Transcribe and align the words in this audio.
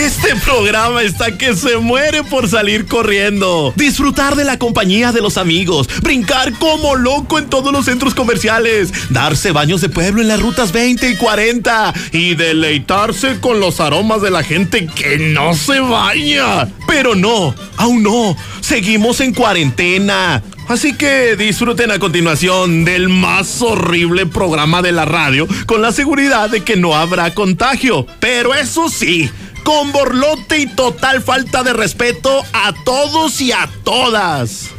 Este 0.00 0.34
programa 0.36 1.02
está 1.02 1.36
que 1.36 1.54
se 1.54 1.76
muere 1.76 2.24
por 2.24 2.48
salir 2.48 2.86
corriendo. 2.86 3.74
Disfrutar 3.76 4.34
de 4.34 4.44
la 4.44 4.58
compañía 4.58 5.12
de 5.12 5.20
los 5.20 5.36
amigos. 5.36 5.90
Brincar 6.00 6.54
como 6.54 6.96
loco 6.96 7.38
en 7.38 7.50
todos 7.50 7.70
los 7.70 7.84
centros 7.84 8.14
comerciales. 8.14 8.94
Darse 9.10 9.52
baños 9.52 9.82
de 9.82 9.90
pueblo 9.90 10.22
en 10.22 10.28
las 10.28 10.40
rutas 10.40 10.72
20 10.72 11.06
y 11.06 11.16
40. 11.16 11.92
Y 12.12 12.34
deleitarse 12.34 13.40
con 13.40 13.60
los 13.60 13.78
aromas 13.78 14.22
de 14.22 14.30
la 14.30 14.42
gente 14.42 14.86
que 14.86 15.18
no 15.18 15.52
se 15.52 15.80
baña. 15.80 16.66
Pero 16.86 17.14
no, 17.14 17.54
aún 17.76 18.02
no. 18.02 18.34
Seguimos 18.62 19.20
en 19.20 19.34
cuarentena. 19.34 20.42
Así 20.70 20.94
que 20.94 21.34
disfruten 21.34 21.90
a 21.90 21.98
continuación 21.98 22.84
del 22.84 23.08
más 23.08 23.60
horrible 23.60 24.24
programa 24.24 24.82
de 24.82 24.92
la 24.92 25.04
radio 25.04 25.48
con 25.66 25.82
la 25.82 25.90
seguridad 25.90 26.48
de 26.48 26.62
que 26.62 26.76
no 26.76 26.94
habrá 26.94 27.34
contagio. 27.34 28.06
Pero 28.20 28.54
eso 28.54 28.88
sí, 28.88 29.28
con 29.64 29.92
borlote 29.92 30.58
y 30.58 30.66
total 30.66 31.22
falta 31.22 31.62
de 31.62 31.72
respeto 31.72 32.42
a 32.52 32.72
todos 32.84 33.40
y 33.40 33.52
a 33.52 33.68
todas. 33.84 34.70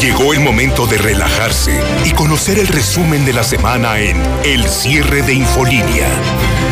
Llegó 0.00 0.34
el 0.34 0.40
momento 0.40 0.86
de 0.86 0.98
relajarse 0.98 1.80
y 2.04 2.10
conocer 2.12 2.58
el 2.58 2.68
resumen 2.68 3.24
de 3.24 3.32
la 3.32 3.42
semana 3.42 3.98
en 3.98 4.20
El 4.44 4.68
cierre 4.68 5.22
de 5.22 5.32
Infolínea, 5.32 6.08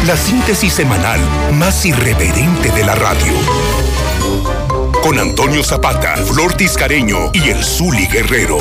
la 0.06 0.16
síntesis 0.16 0.72
semanal 0.72 1.20
más 1.54 1.86
irreverente 1.86 2.70
de 2.70 2.84
la 2.84 2.94
radio. 2.94 3.32
Con 5.02 5.18
Antonio 5.18 5.64
Zapata, 5.64 6.16
Flor 6.16 6.54
Tiscareño 6.54 7.30
y 7.32 7.48
el 7.48 7.64
Zuli 7.64 8.06
Guerrero. 8.06 8.58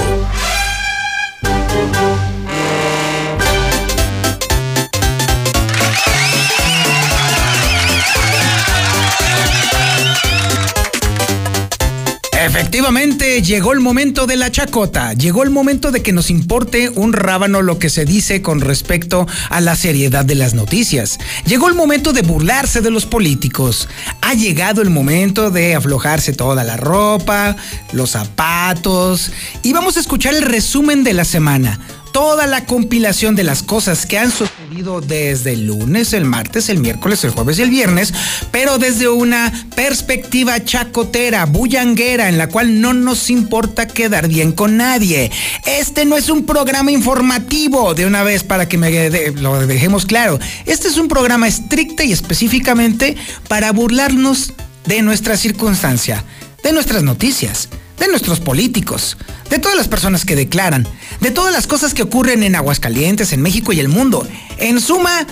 Efectivamente, 12.43 13.43
llegó 13.43 13.71
el 13.71 13.81
momento 13.81 14.25
de 14.25 14.35
la 14.35 14.51
chacota, 14.51 15.13
llegó 15.13 15.43
el 15.43 15.51
momento 15.51 15.91
de 15.91 16.01
que 16.01 16.11
nos 16.11 16.31
importe 16.31 16.89
un 16.89 17.13
rábano 17.13 17.61
lo 17.61 17.77
que 17.77 17.87
se 17.87 18.03
dice 18.03 18.41
con 18.41 18.61
respecto 18.61 19.27
a 19.51 19.61
la 19.61 19.75
seriedad 19.75 20.25
de 20.25 20.33
las 20.33 20.55
noticias. 20.55 21.20
Llegó 21.45 21.67
el 21.67 21.75
momento 21.75 22.13
de 22.13 22.23
burlarse 22.23 22.81
de 22.81 22.89
los 22.89 23.05
políticos. 23.05 23.87
Ha 24.21 24.33
llegado 24.33 24.81
el 24.81 24.89
momento 24.89 25.51
de 25.51 25.75
aflojarse 25.75 26.33
toda 26.33 26.63
la 26.63 26.77
ropa, 26.77 27.55
los 27.91 28.11
zapatos 28.11 29.31
y 29.61 29.71
vamos 29.73 29.98
a 29.98 29.99
escuchar 29.99 30.33
el 30.33 30.41
resumen 30.41 31.03
de 31.03 31.13
la 31.13 31.26
semana 31.26 31.79
toda 32.11 32.45
la 32.48 32.65
compilación 32.65 33.35
de 33.35 33.43
las 33.43 33.63
cosas 33.63 34.05
que 34.05 34.17
han 34.17 34.31
sucedido 34.31 34.60
desde 34.71 35.51
el 35.51 35.67
lunes, 35.67 36.13
el 36.13 36.23
martes, 36.23 36.69
el 36.69 36.79
miércoles, 36.79 37.25
el 37.25 37.31
jueves 37.31 37.59
y 37.59 37.61
el 37.61 37.69
viernes, 37.69 38.13
pero 38.51 38.77
desde 38.77 39.09
una 39.09 39.51
perspectiva 39.75 40.63
chacotera, 40.63 41.45
bullanguera, 41.45 42.29
en 42.29 42.37
la 42.37 42.47
cual 42.47 42.79
no 42.79 42.93
nos 42.93 43.29
importa 43.29 43.85
quedar 43.85 44.29
bien 44.29 44.53
con 44.53 44.77
nadie. 44.77 45.29
Este 45.65 46.05
no 46.05 46.15
es 46.15 46.29
un 46.29 46.45
programa 46.45 46.89
informativo, 46.89 47.93
de 47.93 48.05
una 48.05 48.23
vez 48.23 48.43
para 48.43 48.69
que 48.69 48.77
me 48.77 49.09
lo 49.31 49.67
dejemos 49.67 50.05
claro. 50.05 50.39
Este 50.65 50.87
es 50.87 50.97
un 50.97 51.09
programa 51.09 51.49
estricto 51.49 52.03
y 52.03 52.13
específicamente 52.13 53.17
para 53.49 53.73
burlarnos 53.73 54.53
de 54.85 55.01
nuestra 55.01 55.35
circunstancia, 55.35 56.23
de 56.63 56.71
nuestras 56.71 57.03
noticias 57.03 57.67
de 58.02 58.07
nuestros 58.07 58.40
políticos, 58.40 59.16
de 59.52 59.60
todas 59.60 59.77
las 59.77 59.88
personas 59.88 60.26
que 60.26 60.35
declaran, 60.35 60.88
de 61.20 61.30
todas 61.30 61.54
las 61.54 61.68
cosas 61.68 61.94
que 61.94 62.02
ocurren 62.02 62.41
en 62.41 62.55
Aguascalientes, 62.55 63.32
en 63.32 63.44
México 63.44 63.74
y 63.74 63.80
el 63.80 63.90
mundo. 63.90 64.28
En 64.57 64.81
suma, 64.81 65.28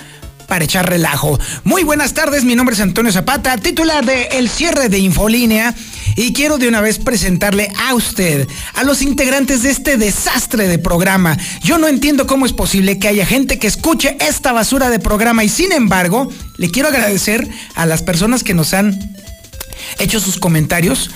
para 0.48 0.66
echar 0.66 0.88
relajo. 0.88 1.40
Muy 1.64 1.84
buenas 1.84 2.14
tardes, 2.14 2.44
mi 2.44 2.56
nombre 2.56 2.76
es 2.76 2.82
Antonio 2.82 3.12
Zapata, 3.12 3.58
titular 3.58 4.06
de 4.06 4.26
El 4.34 4.50
cierre 4.50 4.88
de 4.88 5.00
Infolínea. 5.00 5.74
Y 6.16 6.32
quiero 6.32 6.60
de 6.60 6.68
una 6.68 6.80
vez 6.80 7.00
presentarle 7.00 7.72
a 7.88 7.96
usted, 7.96 8.48
a 8.76 8.84
los 8.84 9.02
integrantes 9.02 9.64
de 9.64 9.72
este 9.72 9.98
desastre 9.98 10.68
de 10.68 10.78
programa. 10.78 11.38
Yo 11.64 11.80
no 11.80 11.88
entiendo 11.88 12.28
cómo 12.28 12.46
es 12.46 12.54
posible 12.54 13.00
que 13.00 13.08
haya 13.08 13.26
gente 13.26 13.58
que 13.58 13.68
escuche 13.68 14.16
esta 14.20 14.52
basura 14.52 14.92
de 14.92 15.00
programa 15.00 15.44
y 15.44 15.50
sin 15.50 15.72
embargo, 15.72 16.32
le 16.58 16.70
quiero 16.70 16.90
agradecer 16.90 17.48
a 17.74 17.88
las 17.88 18.04
personas 18.04 18.44
que 18.44 18.54
nos 18.54 18.76
han 18.76 19.16
hecho 19.98 20.20
sus 20.20 20.38
comentarios 20.38 21.10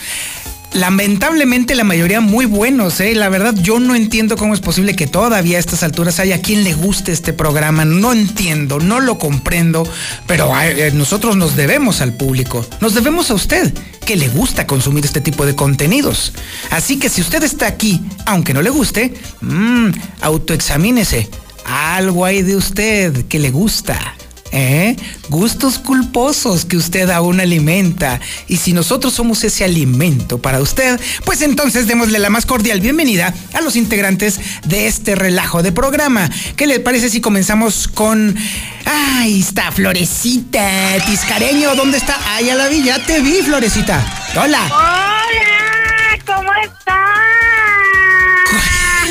lamentablemente 0.73 1.75
la 1.75 1.83
mayoría 1.83 2.21
muy 2.21 2.45
buenos, 2.45 2.99
¿eh? 2.99 3.15
La 3.15 3.29
verdad, 3.29 3.55
yo 3.55 3.79
no 3.79 3.95
entiendo 3.95 4.37
cómo 4.37 4.53
es 4.53 4.59
posible 4.59 4.95
que 4.95 5.07
todavía 5.07 5.57
a 5.57 5.59
estas 5.59 5.83
alturas 5.83 6.19
haya 6.19 6.41
quien 6.41 6.63
le 6.63 6.73
guste 6.73 7.11
este 7.11 7.33
programa. 7.33 7.85
No 7.85 8.11
entiendo, 8.13 8.79
no 8.79 8.99
lo 8.99 9.17
comprendo, 9.17 9.87
pero 10.27 10.51
eh, 10.61 10.91
nosotros 10.93 11.37
nos 11.37 11.55
debemos 11.55 12.01
al 12.01 12.13
público, 12.13 12.65
nos 12.81 12.93
debemos 12.93 13.29
a 13.31 13.35
usted, 13.35 13.73
que 14.05 14.15
le 14.15 14.27
gusta 14.27 14.67
consumir 14.67 15.05
este 15.05 15.21
tipo 15.21 15.45
de 15.45 15.55
contenidos. 15.55 16.33
Así 16.71 16.97
que 16.97 17.09
si 17.09 17.21
usted 17.21 17.43
está 17.43 17.67
aquí, 17.67 18.01
aunque 18.25 18.53
no 18.53 18.61
le 18.61 18.69
guste, 18.69 19.13
mmm, 19.41 19.89
autoexamínese. 20.21 21.29
Algo 21.65 22.25
hay 22.25 22.41
de 22.41 22.57
usted 22.57 23.25
que 23.27 23.39
le 23.39 23.49
gusta. 23.49 24.15
¿Eh? 24.55 24.95
Gustos 25.29 25.79
culposos 25.79 26.63
que 26.65 26.77
usted 26.77 27.09
aún 27.09 27.39
alimenta. 27.39 28.19
Y 28.47 28.57
si 28.57 28.71
nosotros 28.71 29.11
somos 29.11 29.43
ese 29.43 29.63
alimento 29.63 30.37
para 30.37 30.61
usted, 30.61 31.01
pues 31.25 31.41
entonces 31.41 31.87
démosle 31.87 32.19
la 32.19 32.29
más 32.29 32.45
cordial 32.45 32.79
bienvenida 32.79 33.33
a 33.53 33.61
los 33.61 33.75
integrantes 33.75 34.39
de 34.67 34.85
este 34.85 35.15
relajo 35.15 35.63
de 35.63 35.71
programa. 35.71 36.29
¿Qué 36.55 36.67
le 36.67 36.79
parece 36.79 37.09
si 37.09 37.19
comenzamos 37.19 37.87
con... 37.87 38.37
Ahí 38.85 39.39
está, 39.39 39.71
Florecita, 39.71 41.03
Tiscareño, 41.03 41.73
¿dónde 41.73 41.97
está? 41.97 42.15
Ay, 42.27 42.51
a 42.51 42.55
la 42.55 42.67
villa, 42.67 43.03
te 43.03 43.21
vi, 43.21 43.41
Florecita. 43.41 44.05
Hola. 44.35 44.61
Hola, 44.67 46.19
¿cómo 46.27 46.51
está? 46.63 46.99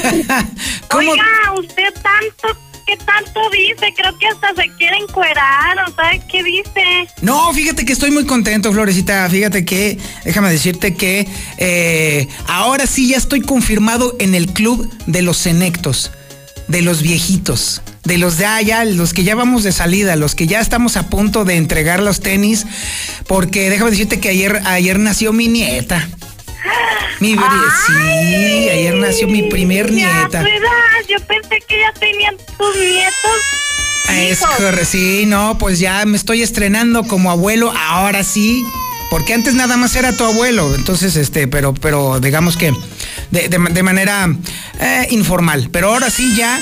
¿Cómo? 0.89 1.11
Oiga, 1.11 1.25
usted 1.59 1.93
tanto 1.95 2.72
¿qué 2.87 2.97
tanto 2.97 3.41
dice? 3.51 3.93
Creo 3.97 4.17
que 4.19 4.27
hasta 4.27 4.55
se 4.55 4.69
quiere 4.77 4.97
encuerar, 4.97 5.77
¿o 5.87 5.95
sabes 5.95 6.23
qué 6.31 6.43
dice? 6.43 7.09
No, 7.21 7.53
fíjate 7.53 7.85
que 7.85 7.93
estoy 7.93 8.11
muy 8.11 8.27
contento, 8.27 8.73
Florecita. 8.73 9.29
Fíjate 9.29 9.65
que, 9.65 9.99
déjame 10.25 10.51
decirte 10.51 10.95
que 10.95 11.27
eh, 11.59 12.29
ahora 12.47 12.87
sí 12.87 13.09
ya 13.09 13.17
estoy 13.17 13.41
confirmado 13.41 14.17
en 14.19 14.35
el 14.35 14.53
club 14.53 14.91
de 15.07 15.23
los 15.23 15.37
senectos, 15.37 16.13
de 16.69 16.83
los 16.83 17.03
viejitos. 17.03 17.83
De 18.05 18.19
los 18.19 18.37
de 18.37 18.47
allá, 18.47 18.85
los 18.85 19.13
que 19.13 19.23
ya 19.23 19.37
vamos 19.37 19.63
de 19.63 19.71
salida, 19.71 20.17
los 20.17 20.35
que 20.35 20.49
ya 20.49 20.61
estamos 20.61 20.97
a 20.97 21.09
punto 21.09 21.45
de 21.45 21.55
entregar 21.55 22.03
los 22.03 22.21
tenis, 22.21 22.67
porque 23.29 23.71
déjame 23.71 23.93
decirte 23.93 24.19
que 24.19 24.29
ayer, 24.29 24.61
ayer 24.65 24.99
nació 24.99 25.33
mi 25.33 25.47
nieta. 25.47 26.09
Mi 27.21 27.35
sí, 27.35 28.69
ayer 28.69 28.95
nació 28.95 29.29
mi 29.29 29.45
primer 29.45 29.93
nieta. 29.93 30.45
Yo 31.09 31.19
pensé 31.27 31.61
que 31.67 31.81
ya 31.81 31.93
tenían 31.93 32.37
tus 32.37 32.77
nietos. 32.77 33.41
Es 34.11 34.41
correcto, 34.41 34.85
sí, 34.85 35.25
no, 35.27 35.57
pues 35.59 35.79
ya 35.79 36.05
me 36.05 36.17
estoy 36.17 36.43
estrenando 36.43 37.05
como 37.05 37.31
abuelo, 37.31 37.73
ahora 37.73 38.25
sí, 38.25 38.63
porque 39.11 39.33
antes 39.33 39.55
nada 39.55 39.77
más 39.77 39.97
era 39.97 40.17
tu 40.17 40.25
abuelo, 40.25 40.75
entonces, 40.75 41.17
este, 41.17 41.49
pero, 41.49 41.73
pero 41.75 42.21
digamos 42.21 42.57
que 42.57 42.73
de, 43.31 43.83
manera 43.83 44.29
eh, 44.81 45.07
informal, 45.11 45.71
pero 45.73 45.89
ahora 45.89 46.11
sí 46.11 46.35
ya 46.37 46.61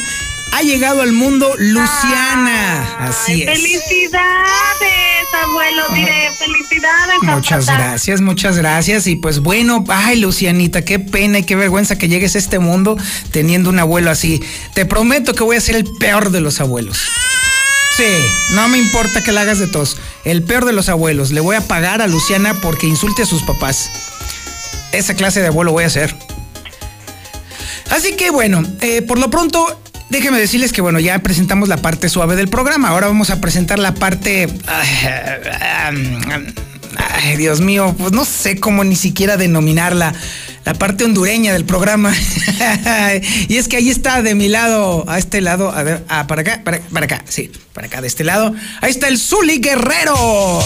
ha 0.52 0.62
llegado 0.62 1.02
al 1.02 1.12
mundo 1.12 1.52
Luciana. 1.58 2.96
Así 2.98 3.42
es. 3.42 3.50
Felicidades, 3.50 5.19
abuelo, 5.36 5.82
diré, 5.94 6.30
felicidades. 6.32 7.22
Muchas 7.22 7.66
gracias, 7.66 8.20
muchas 8.20 8.56
gracias. 8.56 9.06
Y 9.06 9.16
pues 9.16 9.40
bueno, 9.40 9.84
ay, 9.88 10.20
Lucianita, 10.20 10.84
qué 10.84 10.98
pena 10.98 11.38
y 11.38 11.44
qué 11.44 11.56
vergüenza 11.56 11.98
que 11.98 12.08
llegues 12.08 12.34
a 12.36 12.38
este 12.38 12.58
mundo 12.58 12.96
teniendo 13.30 13.70
un 13.70 13.78
abuelo 13.78 14.10
así. 14.10 14.42
Te 14.74 14.86
prometo 14.86 15.34
que 15.34 15.42
voy 15.42 15.56
a 15.56 15.60
ser 15.60 15.76
el 15.76 15.84
peor 15.98 16.30
de 16.30 16.40
los 16.40 16.60
abuelos. 16.60 17.08
Sí, 17.96 18.24
no 18.52 18.68
me 18.68 18.78
importa 18.78 19.22
que 19.22 19.32
la 19.32 19.42
hagas 19.42 19.58
de 19.58 19.66
tos. 19.66 19.96
El 20.24 20.42
peor 20.42 20.64
de 20.64 20.72
los 20.72 20.88
abuelos. 20.88 21.32
Le 21.32 21.40
voy 21.40 21.56
a 21.56 21.60
pagar 21.60 22.00
a 22.00 22.06
Luciana 22.06 22.54
porque 22.54 22.86
insulte 22.86 23.22
a 23.22 23.26
sus 23.26 23.42
papás. 23.42 23.90
Esa 24.92 25.14
clase 25.14 25.40
de 25.40 25.48
abuelo 25.48 25.72
voy 25.72 25.84
a 25.84 25.90
ser. 25.90 26.14
Así 27.90 28.14
que 28.16 28.30
bueno, 28.30 28.62
eh, 28.80 29.02
por 29.02 29.18
lo 29.18 29.30
pronto 29.30 29.80
Déjenme 30.10 30.38
decirles 30.38 30.72
que 30.72 30.80
bueno, 30.80 30.98
ya 30.98 31.18
presentamos 31.20 31.68
la 31.68 31.76
parte 31.76 32.08
suave 32.08 32.34
del 32.34 32.48
programa. 32.48 32.88
Ahora 32.88 33.06
vamos 33.06 33.30
a 33.30 33.40
presentar 33.40 33.78
la 33.78 33.94
parte. 33.94 34.48
Ay, 36.96 37.36
Dios 37.36 37.60
mío, 37.60 37.94
pues 37.96 38.12
no 38.12 38.24
sé 38.24 38.58
cómo 38.58 38.82
ni 38.82 38.96
siquiera 38.96 39.36
denominarla. 39.36 40.12
La 40.64 40.74
parte 40.74 41.04
hondureña 41.04 41.52
del 41.52 41.64
programa. 41.64 42.12
y 43.48 43.56
es 43.56 43.68
que 43.68 43.76
ahí 43.76 43.88
está 43.88 44.20
de 44.22 44.34
mi 44.34 44.48
lado, 44.48 45.04
a 45.08 45.18
este 45.18 45.40
lado, 45.40 45.70
a 45.70 46.02
ah, 46.08 46.26
para 46.26 46.42
acá, 46.42 46.62
para, 46.64 47.04
acá, 47.04 47.24
sí, 47.28 47.50
para 47.72 47.86
acá, 47.86 48.00
de 48.00 48.08
este 48.08 48.24
lado. 48.24 48.52
Ahí 48.80 48.90
está 48.90 49.08
el 49.08 49.16
Zuli 49.16 49.58
Guerrero. 49.58 50.60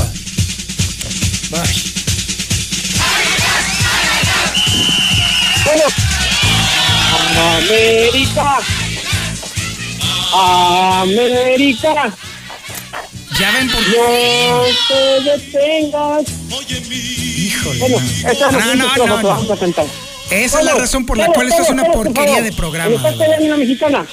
América. 7.56 8.83
América. 10.34 12.12
Ya 13.38 13.50
ven 13.52 13.68
por 13.70 13.80
No 13.80 14.62
te 14.88 15.30
detengas. 15.30 16.24
Híjole. 17.36 17.78
Bueno, 17.80 17.98
esa 17.98 18.50
No, 18.52 18.58
es 18.58 18.66
no, 18.76 18.96
no, 18.96 19.06
no. 19.06 19.22
vamos 19.28 19.50
a 19.50 19.56
cantar. 19.56 19.86
Esa 20.30 20.58
es 20.60 20.64
la 20.64 20.74
razón 20.74 21.04
por 21.04 21.18
la 21.18 21.26
cual 21.28 21.48
esto 21.48 21.62
es 21.62 21.70
una 21.70 21.84
porquería 21.84 22.42
de 22.42 22.52
programa. 22.52 22.94
¿Está 22.94 23.12
güey. 23.12 23.38
de 23.38 23.48
la 23.48 23.56
mexicana? 23.56 24.06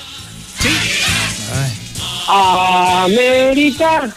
Sí. 0.60 0.70
América. 2.28 4.14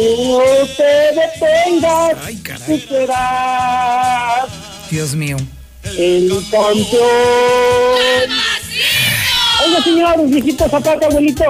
No 0.00 0.42
te 0.76 0.92
detengas. 1.14 2.16
Ay, 2.24 2.36
caray. 2.36 2.78
Tú 2.78 2.88
serás 2.88 4.48
Dios 4.90 5.14
mío. 5.14 5.36
el 5.84 6.28
campeón. 6.50 6.90
Oiga, 9.64 9.82
señor, 9.82 10.26
viejito 10.28 10.68
Zapata, 10.68 11.06
abuelito. 11.06 11.44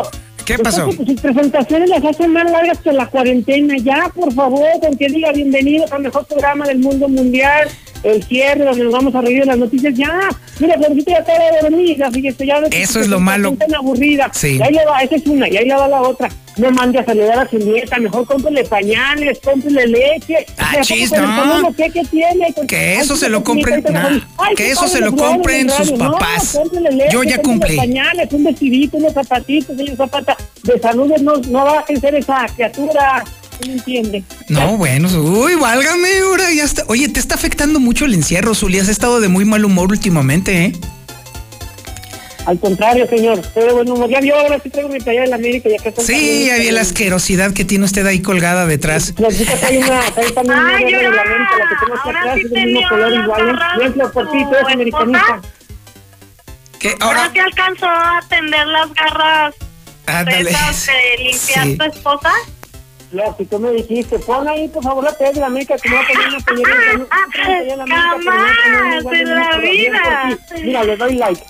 ¿Qué 0.45 0.55
Usted 0.55 0.65
pasó? 0.65 0.87
que 0.89 0.97
Sus 1.07 1.21
presentaciones 1.21 1.91
las 1.91 2.05
hacen 2.05 2.33
más 2.33 2.51
largas 2.51 2.79
que 2.79 2.93
la 2.93 3.07
cuarentena. 3.07 3.77
Ya, 3.79 4.11
por 4.15 4.33
favor, 4.33 4.67
con 4.81 4.97
que 4.97 5.07
diga 5.09 5.33
bienvenidos 5.33 5.93
al 5.93 6.03
mejor 6.03 6.27
programa 6.27 6.67
del 6.67 6.79
mundo 6.81 7.09
mundial. 7.09 7.69
El 8.02 8.23
cierre, 8.25 8.64
donde 8.64 8.85
nos 8.85 8.93
vamos 8.93 9.14
a 9.14 9.20
reír 9.20 9.41
de 9.41 9.47
las 9.47 9.58
noticias. 9.58 9.93
Ya, 9.94 10.29
mira, 10.58 10.76
Florcita 10.79 11.12
ya 11.12 11.19
acaba 11.19 11.38
de 11.38 11.61
dormir. 11.69 11.97
ya, 11.99 12.11
fíjese, 12.11 12.47
ya 12.47 12.61
ves 12.61 12.70
Eso 12.73 13.00
es 13.00 13.08
lo 13.08 13.20
malo. 13.20 13.52
tan 13.58 13.75
aburrida. 13.75 14.31
Sí. 14.32 14.56
Y 14.58 14.62
ahí 14.62 14.73
le 14.73 14.85
va, 14.87 15.00
esa 15.02 15.17
es 15.17 15.26
una, 15.26 15.49
y 15.49 15.56
ahí 15.56 15.67
le 15.67 15.75
va 15.75 15.87
la 15.88 16.00
otra. 16.02 16.29
No 16.56 16.70
mande 16.73 16.99
a 16.99 17.05
saludar 17.05 17.38
a 17.38 17.49
su 17.49 17.58
nieta, 17.58 17.99
mejor 17.99 18.26
cómprele 18.26 18.64
pañales, 18.64 19.38
cómprele 19.43 19.87
leche. 19.87 20.47
Ah, 20.58 20.76
chis, 20.82 21.12
no. 21.12 21.73
que- 21.76 21.91
que 21.91 22.02
tiene, 22.05 22.52
con- 22.55 22.67
Que 22.67 22.97
eso 22.99 23.17
se 23.17 23.29
lo 23.29 23.43
compren- 23.44 23.82
nah, 23.91 24.19
Ay, 24.38 24.55
que 24.56 24.70
eso 24.70 24.87
se 24.88 25.00
lo 25.00 25.14
compren 25.14 25.70
sus 25.70 25.93
papás. 25.93 26.58
leche, 26.91 27.08
Yo 27.12 27.23
ya 27.23 27.38
cumplí. 27.38 27.76
pañales, 27.76 28.32
un 28.32 28.44
vestidito, 28.44 28.97
unos 28.97 29.12
zapatitos, 29.14 29.76
señor 29.76 29.97
Zapata. 29.97 30.37
De 30.64 30.79
salud 30.79 31.11
no, 31.23 31.37
no 31.37 31.64
va 31.64 31.81
a 31.81 31.87
ser 31.87 32.14
esa 32.17 32.47
criatura. 32.55 33.25
¿No 33.67 33.73
entiende? 33.73 34.25
No, 34.49 34.77
bueno, 34.77 35.09
uy, 35.21 35.55
válgame, 35.57 36.19
ahora 36.21 36.51
ya 36.53 36.65
está. 36.65 36.85
Oye, 36.89 37.09
te 37.09 37.21
está 37.21 37.35
afectando 37.35 37.79
mucho 37.81 38.05
el 38.07 38.15
encierro, 38.15 38.55
Zuli. 38.55 38.79
Has 38.79 38.89
estado 38.89 39.21
de 39.21 39.29
muy 39.29 39.45
mal 39.45 39.65
humor 39.65 39.91
últimamente, 39.91 40.65
¿eh? 40.67 40.73
Al 42.47 42.59
contrario, 42.59 43.07
señor. 43.07 43.39
Estoy 43.39 43.65
de 43.65 43.73
buen 43.73 43.91
humor. 43.91 44.09
Ya 44.09 44.21
vio, 44.21 44.35
ahora 44.35 44.59
sí 44.62 44.71
traigo 44.71 44.89
mi 44.89 44.99
talla 44.99 45.21
de 45.23 45.27
la 45.27 45.37
América. 45.37 45.69
Ya 45.69 45.77
que 45.93 46.03
Sí, 46.03 46.47
ya 46.47 46.57
vi 46.57 46.71
la 46.71 46.81
asquerosidad 46.81 47.53
que 47.53 47.65
tiene 47.67 47.85
usted 47.85 48.07
ahí 48.07 48.21
colgada 48.21 48.67
detrás. 48.67 49.12
Florcita 49.17 49.55
trae 49.57 49.79
una, 49.79 50.01
trae 50.15 50.31
también 50.33 50.59
una 50.59 50.79
de 50.79 51.03
la 51.03 51.25
mente, 51.25 51.53
la 51.59 51.69
que 51.69 51.75
tengo 51.85 51.95
aquí 51.95 52.09
Ahora 52.09 52.21
atrás, 52.21 52.35
sí 52.37 52.43
es 52.47 52.51
del 52.51 52.67
mismo 52.67 52.89
color 52.89 53.12
igual. 53.12 53.49
¿eh? 53.51 53.79
Bien, 53.79 53.93
Flor, 53.93 54.12
por 54.12 54.33
ti, 54.33 54.39
tú 54.45 54.55
eres 54.55 54.73
americanista. 54.73 55.41
Que 56.79 56.95
Ahora 57.01 57.21
ahora, 57.25 57.31
sí 57.35 57.39
alcanzó 57.39 57.87
a 57.87 58.19
atender 58.19 58.67
las 58.69 58.95
garras 58.95 59.55
ándale. 60.07 60.45
de 60.51 61.23
limpiar 61.25 61.67
Sí. 61.67 61.77
tu 61.77 61.85
esposa. 61.85 62.33
Flor, 63.11 63.35
si 63.39 63.45
tú 63.45 63.59
me 63.59 63.71
dijiste, 63.73 64.19
pon 64.21 64.47
ahí, 64.49 64.69
por 64.69 64.83
favor, 64.85 65.03
la 65.05 65.12
talla 65.12 65.33
de 65.33 65.41
la 65.41 65.47
América, 65.47 65.77
que 65.77 65.89
me 65.89 65.97
va 65.97 66.03
a 66.03 66.07
poner 66.07 66.29
una 66.29 66.39
playera 66.45 67.61
de 67.65 67.77
la 67.77 67.83
América, 67.83 68.11
que 68.19 68.25
Jamás 68.25 69.12
en 69.12 69.35
la 69.35 69.59
vida. 69.59 70.39
Mira, 70.62 70.85
le 70.85 70.97
doy 70.97 71.15
like. 71.15 71.43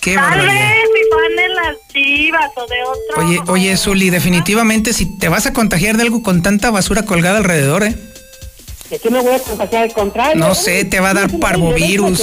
Qué 0.00 0.14
Tal 0.14 0.22
barbaridad. 0.22 0.52
vez 0.52 0.88
si 0.94 1.10
fan 1.10 1.36
de 1.36 1.48
las 1.54 1.76
chivas 1.92 2.50
o 2.56 2.66
de 2.66 2.76
otro. 2.82 3.26
Oye, 3.26 3.40
oye, 3.48 3.76
Zuli, 3.76 4.10
definitivamente 4.10 4.92
si 4.92 5.18
te 5.18 5.28
vas 5.28 5.46
a 5.46 5.52
contagiar 5.52 5.96
de 5.96 6.02
algo 6.02 6.22
con 6.22 6.42
tanta 6.42 6.70
basura 6.70 7.04
colgada 7.04 7.38
alrededor, 7.38 7.84
¿eh? 7.84 7.94
¿De 8.94 9.00
qué 9.00 9.10
me 9.10 9.20
voy 9.22 9.34
a 9.34 9.40
contagiar? 9.40 9.82
Al 9.82 9.92
contrario. 9.92 10.36
No 10.36 10.54
sé, 10.54 10.84
te 10.84 11.00
va 11.00 11.10
a 11.10 11.14
dar 11.14 11.40
parvovirus, 11.40 12.22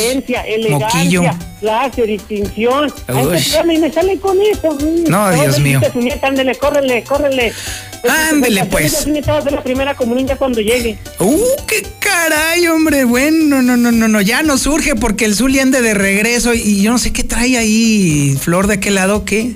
moquillo. 0.69 1.23
Clase, 1.59 2.03
distinción. 2.03 2.93
Ay, 3.07 3.25
pues, 3.25 3.59
y 3.73 3.77
me 3.77 3.91
sale 3.91 4.17
con 4.19 4.37
eso. 4.41 4.71
mm. 4.71 5.09
No, 5.09 5.31
Dios 5.33 5.59
mío. 5.59 5.81
ándele, 6.21 6.55
córrele, 6.55 7.03
córrele. 7.03 7.51
Pues, 8.01 8.13
Ándele, 8.13 8.63
pues, 8.67 9.03
pues. 9.05 9.27
hacer 9.27 9.51
la 9.51 9.61
primera 9.61 9.95
comunión 9.95 10.29
ya 10.29 10.37
cuando 10.37 10.61
llegue. 10.61 10.97
¡Uh, 11.19 11.37
qué 11.67 11.85
caray, 11.99 12.65
hombre! 12.67 13.03
Bueno, 13.03 13.61
no, 13.61 13.75
no, 13.75 13.91
no, 13.91 14.07
no, 14.07 14.21
ya 14.21 14.41
no 14.41 14.57
surge 14.57 14.95
porque 14.95 15.25
el 15.25 15.35
Zuli 15.35 15.59
ande 15.59 15.81
de 15.81 15.93
regreso 15.93 16.53
y 16.53 16.81
yo 16.81 16.91
no 16.91 16.99
sé 16.99 17.11
qué 17.11 17.25
trae 17.25 17.57
ahí, 17.57 18.37
Flor, 18.39 18.67
de 18.67 18.75
aquel 18.75 18.95
lado, 18.95 19.25
¿qué? 19.25 19.55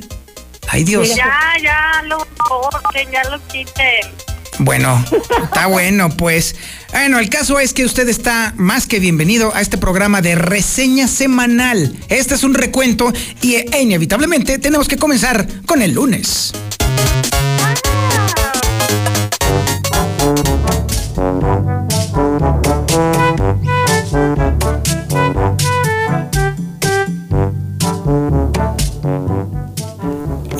Ay, 0.68 0.84
Dios. 0.84 1.16
Ya, 1.16 1.32
ya 1.64 2.04
lo 2.08 2.18
corten, 2.40 3.10
ya 3.10 3.24
lo 3.30 3.40
quiten. 3.48 4.35
Bueno, 4.60 5.04
está 5.44 5.68
bueno, 5.68 6.10
pues. 6.10 6.56
Bueno, 6.92 7.20
el 7.20 7.30
caso 7.30 7.60
es 7.60 7.74
que 7.74 7.84
usted 7.84 8.08
está 8.08 8.54
más 8.58 8.88
que 8.88 9.00
bienvenido 9.00 9.54
a 9.54 9.62
este 9.62 9.78
programa 9.78 10.22
de 10.22 10.36
reseña 10.36 11.08
semanal. 11.08 11.96
Este 12.08 12.36
es 12.36 12.44
un 12.44 12.54
recuento 12.54 13.12
y 13.42 13.56
eh, 13.56 13.66
inevitablemente 13.82 14.58
tenemos 14.60 14.88
que 14.88 14.98
comenzar 14.98 15.46
con 15.66 15.82
el 15.82 15.94
lunes. 15.94 16.54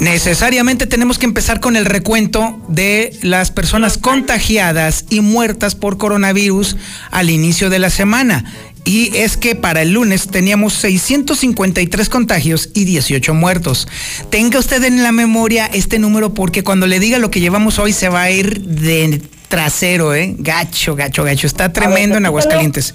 Necesariamente 0.06 0.86
tenemos 0.86 1.18
que 1.18 1.26
empezar 1.26 1.60
con 1.60 1.76
el 1.76 1.84
recuento 1.86 2.60
de 2.68 3.18
las 3.24 3.50
personas 3.50 3.98
contagiadas 3.98 5.06
y 5.10 5.22
muertas 5.22 5.74
por 5.74 5.98
coronavirus 5.98 6.78
al 7.10 7.32
inicio 7.32 7.72
de 7.72 7.80
la 7.80 7.90
semana. 7.90 8.46
Y 8.84 9.18
es 9.18 9.36
que 9.36 9.56
para 9.56 9.82
el 9.82 9.94
lunes 9.94 10.28
teníamos 10.28 10.74
653 10.74 12.08
contagios 12.10 12.70
y 12.76 12.86
18 12.86 13.34
muertos. 13.34 13.88
Tenga 14.30 14.60
usted 14.60 14.84
en 14.84 15.02
la 15.02 15.12
memoria 15.12 15.66
este 15.66 15.98
número 15.98 16.36
porque 16.36 16.64
cuando 16.64 16.86
le 16.86 17.00
diga 17.00 17.18
lo 17.18 17.32
que 17.32 17.40
llevamos 17.40 17.80
hoy 17.80 17.92
se 17.92 18.08
va 18.08 18.22
a 18.22 18.32
ir 18.32 18.62
de 18.62 19.24
trasero, 19.48 20.14
¿eh? 20.14 20.36
Gacho, 20.38 20.96
gacho, 20.96 21.24
gacho. 21.24 21.48
Está 21.48 21.74
tremendo 21.74 22.18
en. 22.18 22.28
Aguascalientes. 22.28 22.94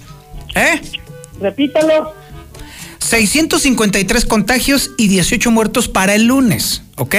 ¿Eh? 0.55 0.79
Repítalo. 1.41 2.20
653 3.11 4.25
contagios 4.25 4.91
y 4.97 5.09
18 5.09 5.51
muertos 5.51 5.89
para 5.89 6.15
el 6.15 6.27
lunes, 6.27 6.81
¿ok? 6.95 7.15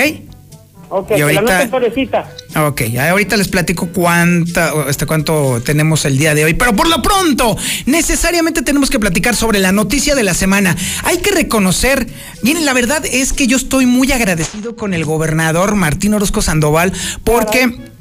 Ok, 0.88 1.12
Y 1.16 1.20
ahorita- 1.20 1.42
la 1.42 1.68
florecita. 1.68 2.30
Ok, 2.66 2.82
ahorita 2.98 3.36
les 3.36 3.48
platico 3.48 3.88
cuánta, 3.88 4.72
este, 4.88 5.04
cuánto 5.06 5.60
tenemos 5.64 6.04
el 6.06 6.16
día 6.18 6.34
de 6.34 6.44
hoy. 6.46 6.54
Pero 6.54 6.74
por 6.74 6.88
lo 6.88 7.00
pronto, 7.02 7.56
necesariamente 7.86 8.62
tenemos 8.62 8.88
que 8.90 8.98
platicar 8.98 9.36
sobre 9.36 9.58
la 9.58 9.72
noticia 9.72 10.14
de 10.14 10.22
la 10.22 10.32
semana. 10.34 10.76
Hay 11.04 11.18
que 11.18 11.30
reconocer, 11.30 12.06
miren, 12.42 12.64
la 12.64 12.72
verdad 12.72 13.04
es 13.10 13.32
que 13.34 13.46
yo 13.46 13.58
estoy 13.58 13.84
muy 13.86 14.12
agradecido 14.12 14.76
con 14.76 14.92
el 14.94 15.04
gobernador 15.04 15.74
Martín 15.76 16.14
Orozco 16.14 16.40
Sandoval 16.40 16.92
porque... 17.22 17.91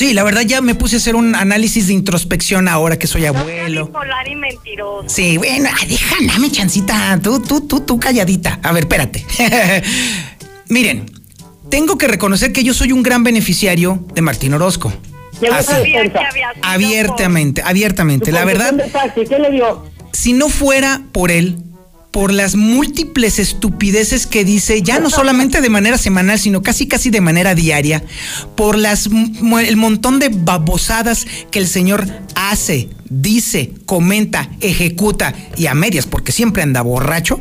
Sí, 0.00 0.14
la 0.14 0.22
verdad 0.22 0.40
ya 0.46 0.62
me 0.62 0.74
puse 0.74 0.96
a 0.96 0.98
hacer 0.98 1.14
un 1.14 1.34
análisis 1.34 1.88
de 1.88 1.92
introspección 1.92 2.68
ahora 2.68 2.98
que 2.98 3.06
soy 3.06 3.20
No 3.20 3.32
seas 3.34 3.42
abuelo. 3.42 3.84
bipolar 3.84 4.26
y 4.26 4.34
mentiroso. 4.34 5.06
Sí, 5.10 5.36
bueno, 5.36 5.68
déjame, 5.86 6.26
dame 6.26 6.50
chancita. 6.50 7.20
Tú, 7.22 7.38
tú, 7.42 7.60
tú, 7.60 7.80
tú 7.80 8.00
calladita. 8.00 8.60
A 8.62 8.72
ver, 8.72 8.84
espérate. 8.84 9.26
Miren, 10.70 11.04
tengo 11.68 11.98
que 11.98 12.08
reconocer 12.08 12.50
que 12.50 12.64
yo 12.64 12.72
soy 12.72 12.92
un 12.92 13.02
gran 13.02 13.24
beneficiario 13.24 14.02
de 14.14 14.22
Martín 14.22 14.54
Orozco. 14.54 14.90
Así. 15.52 15.94
Abiertamente, 16.62 17.60
abiertamente. 17.62 18.32
La 18.32 18.46
verdad, 18.46 18.72
si 20.12 20.32
no 20.32 20.48
fuera 20.48 21.02
por 21.12 21.30
él, 21.30 21.58
por 22.10 22.32
las 22.32 22.56
múltiples 22.56 23.38
estupideces 23.38 24.26
que 24.26 24.44
dice, 24.44 24.82
ya 24.82 24.98
no 24.98 25.10
solamente 25.10 25.60
de 25.60 25.70
manera 25.70 25.96
semanal, 25.96 26.38
sino 26.38 26.62
casi 26.62 26.88
casi 26.88 27.10
de 27.10 27.20
manera 27.20 27.54
diaria, 27.54 28.02
por 28.56 28.76
las 28.76 29.06
el 29.06 29.76
montón 29.76 30.18
de 30.18 30.28
babosadas 30.28 31.26
que 31.50 31.60
el 31.60 31.68
señor 31.68 32.06
hace, 32.34 32.88
dice, 33.08 33.72
comenta, 33.86 34.50
ejecuta 34.60 35.34
y 35.56 35.66
a 35.66 35.74
medias, 35.74 36.06
porque 36.06 36.32
siempre 36.32 36.62
anda 36.62 36.82
borracho. 36.82 37.38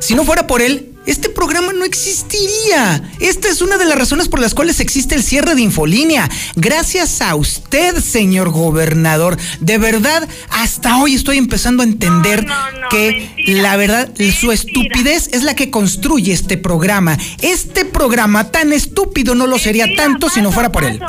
Si 0.00 0.14
no 0.14 0.24
fuera 0.24 0.46
por 0.46 0.62
él, 0.62 0.93
este 1.06 1.28
programa 1.28 1.72
no 1.72 1.84
existiría. 1.84 3.02
Esta 3.20 3.48
es 3.48 3.60
una 3.62 3.76
de 3.76 3.84
las 3.84 3.98
razones 3.98 4.28
por 4.28 4.40
las 4.40 4.54
cuales 4.54 4.80
existe 4.80 5.14
el 5.14 5.22
cierre 5.22 5.54
de 5.54 5.62
Infolínea. 5.62 6.28
Gracias 6.56 7.20
a 7.20 7.34
usted, 7.34 7.96
señor 7.96 8.50
gobernador. 8.50 9.36
De 9.60 9.78
verdad, 9.78 10.26
hasta 10.50 10.96
hoy 10.98 11.14
estoy 11.14 11.38
empezando 11.38 11.82
a 11.82 11.86
entender 11.86 12.44
No, 12.46 12.70
no, 12.70 12.80
no, 12.80 12.88
que 12.88 13.28
mentira, 13.36 13.62
la 13.62 13.76
verdad, 13.76 14.10
su 14.38 14.52
estupidez 14.52 15.28
es 15.32 15.42
la 15.42 15.54
que 15.54 15.70
construye 15.70 16.32
este 16.32 16.56
programa. 16.56 17.16
Este 17.42 17.84
programa 17.84 18.50
tan 18.50 18.72
estúpido 18.72 19.34
no 19.34 19.46
lo 19.46 19.58
sería 19.58 19.84
Mentira, 19.86 20.04
tanto 20.04 20.28
si 20.30 20.40
no 20.40 20.52
fuera 20.52 20.70
por 20.72 20.84
él. 20.84 21.00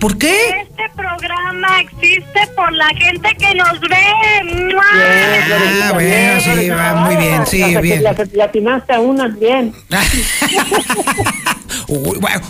¿Por 0.00 0.16
qué? 0.18 0.34
Este 0.60 0.84
programa 0.96 1.80
existe 1.80 2.40
por 2.54 2.72
la 2.72 2.88
gente 2.88 3.28
que 3.38 3.54
nos 3.54 3.80
ve. 3.80 3.96
Ah, 4.80 5.90
bueno, 5.94 6.40
sí, 6.40 6.68
va 6.70 6.94
muy 6.94 7.16
bien, 7.16 7.46
sí, 7.46 7.58
La- 7.72 7.80
bien. 7.80 8.02
la- 8.02 8.14
la 8.32 8.44
atinaste 8.44 8.92
a 9.08 9.12
una, 9.12 9.28
bien. 9.28 9.72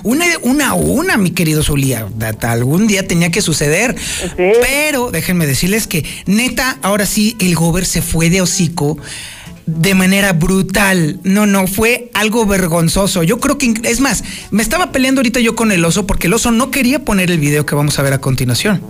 Una, 0.03 0.25
una 0.43 0.69
a 0.71 0.75
una, 0.75 1.17
mi 1.17 1.31
querido. 1.31 1.62
Hasta 2.23 2.53
Algún 2.53 2.87
día 2.87 3.07
tenía 3.07 3.31
que 3.31 3.41
suceder. 3.41 3.95
Pero 4.37 5.11
déjenme 5.11 5.47
decirles 5.47 5.87
que, 5.87 6.05
neta, 6.27 6.79
ahora 6.83 7.07
sí, 7.07 7.37
el 7.38 7.55
gober 7.55 7.87
se 7.87 8.03
fue 8.03 8.31
de 8.31 8.41
hocico. 8.41 8.99
de 9.67 9.95
manera 9.95 10.33
brutal. 10.33 11.21
No, 11.25 11.47
no, 11.47 11.67
fue 11.67 12.11
algo 12.15 12.47
vergonzoso. 12.47 13.23
Yo 13.23 13.38
creo 13.38 13.59
que, 13.59 13.75
es 13.85 14.00
más, 14.00 14.25
me 14.50 14.62
estaba 14.62 14.93
peleando 14.93 15.21
ahorita 15.21 15.41
yo 15.41 15.55
con 15.55 15.73
el 15.73 15.85
oso 15.85 16.07
porque 16.07 16.27
el 16.27 16.33
oso 16.35 16.50
no 16.50 16.71
quería 16.71 17.05
poner 17.05 17.31
el 17.31 17.38
video 17.38 17.67
que 17.67 17.75
vamos 17.75 17.99
a 17.99 18.03
ver 18.03 18.15
a 18.15 18.21
continuación. 18.21 18.81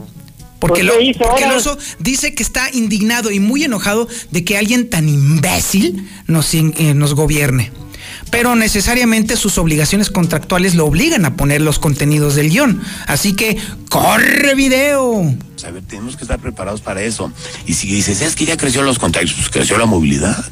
Porque, 0.58 0.82
lo, 0.82 0.94
porque 1.18 1.44
el 1.44 1.52
oso 1.52 1.78
dice 2.00 2.34
que 2.34 2.42
está 2.42 2.68
indignado 2.72 3.30
y 3.30 3.38
muy 3.38 3.62
enojado 3.62 4.08
de 4.30 4.44
que 4.44 4.58
alguien 4.58 4.90
tan 4.90 5.08
imbécil 5.08 6.08
nos, 6.26 6.52
eh, 6.54 6.94
nos 6.94 7.14
gobierne 7.14 7.70
pero 8.30 8.54
necesariamente 8.56 9.36
sus 9.36 9.58
obligaciones 9.58 10.10
contractuales 10.10 10.74
lo 10.74 10.86
obligan 10.86 11.24
a 11.24 11.36
poner 11.36 11.60
los 11.60 11.78
contenidos 11.78 12.34
del 12.34 12.50
guion. 12.50 12.82
Así 13.06 13.34
que, 13.34 13.56
¡corre 13.88 14.54
video! 14.54 15.34
A 15.66 15.70
ver, 15.70 15.82
tenemos 15.82 16.16
que 16.16 16.22
estar 16.24 16.38
preparados 16.38 16.80
para 16.80 17.02
eso. 17.02 17.32
Y 17.66 17.74
si 17.74 17.88
dices, 17.88 18.20
es 18.20 18.36
que 18.36 18.44
ya 18.44 18.56
creció 18.56 18.82
los 18.82 18.98
contagios, 18.98 19.32
pues 19.34 19.48
creció 19.48 19.78
la 19.78 19.86
movilidad. 19.86 20.44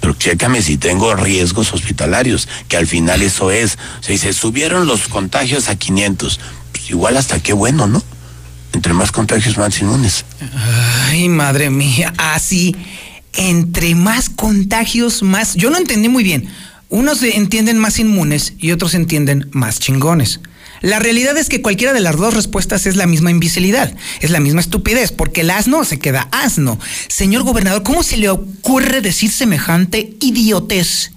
Pero 0.00 0.14
chécame 0.14 0.62
si 0.62 0.78
tengo 0.78 1.14
riesgos 1.14 1.72
hospitalarios, 1.72 2.48
que 2.68 2.76
al 2.76 2.86
final 2.86 3.22
eso 3.22 3.50
es. 3.50 3.78
O 4.00 4.02
sea, 4.02 4.18
se 4.18 4.32
subieron 4.32 4.86
los 4.86 5.08
contagios 5.08 5.68
a 5.68 5.76
500. 5.76 6.40
Pues 6.72 6.90
igual 6.90 7.16
hasta 7.16 7.40
qué 7.40 7.52
bueno, 7.52 7.86
¿no? 7.86 8.02
Entre 8.82 8.94
más 8.94 9.12
contagios, 9.12 9.56
más 9.58 9.80
inmunes. 9.80 10.24
Ay, 11.06 11.28
madre 11.28 11.70
mía, 11.70 12.12
así. 12.18 12.74
Entre 13.32 13.94
más 13.94 14.28
contagios, 14.28 15.22
más... 15.22 15.54
Yo 15.54 15.70
no 15.70 15.78
entendí 15.78 16.08
muy 16.08 16.24
bien. 16.24 16.48
Unos 16.88 17.22
entienden 17.22 17.78
más 17.78 18.00
inmunes 18.00 18.54
y 18.58 18.72
otros 18.72 18.94
entienden 18.94 19.48
más 19.52 19.78
chingones. 19.78 20.40
La 20.80 20.98
realidad 20.98 21.38
es 21.38 21.48
que 21.48 21.62
cualquiera 21.62 21.92
de 21.92 22.00
las 22.00 22.16
dos 22.16 22.34
respuestas 22.34 22.86
es 22.86 22.96
la 22.96 23.06
misma 23.06 23.30
imbecilidad, 23.30 23.94
es 24.18 24.30
la 24.30 24.40
misma 24.40 24.60
estupidez, 24.60 25.12
porque 25.12 25.42
el 25.42 25.52
asno 25.52 25.84
se 25.84 26.00
queda 26.00 26.26
asno. 26.32 26.76
Señor 27.06 27.44
gobernador, 27.44 27.84
¿cómo 27.84 28.02
se 28.02 28.16
le 28.16 28.30
ocurre 28.30 29.00
decir 29.00 29.30
semejante 29.30 30.16
idiotez? 30.20 31.12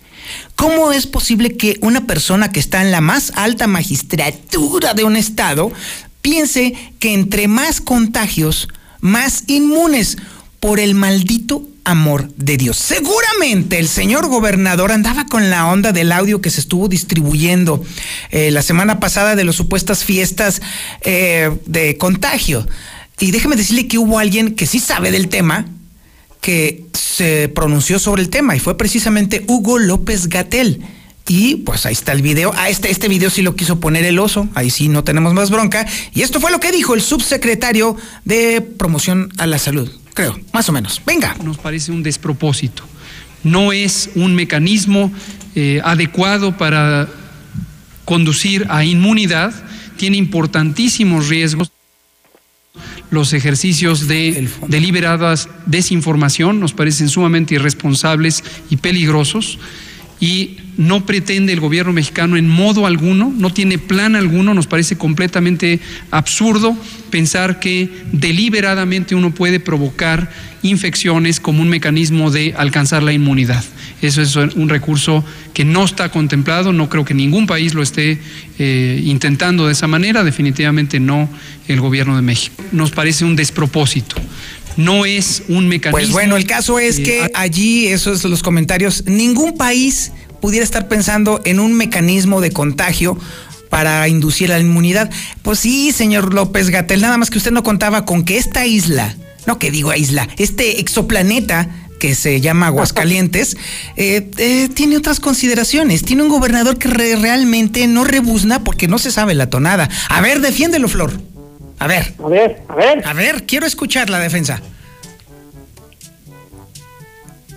¿Cómo 0.55 0.93
es 0.93 1.07
posible 1.07 1.57
que 1.57 1.77
una 1.81 2.07
persona 2.07 2.51
que 2.51 2.59
está 2.59 2.81
en 2.81 2.91
la 2.91 3.01
más 3.01 3.31
alta 3.35 3.67
magistratura 3.67 4.93
de 4.93 5.03
un 5.03 5.15
estado 5.15 5.71
piense 6.25 6.73
que 6.97 7.13
entre 7.13 7.47
más 7.47 7.81
contagios, 7.81 8.67
más 8.99 9.43
inmunes 9.45 10.17
por 10.59 10.79
el 10.79 10.95
maldito 10.95 11.61
amor 11.83 12.31
de 12.35 12.57
Dios. 12.57 12.77
Seguramente 12.77 13.77
el 13.77 13.87
señor 13.87 14.25
gobernador 14.27 14.91
andaba 14.91 15.27
con 15.27 15.51
la 15.51 15.67
onda 15.67 15.91
del 15.91 16.11
audio 16.11 16.41
que 16.41 16.49
se 16.49 16.61
estuvo 16.61 16.87
distribuyendo 16.87 17.85
eh, 18.31 18.49
la 18.49 18.63
semana 18.63 18.99
pasada 18.99 19.35
de 19.35 19.43
las 19.43 19.55
supuestas 19.55 20.03
fiestas 20.03 20.63
eh, 21.01 21.55
de 21.67 21.95
contagio. 21.97 22.67
Y 23.19 23.29
déjeme 23.29 23.55
decirle 23.55 23.87
que 23.87 23.99
hubo 23.99 24.17
alguien 24.17 24.55
que 24.55 24.65
sí 24.65 24.79
sabe 24.79 25.11
del 25.11 25.27
tema, 25.27 25.67
que 26.41 26.85
se 26.93 27.49
pronunció 27.49 27.99
sobre 27.99 28.23
el 28.23 28.31
tema 28.31 28.55
y 28.55 28.59
fue 28.59 28.79
precisamente 28.79 29.43
Hugo 29.47 29.77
López 29.77 30.27
Gatel. 30.27 30.81
Y 31.27 31.55
pues 31.57 31.85
ahí 31.85 31.93
está 31.93 32.11
el 32.11 32.21
video. 32.21 32.51
Ah, 32.55 32.69
este, 32.69 32.91
este 32.91 33.07
video 33.07 33.29
sí 33.29 33.41
lo 33.41 33.55
quiso 33.55 33.79
poner 33.79 34.05
el 34.05 34.19
oso. 34.19 34.47
Ahí 34.53 34.69
sí 34.69 34.89
no 34.89 35.03
tenemos 35.03 35.33
más 35.33 35.49
bronca. 35.49 35.85
Y 36.13 36.21
esto 36.21 36.39
fue 36.39 36.51
lo 36.51 36.59
que 36.59 36.71
dijo 36.71 36.93
el 36.93 37.01
subsecretario 37.01 37.97
de 38.25 38.61
Promoción 38.61 39.31
a 39.37 39.47
la 39.47 39.57
Salud 39.57 39.89
creo, 40.15 40.39
más 40.53 40.67
o 40.69 40.71
menos. 40.71 40.99
Venga. 41.05 41.35
Nos 41.43 41.59
parece 41.59 41.91
un 41.91 42.01
despropósito. 42.01 42.83
No 43.43 43.71
es 43.71 44.09
un 44.15 44.33
mecanismo 44.33 45.11
eh, 45.53 45.79
adecuado 45.83 46.57
para 46.57 47.07
conducir 48.05 48.65
a 48.69 48.83
inmunidad, 48.83 49.53
tiene 49.97 50.17
importantísimos 50.17 51.27
riesgos. 51.29 51.71
Los 53.11 53.33
ejercicios 53.33 54.07
de 54.07 54.49
deliberadas 54.67 55.47
desinformación 55.67 56.59
nos 56.59 56.73
parecen 56.73 57.07
sumamente 57.07 57.55
irresponsables 57.55 58.43
y 58.69 58.77
peligrosos 58.77 59.59
y 60.19 60.57
no 60.77 61.05
pretende 61.05 61.53
el 61.53 61.59
gobierno 61.59 61.93
mexicano 61.93 62.37
en 62.37 62.47
modo 62.47 62.85
alguno, 62.85 63.33
no 63.35 63.51
tiene 63.51 63.77
plan 63.77 64.15
alguno, 64.15 64.53
nos 64.53 64.67
parece 64.67 64.97
completamente 64.97 65.79
absurdo 66.11 66.77
pensar 67.09 67.59
que 67.59 67.89
deliberadamente 68.11 69.15
uno 69.15 69.33
puede 69.33 69.59
provocar 69.59 70.29
infecciones 70.63 71.39
como 71.39 71.61
un 71.61 71.69
mecanismo 71.69 72.31
de 72.31 72.53
alcanzar 72.57 73.03
la 73.03 73.13
inmunidad. 73.13 73.63
Eso 74.01 74.21
es 74.21 74.35
un 74.35 74.69
recurso 74.69 75.23
que 75.53 75.63
no 75.63 75.85
está 75.85 76.09
contemplado, 76.09 76.73
no 76.73 76.89
creo 76.89 77.05
que 77.05 77.13
ningún 77.13 77.47
país 77.47 77.73
lo 77.73 77.81
esté 77.81 78.19
eh, 78.59 79.01
intentando 79.05 79.67
de 79.67 79.71
esa 79.71 79.87
manera, 79.87 80.23
definitivamente 80.23 80.99
no 80.99 81.29
el 81.67 81.79
gobierno 81.79 82.15
de 82.15 82.21
México. 82.21 82.63
Nos 82.71 82.91
parece 82.91 83.25
un 83.25 83.35
despropósito 83.35 84.15
no 84.77 85.05
es 85.05 85.43
un 85.47 85.67
mecanismo. 85.67 85.97
Pues 85.97 86.11
bueno, 86.11 86.37
el 86.37 86.45
caso 86.45 86.79
es 86.79 86.99
que 86.99 87.29
allí, 87.33 87.87
esos 87.87 88.21
son 88.21 88.31
los 88.31 88.43
comentarios, 88.43 89.03
ningún 89.05 89.57
país 89.57 90.11
pudiera 90.41 90.63
estar 90.63 90.87
pensando 90.87 91.41
en 91.45 91.59
un 91.59 91.73
mecanismo 91.73 92.41
de 92.41 92.51
contagio 92.51 93.17
para 93.69 94.07
inducir 94.07 94.49
la 94.49 94.59
inmunidad. 94.59 95.09
Pues 95.41 95.59
sí, 95.59 95.91
señor 95.91 96.33
López 96.33 96.69
Gatel, 96.69 97.01
nada 97.01 97.17
más 97.17 97.29
que 97.29 97.37
usted 97.37 97.51
no 97.51 97.63
contaba 97.63 98.05
con 98.05 98.23
que 98.23 98.37
esta 98.37 98.65
isla, 98.65 99.15
no 99.47 99.59
que 99.59 99.71
digo 99.71 99.93
isla, 99.93 100.27
este 100.37 100.79
exoplaneta 100.79 101.69
que 101.99 102.13
se 102.13 102.41
llama 102.41 102.67
Aguascalientes, 102.67 103.57
eh, 103.95 104.29
eh, 104.37 104.69
tiene 104.73 104.97
otras 104.97 105.19
consideraciones. 105.19 106.03
Tiene 106.03 106.23
un 106.23 106.29
gobernador 106.29 106.77
que 106.77 106.89
realmente 106.89 107.87
no 107.87 108.03
rebuzna 108.03 108.63
porque 108.63 108.87
no 108.87 108.97
se 108.97 109.11
sabe 109.11 109.33
la 109.33 109.49
tonada. 109.49 109.89
A 110.09 110.21
ver, 110.21 110.41
defiéndelo, 110.41 110.87
Flor. 110.87 111.34
A 111.79 111.87
ver. 111.87 112.13
A 112.23 112.27
ver, 112.27 112.63
a 112.67 112.75
ver. 112.75 113.07
A 113.07 113.13
ver, 113.13 113.45
quiero 113.45 113.65
escuchar 113.65 114.09
la 114.09 114.19
defensa. 114.19 114.61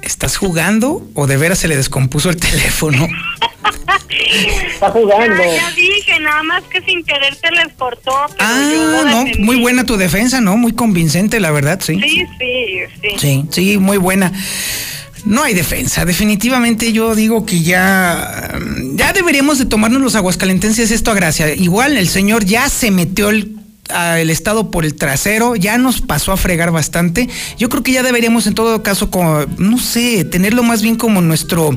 ¿Estás 0.02 0.36
jugando 0.36 1.06
o 1.14 1.26
de 1.26 1.36
veras 1.36 1.58
se 1.58 1.68
le 1.68 1.76
descompuso 1.76 2.30
el 2.30 2.36
teléfono? 2.40 3.06
Está 4.66 4.90
jugando. 4.90 5.36
ya 5.42 5.70
dije, 5.72 6.18
nada 6.20 6.42
más 6.42 6.62
que 6.64 6.80
sin 6.82 7.04
querer 7.04 7.34
se 7.34 7.50
les 7.50 7.72
cortó. 7.74 8.12
ah, 8.38 9.04
no, 9.10 9.24
muy 9.44 9.56
buena 9.60 9.84
tu 9.84 9.96
defensa, 9.96 10.40
¿no? 10.40 10.56
Muy 10.56 10.72
convincente, 10.72 11.40
la 11.40 11.50
verdad, 11.50 11.80
sí. 11.82 11.98
Sí, 12.00 12.26
sí, 12.38 12.78
sí. 13.00 13.08
Sí, 13.18 13.44
sí, 13.50 13.78
muy 13.78 13.96
buena. 13.96 14.32
No 15.24 15.42
hay 15.42 15.52
defensa, 15.52 16.04
definitivamente 16.04 16.92
yo 16.92 17.14
digo 17.14 17.44
que 17.44 17.60
ya 17.62 18.56
ya 18.94 19.12
deberíamos 19.12 19.58
de 19.58 19.66
tomarnos 19.66 20.00
los 20.00 20.14
aguascalentenses 20.14 20.90
esto 20.90 21.10
a 21.10 21.14
gracia. 21.14 21.52
Igual 21.54 21.96
el 21.96 22.08
señor 22.08 22.44
ya 22.44 22.68
se 22.68 22.90
metió 22.90 23.28
el 23.30 23.57
el 24.18 24.30
Estado 24.30 24.70
por 24.70 24.84
el 24.84 24.94
trasero, 24.94 25.56
ya 25.56 25.78
nos 25.78 26.00
pasó 26.00 26.32
a 26.32 26.36
fregar 26.36 26.70
bastante. 26.70 27.28
Yo 27.58 27.68
creo 27.68 27.82
que 27.82 27.92
ya 27.92 28.02
deberíamos 28.02 28.46
en 28.46 28.54
todo 28.54 28.82
caso, 28.82 29.10
como, 29.10 29.46
no 29.58 29.78
sé, 29.78 30.24
tenerlo 30.24 30.62
más 30.62 30.82
bien 30.82 30.96
como 30.96 31.20
nuestro 31.20 31.76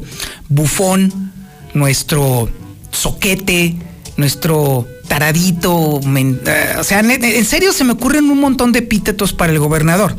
bufón, 0.50 1.32
nuestro 1.74 2.50
soquete, 2.92 3.76
nuestro 4.18 4.88
taradito, 5.08 6.00
eh, 6.16 6.76
o 6.80 6.84
sea, 6.84 7.00
en 7.02 7.46
serio 7.46 7.74
se 7.74 7.84
me 7.84 7.94
ocurren 7.94 8.30
un 8.30 8.40
montón 8.40 8.72
de 8.72 8.80
epítetos 8.80 9.34
para 9.34 9.52
el 9.52 9.60
gobernador. 9.60 10.16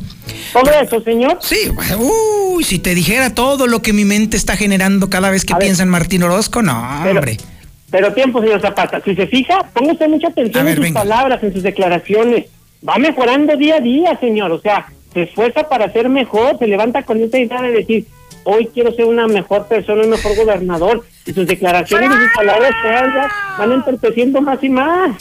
¿Todo 0.53 0.71
eso, 0.71 1.03
señor? 1.03 1.39
Sí, 1.41 1.57
uy, 1.99 2.63
si 2.63 2.79
te 2.79 2.95
dijera 2.95 3.35
todo 3.35 3.67
lo 3.67 3.81
que 3.81 3.95
mi 3.95 4.05
mente 4.05 4.37
está 4.37 4.57
generando 4.57 5.09
cada 5.09 5.31
vez 5.31 5.47
que 5.47 5.55
piensa 5.55 5.83
en 5.83 5.89
Martín 5.89 6.23
Orozco, 6.23 6.61
no, 6.61 6.79
hombre. 7.01 7.39
Pero 7.93 8.15
tiempo, 8.15 8.41
señor 8.41 8.63
Zapata. 8.63 9.03
Si 9.05 9.15
se 9.15 9.27
fija, 9.27 9.69
póngase 9.75 10.09
mucha 10.09 10.29
atención 10.29 10.67
en 10.67 10.77
sus 10.77 10.91
palabras, 10.93 11.43
en 11.43 11.53
sus 11.53 11.63
declaraciones. 11.63 12.47
Va 12.87 12.97
mejorando 12.97 13.55
día 13.55 13.77
a 13.77 13.81
día, 13.81 14.19
señor. 14.19 14.51
O 14.51 14.59
sea, 14.59 14.87
se 15.13 15.25
esfuerza 15.25 15.69
para 15.69 15.93
ser 15.93 16.09
mejor, 16.09 16.59
se 16.59 16.67
levanta 16.67 17.03
con 17.03 17.23
esta 17.23 17.39
idea 17.39 17.61
de 17.61 17.71
decir, 17.71 18.07
hoy 18.45 18.71
quiero 18.73 18.95
ser 18.95 19.05
una 19.05 19.27
mejor 19.27 19.69
persona, 19.69 20.05
un 20.05 20.09
mejor 20.09 20.35
gobernador. 20.37 21.05
Y 21.27 21.35
sus 21.35 21.47
declaraciones 21.47 22.11
y 22.11 22.15
sus 22.15 22.33
palabras 22.35 22.73
van 23.59 23.73
entorpeciendo 23.73 24.41
más 24.41 24.65
y 24.65 24.71
más. 24.71 25.15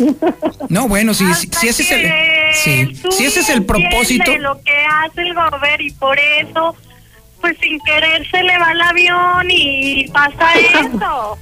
No, 0.70 0.88
bueno, 0.88 1.14
si, 1.14 1.26
si, 1.34 1.68
ese 1.68 1.84
es 1.84 1.92
el, 1.92 2.12
sí, 2.54 2.96
si 3.12 3.26
ese 3.26 3.42
es 3.42 3.50
el 3.50 3.66
propósito. 3.66 4.36
lo 4.38 4.56
que 4.64 4.72
hace 4.72 5.22
el 5.24 5.34
gobierno 5.34 5.86
y 5.86 5.92
por 5.92 6.18
eso, 6.18 6.74
pues 7.42 7.58
sin 7.60 7.78
querer 7.82 8.26
se 8.32 8.42
le 8.42 8.58
va 8.58 8.72
el 8.72 8.82
avión 8.82 9.48
y 9.50 10.08
pasa 10.08 10.54
eso 10.80 11.38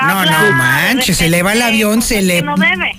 no, 0.00 0.24
no 0.24 0.52
manches, 0.52 1.16
se 1.16 1.28
le 1.28 1.42
va 1.42 1.52
el 1.52 1.62
avión, 1.62 2.02
se 2.02 2.22
le... 2.22 2.42
No 2.42 2.56
debe. 2.56 2.96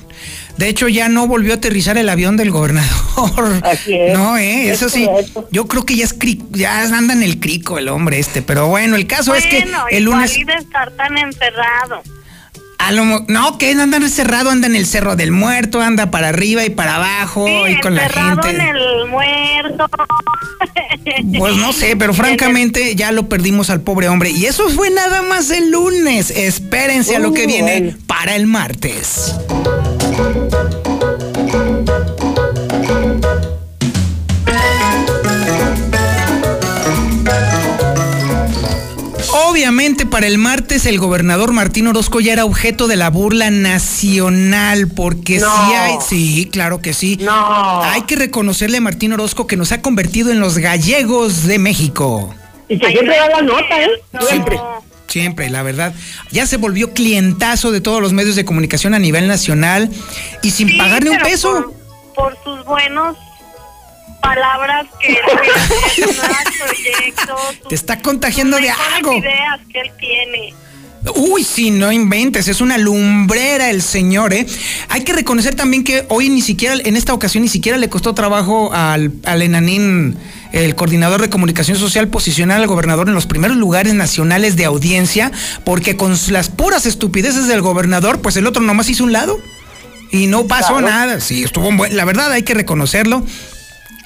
De 0.57 0.69
hecho, 0.69 0.88
ya 0.88 1.09
no 1.09 1.25
volvió 1.27 1.53
a 1.53 1.55
aterrizar 1.55 1.97
el 1.97 2.07
avión 2.09 2.38
del 2.38 2.51
gobernador. 2.51 3.59
Así 3.63 3.95
es. 3.95 4.13
No, 4.13 4.38
eh, 4.38 4.69
eso 4.69 4.88
sí. 4.88 5.09
Yo 5.50 5.67
creo 5.67 5.83
que 5.83 5.95
ya 5.95 6.05
es 6.05 6.15
ya 6.51 6.83
anda 6.83 7.13
en 7.13 7.23
el 7.23 7.39
crico 7.39 7.79
el 7.79 7.89
hombre 7.89 8.19
este, 8.19 8.41
pero 8.41 8.67
bueno, 8.67 8.95
el 8.95 9.07
caso 9.07 9.33
es 9.33 9.45
que 9.45 9.65
el 9.89 10.03
lunes 10.03 10.33
de 10.33 10.53
estar 10.53 10.91
tan 12.83 12.95
encerrado 12.95 13.25
no, 13.27 13.57
que 13.57 13.71
anda 13.71 13.97
encerrado, 13.97 14.49
anda 14.49 14.67
en 14.67 14.75
el 14.75 14.85
Cerro 14.85 15.15
del 15.15 15.31
Muerto, 15.31 15.81
anda 15.81 16.11
para 16.11 16.29
arriba 16.29 16.65
y 16.65 16.69
para 16.69 16.95
abajo 16.95 17.47
y 17.67 17.79
con 17.79 17.95
la 17.95 18.09
gente. 18.09 18.49
en 18.49 18.61
el 18.61 19.07
muerto. 19.07 19.85
Pues 21.37 21.57
no 21.57 21.73
sé, 21.73 21.95
pero 21.97 22.13
francamente 22.13 22.95
ya 22.95 23.11
lo 23.11 23.27
perdimos 23.27 23.69
al 23.69 23.81
pobre 23.81 24.07
hombre. 24.07 24.31
Y 24.31 24.45
eso 24.45 24.69
fue 24.69 24.89
nada 24.89 25.21
más 25.21 25.49
el 25.51 25.71
lunes. 25.71 26.29
Espérense 26.29 27.15
a 27.15 27.19
lo 27.19 27.33
que 27.33 27.45
viene 27.45 27.95
para 28.07 28.35
el 28.35 28.47
martes. 28.47 29.35
Obviamente 39.53 40.07
para 40.07 40.25
el 40.25 40.39
martes 40.39 40.88
el 40.88 40.98
gobernador 40.98 41.53
Martín 41.53 41.86
Orozco 41.86 42.19
ya 42.19 42.33
era 42.33 42.43
objeto 42.43 42.88
de 42.88 42.95
la 42.95 43.12
burla 43.12 43.51
nacional, 43.51 44.88
porque 44.88 45.38
No. 45.38 45.45
sí 45.45 45.74
hay, 45.75 45.93
sí, 46.10 46.50
claro 46.51 46.81
que 46.81 46.93
sí. 46.93 47.17
No. 47.22 47.83
Hay 47.83 48.01
que 48.01 48.15
reconocerle 48.15 48.77
a 48.77 48.81
Martín 48.81 49.13
Orozco 49.13 49.45
que 49.45 49.55
nos 49.55 49.72
ha 49.72 49.83
convertido 49.83 50.31
en 50.31 50.39
los 50.39 50.57
gallegos 50.57 51.43
de 51.43 51.60
México. 51.60 52.33
Y 52.67 52.79
que 52.79 52.88
siempre 52.88 53.15
da 53.15 53.29
la 53.29 53.41
nota, 53.43 53.79
¿eh? 53.79 53.89
Siempre. 54.27 54.60
Siempre, 55.05 55.50
la 55.51 55.62
verdad. 55.62 55.93
Ya 56.31 56.48
se 56.48 56.57
volvió 56.57 56.91
clientazo 56.91 57.72
de 57.72 57.79
todos 57.79 58.01
los 58.01 58.12
medios 58.12 58.36
de 58.36 58.45
comunicación 58.45 58.95
a 58.95 59.00
nivel 59.00 59.27
nacional 59.27 59.88
y 60.41 60.50
sin 60.50 60.69
Sí, 60.69 60.77
pagarle 60.79 61.12
un 61.12 61.19
peso. 61.19 61.72
Por, 62.15 62.33
por 62.33 62.43
sus 62.43 62.65
buenos 62.65 63.15
palabras 64.24 64.88
que 65.00 65.18
proyectos. 66.65 67.39
Te 67.70 67.75
está 67.75 68.01
contagiando 68.01 68.58
de 68.58 68.70
algo. 68.70 69.13
ideas 69.13 69.60
que 69.72 69.80
él 69.82 69.92
tiene. 70.00 70.53
Uy, 71.15 71.44
sí, 71.44 71.70
no 71.70 71.92
inventes, 71.92 72.48
es 72.48 72.62
una 72.62 72.77
lumbrera 72.77 73.70
el 73.70 73.82
señor, 73.82 74.34
¿eh? 74.34 74.46
Hay 74.88 75.01
que 75.03 75.12
reconocer 75.12 75.53
también 75.53 75.84
que 75.84 76.06
hoy 76.08 76.30
ni 76.30 76.42
siquiera, 76.42 76.75
en 76.82 76.96
esta 76.96 77.13
ocasión, 77.13 77.44
ni 77.44 77.50
siquiera 77.50 77.77
le 77.77 77.89
costó 77.89 78.13
trabajo 78.15 78.72
al, 78.74 79.12
al 79.25 79.42
enanín, 79.42 80.15
el 80.53 80.75
coordinador 80.75 81.22
de 81.22 81.30
comunicación 81.30 81.77
social, 81.77 82.08
posicionar 82.08 82.62
al 82.62 82.68
gobernador 82.68 83.10
en 83.10 83.15
los 83.15 83.25
primeros 83.25 83.58
lugares 83.58 83.94
nacionales 83.94 84.56
de 84.56 84.63
audiencia, 84.63 85.30
porque 85.65 85.98
con 85.98 86.18
las 86.30 86.48
puras 86.48 86.86
estupideces 86.86 87.48
del 87.48 87.60
gobernador, 87.62 88.22
pues 88.22 88.38
el 88.38 88.48
otro 88.48 88.62
nomás 88.62 88.88
hizo 88.89 89.03
un 89.03 89.12
lado 89.12 89.38
y 90.10 90.27
no 90.27 90.48
pasó 90.48 90.77
Claro. 90.77 90.88
nada. 90.88 91.20
Sí, 91.20 91.44
estuvo 91.44 91.68
en 91.68 91.75
buen- 91.75 91.98
la 91.98 92.06
verdad 92.06 92.32
hay 92.32 92.44
que 92.44 92.53
reconocerlo. 92.53 93.25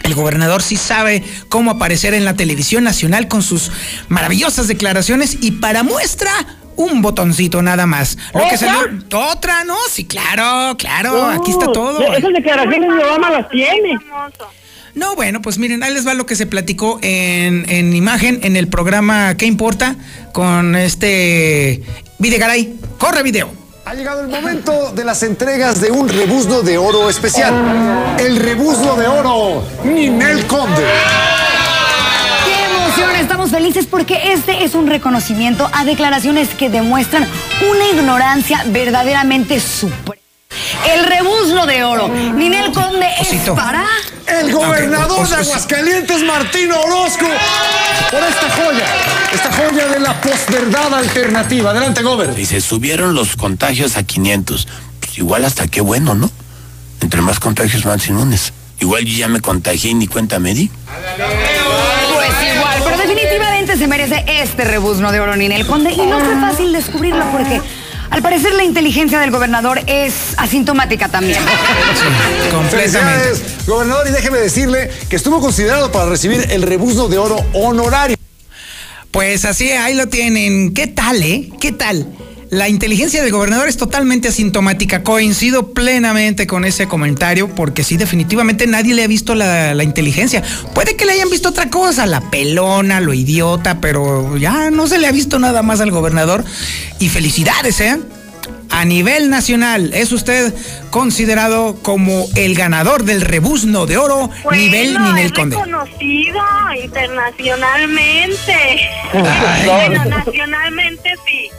El 0.08 0.16
gobernador 0.16 0.64
sí 0.64 0.78
sabe 0.78 1.22
cómo 1.50 1.72
aparecer 1.72 2.14
en 2.14 2.24
la 2.24 2.34
televisión 2.34 2.86
nacional 2.86 3.28
con 3.28 3.44
sus 3.44 3.72
maravillosas 4.08 4.70
declaraciones 4.70 5.38
y 5.42 5.52
para 5.52 5.84
muestra 5.84 6.32
un 6.78 7.02
botoncito 7.02 7.62
nada 7.62 7.86
más. 7.86 8.18
Lo 8.34 8.40
que 8.40 8.56
¿Otra? 8.56 8.58
salió 8.58 8.80
otra, 9.32 9.66
¿no? 9.66 9.76
Sí, 9.92 10.06
claro, 10.06 10.78
claro, 10.78 11.26
aquí 11.26 11.52
está 11.52 11.72
todo. 11.74 12.02
Esas 12.14 12.32
declaraciones 12.32 12.90
mi 12.90 13.04
mamá 13.04 13.32
las 13.32 13.50
tiene. 13.50 14.00
No, 14.96 15.16
bueno, 15.16 15.42
pues 15.42 15.58
miren, 15.58 15.84
ahí 15.84 15.94
les 15.94 16.08
va 16.08 16.14
lo 16.14 16.26
que 16.26 16.38
se 16.38 16.46
platicó 16.48 17.00
en, 17.02 17.70
en 17.70 17.94
imagen 17.94 18.40
en 18.44 18.56
el 18.56 18.68
programa 18.68 19.36
¿Qué 19.36 19.46
importa? 19.46 19.96
con 20.34 20.76
este 20.78 21.84
Videgaray. 22.18 22.76
Corre 22.98 23.24
video. 23.24 23.52
Ha 23.88 23.94
llegado 23.94 24.20
el 24.20 24.28
momento 24.28 24.92
de 24.92 25.06
las 25.06 25.24
entregas 25.24 25.80
de 25.80 25.92
un 25.92 26.10
rebuzno 26.10 26.62
de 26.62 26.78
oro 26.78 27.10
especial. 27.10 27.54
El 28.20 28.36
rebuzno 28.36 28.98
de 28.98 29.08
oro 29.08 29.64
Ninel 29.86 30.46
Conde. 30.46 30.84
¡Qué 32.44 32.66
emoción! 32.66 33.16
Estamos 33.16 33.50
felices 33.50 33.88
porque 33.90 34.34
este 34.34 34.66
es 34.66 34.76
un 34.76 34.88
reconocimiento 34.88 35.70
a 35.72 35.86
declaraciones 35.86 36.50
que 36.50 36.70
demuestran 36.70 37.26
una 37.72 37.88
ignorancia 37.88 38.62
verdaderamente 38.66 39.62
suprema. 39.62 40.22
El 40.94 41.06
rebuzno 41.06 41.66
de 41.66 41.86
oro. 41.86 42.10
Ninel 42.10 42.74
Conde 42.74 43.08
es 43.22 43.30
Osito. 43.30 43.56
para... 43.56 43.86
El 44.28 44.52
gobernador 44.52 45.28
de 45.28 45.36
Aguascalientes, 45.36 46.24
Martín 46.24 46.72
Orozco. 46.72 47.26
Por 48.12 48.24
esta 48.24 48.50
joya. 48.52 48.86
Esta 49.34 49.54
joya 49.54 49.88
de 49.88 50.00
la 50.00 50.20
posverdad 50.22 50.94
alternativa. 50.94 51.72
Adelante, 51.72 52.02
Gober. 52.02 52.36
Dice, 52.36 52.60
subieron 52.62 53.16
los 53.16 53.36
contagios 53.36 53.96
a 53.98 54.04
500. 54.04 54.68
Pues 55.00 55.18
igual 55.18 55.46
hasta 55.46 55.68
qué 55.68 55.82
bueno, 55.82 56.14
¿no? 56.14 56.30
Entre 57.02 57.22
más 57.22 57.40
contagios, 57.40 57.86
más 57.86 58.08
inmunes. 58.08 58.54
Igual 58.80 59.06
yo 59.06 59.18
ya 59.18 59.28
me 59.28 59.40
contagié 59.40 59.92
y 59.92 59.94
ni 59.96 60.08
cuenta 60.08 60.40
me 60.40 60.54
di. 60.54 60.70
Pues 60.70 62.56
igual, 62.56 62.82
pero 62.84 62.98
definitivamente 62.98 63.78
se 63.78 63.88
merece 63.88 64.24
este 64.28 64.66
rebuzno 64.66 65.12
de 65.12 65.20
oro 65.20 65.36
Ninel 65.36 65.66
Conde 65.66 65.92
y 65.92 66.06
no 66.06 66.20
fue 66.20 66.40
fácil 66.40 66.74
descubrirlo 66.74 67.26
porque 67.32 67.62
al 68.10 68.22
parecer 68.22 68.54
la 68.54 68.64
inteligencia 68.64 69.20
del 69.20 69.32
gobernador 69.32 69.82
es 69.88 70.14
asintomática 70.38 71.10
también. 71.10 71.40
Completamente. 72.52 72.78
Felicidades, 72.78 73.68
gobernador. 73.68 74.08
Y 74.08 74.12
déjeme 74.12 74.38
decirle 74.40 74.90
que 75.10 75.16
estuvo 75.16 75.40
considerado 75.40 75.92
para 75.92 76.10
recibir 76.10 76.48
el 76.52 76.62
rebuzno 76.62 77.08
de 77.08 77.18
oro 77.18 77.38
honorario. 77.54 78.18
Pues 79.12 79.46
así, 79.46 79.72
ahí 79.72 79.94
lo 79.94 80.08
tienen. 80.08 80.74
¿Qué 80.74 80.88
tal, 80.88 81.22
eh? 81.24 81.50
¿Qué 81.60 81.72
tal? 81.72 82.08
La 82.50 82.70
inteligencia 82.70 83.22
del 83.22 83.32
gobernador 83.32 83.68
es 83.68 83.76
totalmente 83.76 84.30
asintomática. 84.30 85.04
Coincido 85.04 85.74
plenamente 85.74 86.48
con 86.48 86.64
ese 86.64 86.88
comentario 86.88 87.50
porque 87.54 87.84
sí, 87.84 87.98
definitivamente 87.98 88.68
nadie 88.68 88.94
le 88.94 89.04
ha 89.04 89.08
visto 89.08 89.36
la, 89.36 89.74
la 89.74 89.84
inteligencia. 89.84 90.44
Puede 90.74 90.96
que 90.96 91.06
le 91.06 91.12
hayan 91.14 91.30
visto 91.30 91.50
otra 91.50 91.70
cosa, 91.70 92.06
la 92.06 92.22
pelona, 92.30 93.02
lo 93.02 93.14
idiota, 93.14 93.82
pero 93.82 94.38
ya 94.38 94.72
no 94.72 94.88
se 94.88 94.98
le 94.98 95.08
ha 95.08 95.12
visto 95.12 95.40
nada 95.40 95.62
más 95.62 95.82
al 95.82 95.92
gobernador. 95.92 96.46
Y 97.00 97.10
felicidades, 97.10 97.82
¿eh? 97.82 98.00
A 98.70 98.86
nivel 98.86 99.30
nacional, 99.30 99.94
es 99.94 100.12
usted 100.12 100.54
considerado 100.90 101.78
como 101.82 102.28
el 102.36 102.54
ganador 102.56 103.04
del 103.04 103.22
rebuzno 103.22 103.86
de 103.86 103.98
oro 103.98 104.30
Bueno, 104.44 104.62
nivel 104.62 104.94
Ninel 104.94 105.26
es 105.28 105.32
Conde. 105.32 105.56
reconocido 105.56 106.40
internacionalmente. 106.84 108.56
Bueno, 109.14 110.06
nacionalmente 110.06 111.10
sí. 111.26 111.50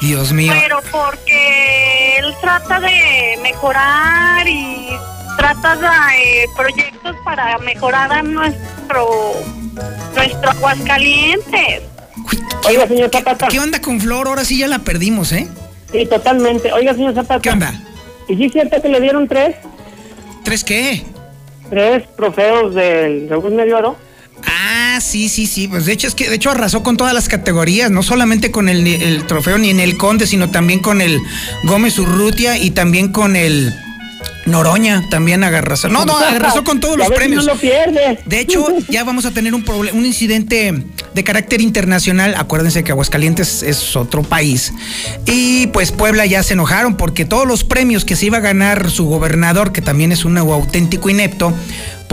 Dios 0.00 0.32
mío. 0.32 0.52
Pero 0.60 0.80
porque 0.90 2.18
él 2.18 2.34
trata 2.40 2.80
de 2.80 3.38
mejorar 3.42 4.46
y 4.48 4.88
trata 5.36 5.76
de 5.76 6.44
eh, 6.44 6.46
proyectos 6.56 7.16
para 7.24 7.58
mejorar 7.58 8.12
a 8.12 8.22
nuestro 8.22 9.34
nuestro 10.14 10.50
Aguascalientes. 10.50 11.82
Oiga, 12.66 12.86
señor 12.86 13.10
Zapata. 13.10 13.48
¿Qué 13.48 13.58
onda 13.58 13.80
con 13.80 14.00
Flor? 14.00 14.28
Ahora 14.28 14.44
sí 14.44 14.58
ya 14.58 14.68
la 14.68 14.80
perdimos, 14.80 15.32
¿eh? 15.32 15.48
Sí, 15.90 16.06
totalmente. 16.06 16.72
Oiga, 16.72 16.94
señor 16.94 17.14
Zapata. 17.14 17.40
¿Qué 17.40 17.50
onda? 17.50 17.72
¿Y 18.28 18.36
sí 18.36 18.44
es 18.46 18.52
cierto 18.52 18.80
que 18.80 18.88
le 18.88 19.00
dieron 19.00 19.26
tres? 19.26 19.56
¿Tres 20.44 20.64
qué? 20.64 21.02
Tres 21.70 22.04
trofeos 22.16 22.74
del 22.74 23.28
Rebuzno 23.28 23.64
de 23.64 23.74
Oro. 23.74 23.96
Ah, 24.94 25.00
sí, 25.00 25.28
sí, 25.30 25.46
sí. 25.46 25.68
Pues 25.68 25.86
de 25.86 25.92
hecho 25.92 26.06
es 26.06 26.14
que 26.14 26.28
de 26.28 26.36
hecho 26.36 26.50
arrasó 26.50 26.82
con 26.82 26.96
todas 26.96 27.14
las 27.14 27.28
categorías, 27.28 27.90
no 27.90 28.02
solamente 28.02 28.50
con 28.50 28.68
el, 28.68 28.86
el 28.86 29.26
trofeo 29.26 29.56
ni 29.56 29.70
en 29.70 29.80
el 29.80 29.96
Conde, 29.96 30.26
sino 30.26 30.50
también 30.50 30.80
con 30.80 31.00
el 31.00 31.18
Gómez 31.64 31.98
Urrutia 31.98 32.58
y 32.58 32.72
también 32.72 33.08
con 33.08 33.34
el 33.34 33.72
Noroña, 34.44 35.08
también 35.08 35.44
agarró. 35.44 35.76
No, 35.88 36.04
no, 36.04 36.18
arrasó 36.18 36.64
con 36.64 36.80
todos 36.80 36.96
los 36.98 37.08
premios. 37.10 37.46
no 37.46 37.54
lo 37.54 37.58
pierde. 37.58 38.18
De 38.26 38.40
hecho, 38.40 38.66
ya 38.88 39.04
vamos 39.04 39.24
a 39.24 39.30
tener 39.30 39.54
un 39.54 39.62
un 39.68 40.04
incidente 40.04 40.74
de 41.14 41.24
carácter 41.24 41.60
internacional. 41.60 42.34
Acuérdense 42.36 42.82
que 42.82 42.92
Aguascalientes 42.92 43.62
es 43.62 43.96
otro 43.96 44.22
país. 44.22 44.72
Y 45.26 45.68
pues 45.68 45.92
Puebla 45.92 46.26
ya 46.26 46.42
se 46.42 46.54
enojaron 46.54 46.96
porque 46.96 47.24
todos 47.24 47.46
los 47.46 47.64
premios 47.64 48.04
que 48.04 48.16
se 48.16 48.26
iba 48.26 48.38
a 48.38 48.40
ganar 48.40 48.90
su 48.90 49.06
gobernador, 49.06 49.72
que 49.72 49.80
también 49.80 50.12
es 50.12 50.24
un 50.24 50.36
auténtico 50.36 51.08
inepto, 51.08 51.54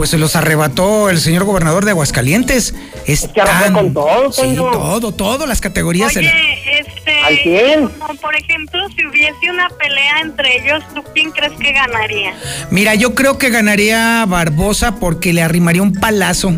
pues 0.00 0.08
se 0.08 0.16
los 0.16 0.34
arrebató 0.34 1.10
el 1.10 1.20
señor 1.20 1.44
gobernador 1.44 1.84
de 1.84 1.90
Aguascalientes. 1.90 2.74
Es 3.06 3.28
que 3.28 3.42
arrasó 3.42 3.64
tan- 3.64 3.74
con 3.74 3.92
todo, 3.92 4.32
Sí, 4.32 4.56
todo, 4.56 5.12
todo, 5.12 5.46
las 5.46 5.60
categorías. 5.60 6.10
se 6.14 6.22
la- 6.22 6.30
Oye, 6.30 6.80
este, 6.80 7.20
¿Al 7.22 7.36
cien? 7.36 7.88
como 7.90 8.14
por 8.14 8.34
ejemplo, 8.34 8.80
si 8.96 9.04
hubiese 9.06 9.50
una 9.50 9.68
pelea 9.68 10.20
entre 10.22 10.56
ellos, 10.56 10.82
¿tú 10.94 11.04
quién 11.12 11.30
crees 11.32 11.52
que 11.60 11.72
ganaría? 11.72 12.32
Mira, 12.70 12.94
yo 12.94 13.14
creo 13.14 13.36
que 13.36 13.50
ganaría 13.50 14.24
Barbosa 14.26 14.94
porque 14.96 15.34
le 15.34 15.42
arrimaría 15.42 15.82
un 15.82 15.92
palazo. 15.92 16.54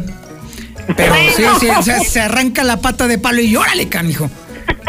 Pero 0.96 1.12
sí, 1.36 1.42
sí, 1.58 1.68
o 1.68 1.82
sea, 1.82 1.98
se 1.98 2.20
arranca 2.20 2.62
la 2.62 2.76
pata 2.76 3.08
de 3.08 3.18
palo 3.18 3.40
y 3.40 3.56
órale, 3.56 3.88
canijo. 3.88 4.30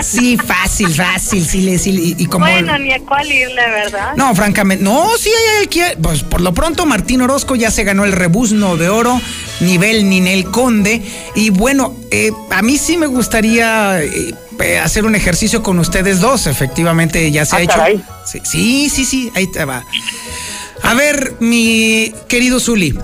Sí, 0.01 0.37
fácil, 0.37 0.89
fácil, 0.93 1.45
sí, 1.45 1.61
le- 1.61 1.77
sí, 1.77 1.91
y, 2.17 2.23
y 2.23 2.25
como... 2.25 2.45
Bueno, 2.45 2.77
ni 2.79 2.91
a 2.91 2.99
cuál 2.99 3.31
irle, 3.31 3.61
¿verdad? 3.69 4.13
No, 4.15 4.33
francamente, 4.35 4.83
no, 4.83 5.07
sí 5.19 5.29
hay 5.29 5.63
el 5.63 5.69
que... 5.69 5.97
Pues 6.01 6.23
por 6.23 6.41
lo 6.41 6.53
pronto 6.53 6.85
Martín 6.85 7.21
Orozco 7.21 7.55
ya 7.55 7.71
se 7.71 7.83
ganó 7.83 8.03
el 8.03 8.11
rebuzno 8.11 8.75
de 8.77 8.89
oro, 8.89 9.21
nivel 9.59 10.09
Ninel 10.09 10.45
Conde. 10.45 11.01
Y 11.35 11.49
bueno, 11.51 11.95
eh, 12.11 12.31
a 12.51 12.61
mí 12.61 12.77
sí 12.77 12.97
me 12.97 13.05
gustaría 13.07 14.01
eh, 14.03 14.33
hacer 14.83 15.05
un 15.05 15.15
ejercicio 15.15 15.61
con 15.63 15.79
ustedes 15.79 16.19
dos, 16.19 16.47
efectivamente 16.47 17.29
ya 17.31 17.45
se 17.45 17.55
Ah, 17.55 17.59
ha 17.59 17.61
hecho. 17.61 17.75
caray. 17.75 18.03
Sí, 18.25 18.39
sí, 18.43 18.89
sí, 18.89 19.05
sí, 19.05 19.31
ahí 19.35 19.47
te 19.47 19.63
va. 19.65 19.85
A 20.81 20.93
ver, 20.95 21.35
mi 21.39 22.13
querido 22.27 22.59
Zuli, 22.59 22.97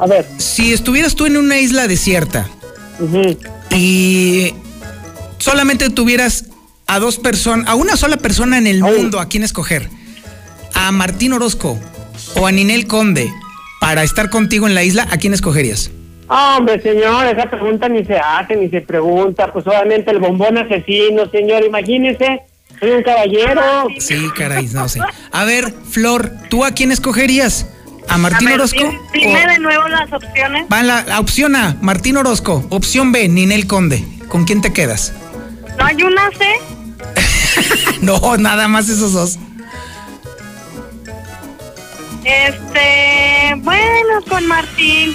A 0.00 0.06
ver. 0.06 0.26
si 0.38 0.72
estuvieras 0.72 1.14
tú 1.14 1.26
en 1.26 1.36
una 1.36 1.58
isla 1.58 1.86
desierta 1.88 2.48
y 3.70 4.52
solamente 5.48 5.90
tuvieras 5.90 6.46
a 6.86 6.98
dos 6.98 7.18
personas, 7.18 7.68
a 7.68 7.74
una 7.74 7.96
sola 7.96 8.16
persona 8.16 8.56
en 8.56 8.66
el 8.66 8.82
Ay. 8.82 8.92
mundo 8.96 9.20
a 9.20 9.28
quien 9.28 9.42
escoger, 9.42 9.90
a 10.74 10.90
Martín 10.90 11.34
Orozco 11.34 11.78
o 12.36 12.46
a 12.46 12.52
Ninel 12.52 12.86
Conde 12.86 13.30
para 13.78 14.02
estar 14.02 14.30
contigo 14.30 14.66
en 14.66 14.74
la 14.74 14.82
isla, 14.82 15.06
¿a 15.10 15.18
quién 15.18 15.34
escogerías? 15.34 15.90
Hombre, 16.28 16.80
señor, 16.80 17.26
esa 17.26 17.50
pregunta 17.50 17.86
ni 17.90 18.02
se 18.06 18.16
hace, 18.18 18.56
ni 18.56 18.70
se 18.70 18.80
pregunta. 18.80 19.52
Pues 19.52 19.66
obviamente 19.66 20.10
el 20.10 20.18
bombón 20.20 20.56
asesino, 20.56 21.28
señor, 21.30 21.62
imagínese. 21.62 22.40
Soy 22.80 22.90
un 22.92 23.02
caballero. 23.02 23.60
Sí, 23.98 24.16
caray, 24.34 24.66
no 24.72 24.88
sé. 24.88 25.00
A 25.30 25.44
ver, 25.44 25.72
Flor, 25.90 26.32
¿tú 26.48 26.64
a 26.64 26.70
quién 26.70 26.90
escogerías? 26.92 27.66
¿A 28.08 28.14
A 28.14 28.18
Martín 28.18 28.46
ver, 28.48 28.54
Orozco? 28.58 28.78
di- 29.12 29.20
dime 29.20 29.44
o- 29.44 29.48
de 29.50 29.58
nuevo 29.58 29.86
las 29.88 30.10
opciones. 30.12 30.64
Va 30.72 30.82
la, 30.82 31.02
la 31.04 31.20
opción 31.20 31.54
A, 31.56 31.76
Martín 31.82 32.16
Orozco. 32.16 32.64
Opción 32.70 33.12
B, 33.12 33.28
Ninel 33.28 33.66
Conde. 33.66 34.02
¿Con 34.28 34.44
quién 34.46 34.62
te 34.62 34.72
quedas? 34.72 35.12
¿No 35.84 35.88
hay 35.90 36.02
una 36.02 36.30
C? 36.30 36.46
no, 38.00 38.38
nada 38.38 38.68
más 38.68 38.88
esos 38.88 39.12
dos. 39.12 39.38
Este, 42.24 43.54
bueno, 43.58 44.22
con 44.26 44.46
Martín. 44.46 45.14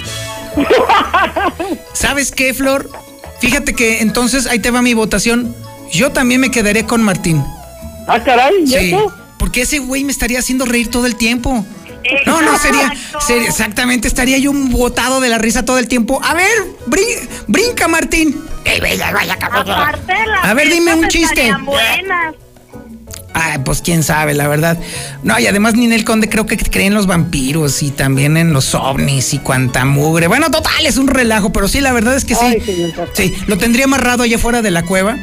¿Sabes 1.92 2.30
qué, 2.30 2.54
Flor? 2.54 2.88
Fíjate 3.40 3.74
que 3.74 4.00
entonces 4.00 4.46
ahí 4.46 4.60
te 4.60 4.70
va 4.70 4.80
mi 4.80 4.94
votación. 4.94 5.56
Yo 5.90 6.12
también 6.12 6.40
me 6.40 6.52
quedaré 6.52 6.86
con 6.86 7.02
Martín. 7.02 7.42
Ah, 8.06 8.22
caray, 8.22 8.62
¿y 8.62 8.66
Sí, 8.68 8.74
eso? 8.94 9.12
porque 9.40 9.62
ese 9.62 9.80
güey 9.80 10.04
me 10.04 10.12
estaría 10.12 10.38
haciendo 10.38 10.66
reír 10.66 10.88
todo 10.88 11.06
el 11.06 11.16
tiempo. 11.16 11.66
No, 12.26 12.40
no, 12.42 12.58
sería, 12.58 12.92
sería- 13.26 13.48
exactamente, 13.48 14.08
estaría 14.08 14.38
yo 14.38 14.50
un 14.50 14.70
botado 14.70 15.20
de 15.20 15.28
la 15.28 15.38
risa 15.38 15.64
todo 15.64 15.78
el 15.78 15.86
tiempo. 15.88 16.20
A 16.24 16.34
ver, 16.34 16.50
brin- 16.86 17.28
brinca, 17.46 17.88
Martín. 17.88 18.40
Aparte, 19.60 20.12
A 20.42 20.54
ver, 20.54 20.68
dime 20.70 20.94
un 20.94 21.08
chiste. 21.08 21.52
buenas. 21.64 22.34
Ay, 23.32 23.58
pues 23.64 23.80
quién 23.80 24.02
sabe, 24.02 24.34
la 24.34 24.48
verdad. 24.48 24.76
No, 25.22 25.38
y 25.38 25.46
además 25.46 25.74
Ninel 25.74 26.04
Conde 26.04 26.28
creo 26.28 26.46
que 26.46 26.56
cree 26.56 26.86
en 26.86 26.94
los 26.94 27.06
vampiros 27.06 27.82
y 27.82 27.90
también 27.90 28.36
en 28.36 28.52
los 28.52 28.74
ovnis 28.74 29.32
y 29.34 29.38
cuanta 29.38 29.84
mugre. 29.84 30.26
Bueno, 30.26 30.50
total, 30.50 30.84
es 30.84 30.96
un 30.96 31.06
relajo, 31.06 31.52
pero 31.52 31.68
sí, 31.68 31.80
la 31.80 31.92
verdad 31.92 32.16
es 32.16 32.24
que 32.24 32.34
sí. 32.34 32.44
Ay. 32.44 32.92
Sí, 33.14 33.34
lo 33.46 33.56
tendría 33.56 33.84
amarrado 33.84 34.24
allá 34.24 34.36
afuera 34.36 34.62
de 34.62 34.70
la 34.72 34.82
cueva 34.82 35.16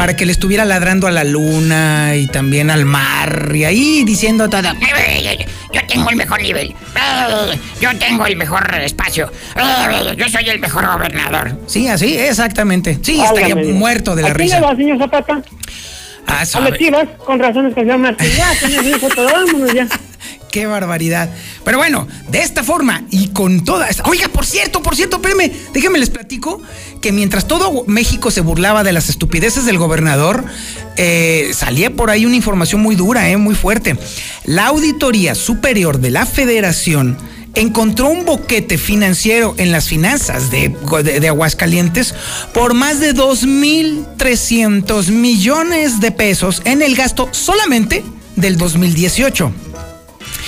para 0.00 0.16
que 0.16 0.24
le 0.24 0.32
estuviera 0.32 0.64
ladrando 0.64 1.06
a 1.08 1.10
la 1.10 1.24
luna 1.24 2.16
y 2.16 2.26
también 2.26 2.70
al 2.70 2.86
mar 2.86 3.52
y 3.54 3.64
ahí 3.64 4.02
diciendo 4.04 4.48
todo. 4.48 4.62
Yo 5.74 5.86
tengo 5.86 6.08
el 6.08 6.16
mejor 6.16 6.40
nivel. 6.40 6.74
Yo 7.82 7.90
tengo 7.98 8.24
el 8.24 8.34
mejor 8.34 8.74
espacio. 8.76 9.30
Yo 10.16 10.28
soy 10.30 10.48
el 10.48 10.58
mejor 10.58 10.86
gobernador. 10.90 11.54
Sí, 11.66 11.86
así, 11.88 12.16
exactamente. 12.16 12.98
Sí, 13.02 13.20
estaría 13.20 13.54
muerto 13.54 14.16
de 14.16 14.22
la 14.22 14.28
¿A 14.28 14.32
quién 14.32 14.48
le 14.48 14.54
risa. 14.54 14.66
va, 14.66 14.74
señor 14.74 14.96
Zapata? 14.98 15.42
Ah, 16.26 16.44
A 16.54 16.60
las 16.60 16.78
chivas, 16.78 17.06
con 17.26 17.38
razones 17.38 17.74
que 17.74 17.82
se 17.82 17.86
llama 17.86 18.08
Martín. 18.08 18.28
Ya, 18.38 18.54
señor, 18.54 18.98
Zapata, 19.00 19.22
vámonos 19.22 19.74
ya. 19.74 19.86
Qué 20.50 20.66
barbaridad. 20.66 21.30
Pero 21.64 21.78
bueno, 21.78 22.08
de 22.28 22.42
esta 22.42 22.64
forma 22.64 23.04
y 23.10 23.28
con 23.28 23.64
toda 23.64 23.88
esta... 23.88 24.02
Oiga, 24.08 24.28
por 24.28 24.44
cierto, 24.44 24.82
por 24.82 24.96
cierto, 24.96 25.16
espérenme, 25.16 25.52
déjenme 25.72 25.98
les 25.98 26.10
platico 26.10 26.60
que 27.00 27.12
mientras 27.12 27.46
todo 27.46 27.84
México 27.86 28.30
se 28.30 28.40
burlaba 28.40 28.82
de 28.82 28.92
las 28.92 29.08
estupideces 29.08 29.64
del 29.64 29.78
gobernador, 29.78 30.44
eh, 30.96 31.52
salía 31.54 31.90
por 31.94 32.10
ahí 32.10 32.26
una 32.26 32.34
información 32.36 32.80
muy 32.80 32.96
dura, 32.96 33.30
eh, 33.30 33.36
muy 33.36 33.54
fuerte. 33.54 33.96
La 34.44 34.66
Auditoría 34.66 35.34
Superior 35.34 36.00
de 36.00 36.10
la 36.10 36.26
Federación 36.26 37.16
encontró 37.54 38.08
un 38.08 38.24
boquete 38.24 38.76
financiero 38.78 39.54
en 39.56 39.72
las 39.72 39.86
finanzas 39.88 40.50
de, 40.50 40.68
de- 41.02 41.28
Aguascalientes 41.28 42.14
por 42.54 42.74
más 42.74 43.00
de 43.00 43.14
2.300 43.14 45.08
millones 45.10 46.00
de 46.00 46.12
pesos 46.12 46.62
en 46.64 46.82
el 46.82 46.94
gasto 46.96 47.28
solamente 47.32 48.04
del 48.36 48.56
2018. 48.56 49.52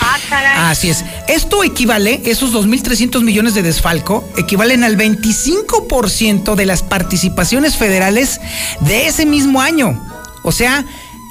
Ah, 0.04 0.18
caray. 0.28 0.52
Así 0.70 0.90
es. 0.90 1.04
Esto 1.28 1.62
equivale, 1.64 2.20
esos 2.24 2.52
2.300 2.52 3.22
millones 3.22 3.54
de 3.54 3.62
desfalco, 3.62 4.28
equivalen 4.36 4.84
al 4.84 4.96
25% 4.96 6.54
de 6.54 6.66
las 6.66 6.82
participaciones 6.82 7.76
federales 7.76 8.40
de 8.80 9.06
ese 9.06 9.26
mismo 9.26 9.60
año. 9.60 10.02
O 10.42 10.52
sea, 10.52 10.84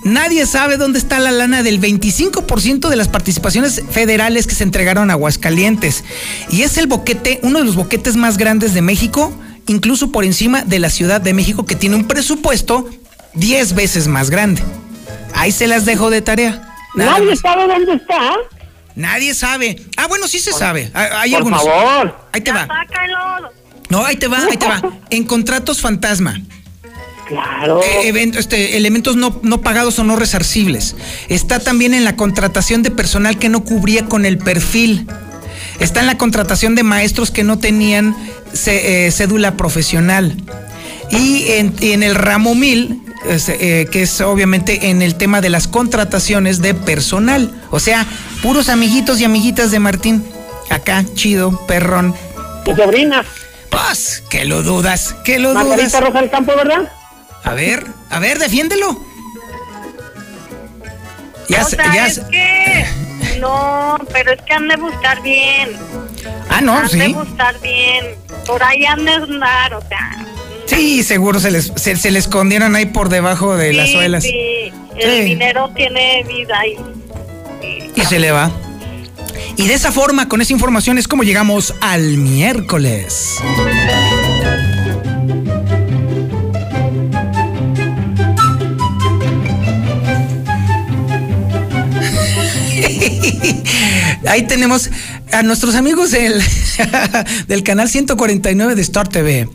nadie 0.03 0.45
sabe 0.45 0.77
dónde 0.77 0.99
está 0.99 1.19
la 1.19 1.31
lana 1.31 1.63
del 1.63 1.79
25% 1.81 2.89
de 2.89 2.95
las 2.95 3.07
participaciones 3.09 3.83
federales 3.89 4.47
que 4.47 4.55
se 4.55 4.63
entregaron 4.63 5.09
a 5.09 5.13
Aguascalientes. 5.13 6.03
Y 6.49 6.61
es 6.63 6.77
el 6.77 6.87
boquete, 6.87 7.39
uno 7.43 7.59
de 7.59 7.65
los 7.65 7.75
boquetes 7.75 8.15
más 8.15 8.37
grandes 8.37 8.73
de 8.73 8.81
México, 8.81 9.33
incluso 9.67 10.11
por 10.11 10.23
encima 10.23 10.63
de 10.63 10.79
la 10.79 10.89
Ciudad 10.89 11.21
de 11.21 11.33
México, 11.33 11.65
que 11.65 11.75
tiene 11.75 11.95
un 11.95 12.07
presupuesto 12.07 12.89
10 13.33 13.75
veces 13.75 14.07
más 14.07 14.29
grande. 14.29 14.63
Ahí 15.35 15.51
se 15.51 15.67
las 15.67 15.85
dejo 15.85 16.09
de 16.09 16.21
tarea. 16.21 16.67
Nada 16.95 17.11
Nadie 17.13 17.29
más. 17.31 17.39
sabe 17.39 17.67
dónde 17.67 17.93
está. 17.93 18.33
Nadie 18.95 19.33
sabe. 19.33 19.77
Ah, 19.97 20.07
bueno, 20.07 20.27
sí 20.27 20.39
se 20.39 20.51
sabe. 20.51 20.91
Hay, 20.93 21.07
hay 21.13 21.31
Por 21.31 21.37
algunos. 21.37 21.63
favor. 21.63 22.17
Ahí 22.33 22.41
te 22.41 22.51
va. 22.51 22.67
Sácalo. 22.67 23.49
No, 23.89 24.05
ahí 24.05 24.15
te 24.15 24.27
va, 24.27 24.39
ahí 24.49 24.57
te 24.57 24.65
va. 24.67 24.81
En 25.09 25.23
contratos 25.25 25.81
fantasma. 25.81 26.41
Claro. 27.27 27.81
Eh, 27.81 28.09
event- 28.11 28.35
este, 28.37 28.75
elementos 28.77 29.15
no, 29.15 29.39
no 29.43 29.61
pagados 29.61 29.97
o 29.99 30.03
no 30.03 30.15
resarcibles. 30.17 30.95
Está 31.29 31.59
también 31.59 31.93
en 31.93 32.03
la 32.03 32.15
contratación 32.15 32.83
de 32.83 32.91
personal 32.91 33.37
que 33.37 33.47
no 33.49 33.63
cubría 33.63 34.05
con 34.05 34.25
el 34.25 34.37
perfil. 34.37 35.07
Está 35.79 36.01
en 36.01 36.07
la 36.07 36.17
contratación 36.17 36.75
de 36.75 36.83
maestros 36.83 37.31
que 37.31 37.43
no 37.43 37.57
tenían 37.59 38.15
eh, 38.65 39.09
cédula 39.11 39.55
profesional. 39.55 40.35
Y 41.09 41.45
en, 41.53 41.73
y 41.79 41.91
en 41.91 42.03
el 42.03 42.15
ramo 42.15 42.53
1000, 42.55 43.01
es, 43.29 43.49
eh, 43.49 43.87
que 43.91 44.03
es 44.03 44.21
obviamente 44.21 44.89
en 44.89 45.01
el 45.01 45.15
tema 45.15 45.41
de 45.41 45.49
las 45.49 45.67
contrataciones 45.67 46.61
de 46.61 46.73
personal. 46.73 47.51
O 47.69 47.79
sea, 47.79 48.05
puros 48.41 48.69
amiguitos 48.69 49.19
y 49.19 49.25
amiguitas 49.25 49.71
de 49.71 49.79
Martín. 49.79 50.23
Acá, 50.69 51.03
chido, 51.15 51.65
perrón. 51.67 52.15
Tu 52.65 52.75
sobrina. 52.75 53.23
Pues, 53.69 54.23
que 54.29 54.45
lo 54.45 54.63
dudas, 54.63 55.15
que 55.23 55.39
lo 55.39 55.51
dudas. 55.53 55.65
Margarita 55.67 55.99
Rosa 56.01 56.21
del 56.21 56.29
Campo, 56.29 56.53
¿verdad? 56.55 56.91
A 57.43 57.53
ver, 57.53 57.85
a 58.09 58.19
ver, 58.19 58.39
defiéndelo. 58.39 58.99
Ya, 61.49 61.65
o 61.65 61.69
sea, 61.69 61.93
ya 61.93 62.07
es 62.07 62.15
sé- 62.15 62.23
que... 62.29 62.85
No, 63.39 63.97
pero 64.13 64.31
es 64.33 64.41
que 64.43 64.53
han 64.53 64.67
de 64.67 64.75
buscar 64.77 65.21
bien. 65.21 65.71
Ah, 66.49 66.61
no, 66.61 66.77
han 66.77 66.87
de 66.87 67.05
sí. 67.07 67.13
buscar 67.13 67.59
bien. 67.61 68.15
Por 68.45 68.63
ahí 68.63 68.85
han 68.85 69.03
de 69.05 69.11
andar, 69.11 69.73
o 69.73 69.81
sea... 69.87 70.25
Sí, 70.67 71.03
seguro 71.03 71.39
se 71.39 71.51
les, 71.51 71.71
se, 71.75 71.95
se 71.97 72.11
le 72.11 72.19
escondieron 72.19 72.75
ahí 72.75 72.85
por 72.85 73.09
debajo 73.09 73.57
de 73.57 73.73
las 73.73 73.87
sí, 73.87 73.93
suelas. 73.93 74.23
sí, 74.23 74.71
el 74.97 75.11
Sí. 75.11 75.21
dinero 75.23 75.69
tiene 75.75 76.23
vida 76.23 76.65
y... 76.67 76.77
Y 77.95 78.01
se 78.01 78.19
le 78.19 78.31
va. 78.31 78.51
Y 79.57 79.67
de 79.67 79.73
esa 79.73 79.91
forma, 79.91 80.29
con 80.29 80.41
esa 80.41 80.53
información, 80.53 80.97
es 80.97 81.07
como 81.07 81.23
llegamos 81.23 81.73
al 81.81 82.17
miércoles. 82.17 83.37
Ahí 94.27 94.43
tenemos 94.47 94.89
a 95.31 95.43
nuestros 95.43 95.75
amigos 95.75 96.11
del, 96.11 96.41
del 97.47 97.63
canal 97.63 97.89
149 97.89 98.75
de 98.75 98.81
Star 98.81 99.07
TV. 99.07 99.49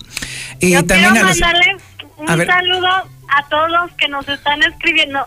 Y 0.61 0.71
Yo 0.73 0.85
también 0.85 1.11
quiero 1.13 1.27
a 1.27 1.31
los- 1.31 1.41
mandarle 1.41 1.77
un 2.19 2.31
A 2.31 2.47
saludo 2.47 2.89
a 3.29 3.47
todos 3.49 3.71
los 3.71 3.93
que 3.93 4.09
nos 4.09 4.29
están 4.29 4.63
escribiendo. 4.63 5.19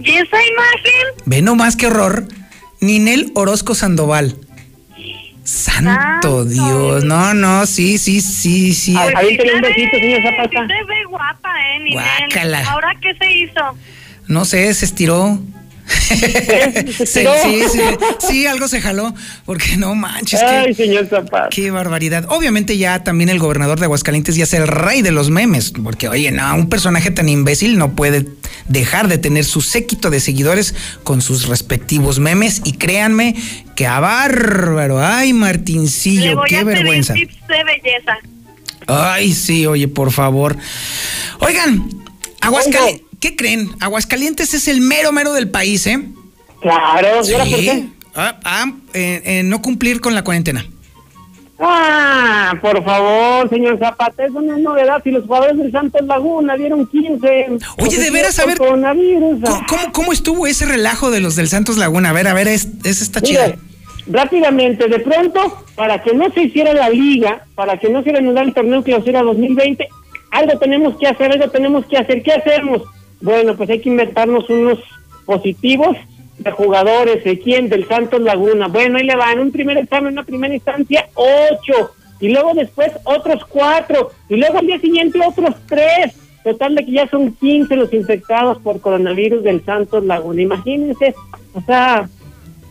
¿Y 0.00 0.10
esa 0.10 0.36
imagen? 0.44 1.06
Ve 1.26 1.42
nomás 1.42 1.76
qué 1.76 1.86
horror. 1.86 2.26
Ninel 2.80 3.30
Orozco 3.34 3.74
Sandoval. 3.74 4.36
Santo 5.42 6.44
Dios. 6.44 7.04
No, 7.04 7.34
no, 7.34 7.66
sí, 7.66 7.98
sí, 7.98 8.20
sí, 8.20 8.72
sí. 8.74 8.94
Pues 8.94 9.14
Ahí 9.16 9.30
sí 9.30 9.36
te 9.36 9.42
un 9.54 9.60
se 9.60 9.68
besito, 9.68 9.90
ve- 9.92 10.00
señor 10.00 10.20
sí 10.22 10.26
Zapata. 10.28 10.66
se 10.66 10.84
ve 10.84 11.04
guapa, 11.08 11.50
¿eh, 11.74 11.78
Ninel? 11.80 12.04
Guácala. 12.30 12.70
¿Ahora 12.70 12.94
qué 13.00 13.14
se 13.14 13.32
hizo? 13.32 13.60
No 14.26 14.44
sé, 14.46 14.72
se 14.72 14.84
estiró. 14.86 15.38
¿Se 15.86 16.16
Sí, 17.06 17.24
sí, 17.42 17.62
sí, 17.72 17.80
sí, 18.28 18.46
algo 18.46 18.68
se 18.68 18.80
jaló. 18.80 19.14
Porque 19.44 19.76
no 19.76 19.94
manches, 19.94 20.40
Ay, 20.42 20.66
qué, 20.68 20.74
señor 20.74 21.06
Zapata. 21.08 21.48
qué 21.50 21.70
barbaridad. 21.70 22.26
Obviamente 22.28 22.78
ya 22.78 23.04
también 23.04 23.28
el 23.30 23.38
gobernador 23.38 23.78
de 23.78 23.84
Aguascalientes 23.86 24.36
ya 24.36 24.44
es 24.44 24.54
el 24.54 24.66
rey 24.66 25.02
de 25.02 25.12
los 25.12 25.30
memes. 25.30 25.72
Porque, 25.82 26.08
oye, 26.08 26.30
no, 26.30 26.54
un 26.54 26.68
personaje 26.68 27.10
tan 27.10 27.28
imbécil 27.28 27.78
no 27.78 27.94
puede 27.94 28.26
dejar 28.68 29.08
de 29.08 29.18
tener 29.18 29.44
su 29.44 29.60
séquito 29.60 30.10
de 30.10 30.20
seguidores 30.20 30.74
con 31.02 31.20
sus 31.20 31.46
respectivos 31.48 32.18
memes. 32.18 32.62
Y 32.64 32.72
créanme 32.72 33.34
que 33.76 33.86
a 33.86 34.00
bárbaro. 34.00 35.04
Ay, 35.04 35.28
Le 35.28 35.34
Martincillo, 35.34 36.36
voy 36.36 36.48
qué 36.48 36.56
a 36.58 36.64
vergüenza. 36.64 37.12
pedir 37.14 37.28
tips 37.28 37.46
de 37.48 37.64
belleza. 37.64 38.18
Ay, 38.86 39.32
sí, 39.32 39.66
oye, 39.66 39.88
por 39.88 40.12
favor. 40.12 40.56
Oigan, 41.40 41.88
Aguascalientes. 42.40 43.03
¿Qué 43.24 43.36
creen? 43.36 43.70
Aguascalientes 43.80 44.52
es 44.52 44.68
el 44.68 44.82
mero 44.82 45.10
mero 45.10 45.32
del 45.32 45.48
país, 45.48 45.86
¿eh? 45.86 45.98
Claro, 46.60 47.08
¿y 47.26 47.32
ahora 47.32 47.44
por 47.46 47.58
qué? 47.58 47.86
Ah, 48.14 48.38
ah, 48.44 48.72
eh, 48.92 49.22
eh, 49.24 49.42
no 49.42 49.62
cumplir 49.62 50.02
con 50.02 50.14
la 50.14 50.22
cuarentena. 50.22 50.66
Ah, 51.58 52.52
por 52.60 52.84
favor, 52.84 53.48
señor 53.48 53.78
Zapata, 53.78 54.26
eso 54.26 54.42
no 54.42 54.56
es 54.56 54.62
novedad. 54.62 55.00
Si 55.02 55.10
los 55.10 55.24
jugadores 55.24 55.56
del 55.56 55.72
Santos 55.72 56.02
Laguna 56.06 56.54
dieron 56.56 56.86
15. 56.86 57.46
Oye, 57.78 57.96
de 57.96 58.10
veras, 58.10 58.38
a 58.40 58.44
ver, 58.44 58.58
Coronavirus. 58.58 59.40
¿Cómo, 59.40 59.66
cómo, 59.68 59.92
cómo 59.92 60.12
estuvo 60.12 60.46
ese 60.46 60.66
relajo 60.66 61.10
de 61.10 61.20
los 61.20 61.34
del 61.34 61.48
Santos 61.48 61.78
Laguna? 61.78 62.10
A 62.10 62.12
ver, 62.12 62.28
a 62.28 62.34
ver, 62.34 62.46
es, 62.48 62.68
es 62.84 63.00
esta 63.00 63.22
chida. 63.22 63.46
Mire, 63.46 63.58
rápidamente, 64.06 64.86
de 64.86 64.98
pronto, 64.98 65.64
para 65.76 66.02
que 66.02 66.12
no 66.12 66.30
se 66.30 66.42
hiciera 66.42 66.74
la 66.74 66.90
liga, 66.90 67.46
para 67.54 67.78
que 67.78 67.88
no 67.88 68.02
se 68.02 68.12
reanudara 68.12 68.46
el 68.46 68.52
torneo 68.52 68.84
clausura 68.84 69.22
2020, 69.22 69.88
algo 70.30 70.58
tenemos 70.58 70.98
que 70.98 71.06
hacer, 71.06 71.32
algo 71.32 71.48
tenemos 71.48 71.86
que 71.86 71.96
hacer. 71.96 72.22
¿Qué 72.22 72.32
hacemos? 72.32 72.82
Bueno, 73.24 73.56
pues 73.56 73.70
hay 73.70 73.80
que 73.80 73.88
inventarnos 73.88 74.50
unos 74.50 74.78
positivos 75.24 75.96
de 76.36 76.50
jugadores. 76.50 77.24
¿De 77.24 77.38
quién? 77.38 77.70
Del 77.70 77.88
Santos 77.88 78.20
Laguna. 78.20 78.68
Bueno, 78.68 78.98
ahí 78.98 79.04
le 79.04 79.16
van. 79.16 79.40
Un 79.40 79.50
primer 79.50 79.78
examen, 79.78 80.12
una 80.12 80.24
primera 80.24 80.52
instancia, 80.52 81.08
ocho. 81.14 81.92
Y 82.20 82.28
luego 82.28 82.52
después 82.52 82.92
otros 83.04 83.46
cuatro. 83.46 84.10
Y 84.28 84.36
luego 84.36 84.58
al 84.58 84.66
día 84.66 84.78
siguiente 84.78 85.18
otros 85.26 85.54
tres. 85.66 86.14
Total 86.44 86.74
de 86.74 86.84
que 86.84 86.92
ya 86.92 87.08
son 87.08 87.32
15 87.32 87.74
los 87.76 87.94
infectados 87.94 88.58
por 88.58 88.82
coronavirus 88.82 89.42
del 89.42 89.64
Santos 89.64 90.04
Laguna. 90.04 90.42
Imagínense, 90.42 91.14
o 91.54 91.62
sea, 91.62 92.06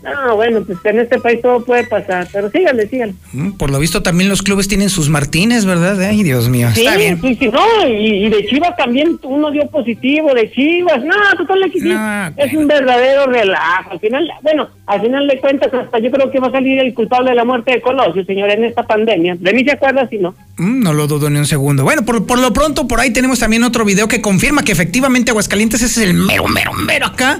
no, 0.03 0.35
bueno, 0.35 0.63
pues 0.65 0.77
en 0.83 0.99
este 0.99 1.19
país 1.19 1.41
todo 1.41 1.63
puede 1.63 1.85
pasar, 1.85 2.27
pero 2.31 2.49
síganle, 2.51 2.87
síganle. 2.87 3.15
Mm, 3.31 3.51
Por 3.53 3.69
lo 3.71 3.79
visto 3.79 4.03
también 4.03 4.29
los 4.29 4.41
clubes 4.41 4.67
tienen 4.67 4.89
sus 4.89 5.09
Martínez, 5.09 5.65
¿verdad? 5.65 5.99
Ay, 6.01 6.23
Dios 6.23 6.49
mío. 6.49 6.69
Sí, 6.75 6.81
Está 6.85 6.97
bien. 6.97 7.19
sí, 7.21 7.37
sí, 7.39 7.49
no, 7.49 7.87
y, 7.87 8.25
y 8.25 8.29
de 8.29 8.45
Chivas 8.47 8.75
también 8.75 9.17
uno 9.23 9.51
dio 9.51 9.67
positivo, 9.69 10.33
de 10.33 10.51
Chivas, 10.51 11.03
no, 11.03 11.13
total 11.37 11.59
sí, 11.71 11.79
No, 11.81 12.27
es 12.37 12.53
un 12.53 12.67
verdadero 12.67 13.25
relajo. 13.27 13.91
Al 13.91 13.99
final, 13.99 14.29
bueno, 14.41 14.67
al 14.85 15.01
final 15.01 15.27
de 15.27 15.39
cuentas, 15.39 15.73
hasta 15.73 15.99
yo 15.99 16.11
creo 16.11 16.29
que 16.31 16.39
va 16.39 16.47
a 16.47 16.51
salir 16.51 16.79
el 16.79 16.93
culpable 16.93 17.29
de 17.29 17.35
la 17.35 17.45
muerte 17.45 17.71
de 17.71 17.81
Colosio, 17.81 18.25
señor, 18.25 18.49
en 18.51 18.65
esta 18.65 18.83
pandemia. 18.83 19.35
De 19.39 19.53
mí 19.53 19.63
se 19.63 19.71
acuerda 19.71 20.07
si 20.09 20.17
no. 20.17 20.35
Mm, 20.57 20.81
No 20.83 20.93
lo 20.93 21.07
dudo 21.07 21.29
ni 21.29 21.39
un 21.39 21.45
segundo. 21.45 21.83
Bueno, 21.83 22.03
por, 22.03 22.25
por 22.25 22.39
lo 22.39 22.51
pronto, 22.53 22.87
por 22.87 22.99
ahí 22.99 23.11
tenemos 23.11 23.39
también 23.39 23.63
otro 23.63 23.85
video 23.85 24.07
que 24.07 24.21
confirma 24.21 24.63
que 24.63 24.71
efectivamente 24.73 25.31
Aguascalientes 25.31 25.81
es 25.81 25.97
el 25.97 26.13
mero, 26.13 26.47
mero, 26.47 26.73
mero 26.73 27.05
acá, 27.07 27.39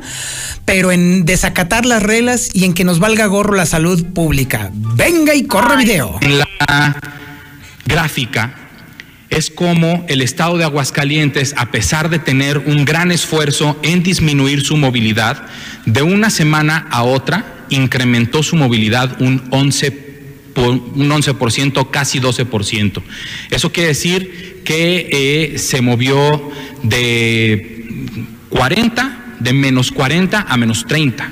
pero 0.65 0.91
en 0.91 1.26
desacatar 1.26 1.86
las 1.86 2.02
reglas 2.02 2.52
y 2.53 2.65
en 2.65 2.73
que 2.73 2.83
nos 2.83 2.99
valga 2.99 3.25
gorro 3.25 3.55
la 3.55 3.65
salud 3.65 4.05
pública. 4.13 4.69
Venga 4.73 5.33
y 5.35 5.43
corre 5.45 5.77
video. 5.77 6.17
En 6.21 6.37
la 6.39 6.47
gráfica 7.85 8.55
es 9.29 9.49
como 9.49 10.05
el 10.07 10.21
estado 10.21 10.57
de 10.57 10.63
Aguascalientes, 10.63 11.55
a 11.57 11.71
pesar 11.71 12.09
de 12.09 12.19
tener 12.19 12.59
un 12.59 12.85
gran 12.85 13.11
esfuerzo 13.11 13.79
en 13.81 14.03
disminuir 14.03 14.61
su 14.61 14.77
movilidad, 14.77 15.47
de 15.85 16.03
una 16.03 16.29
semana 16.29 16.87
a 16.91 17.03
otra 17.03 17.65
incrementó 17.69 18.43
su 18.43 18.55
movilidad 18.55 19.19
un 19.21 19.43
11 19.49 19.91
por- 20.53 20.69
un 20.69 21.09
11%, 21.11 21.89
casi 21.89 22.19
12%. 22.19 23.01
Eso 23.49 23.71
quiere 23.71 23.89
decir 23.89 24.61
que 24.63 25.09
eh, 25.11 25.57
se 25.57 25.81
movió 25.81 26.51
de 26.83 27.95
40, 28.49 29.35
de 29.39 29.53
menos 29.53 29.91
40 29.91 30.45
a 30.47 30.57
menos 30.57 30.85
30. 30.85 31.31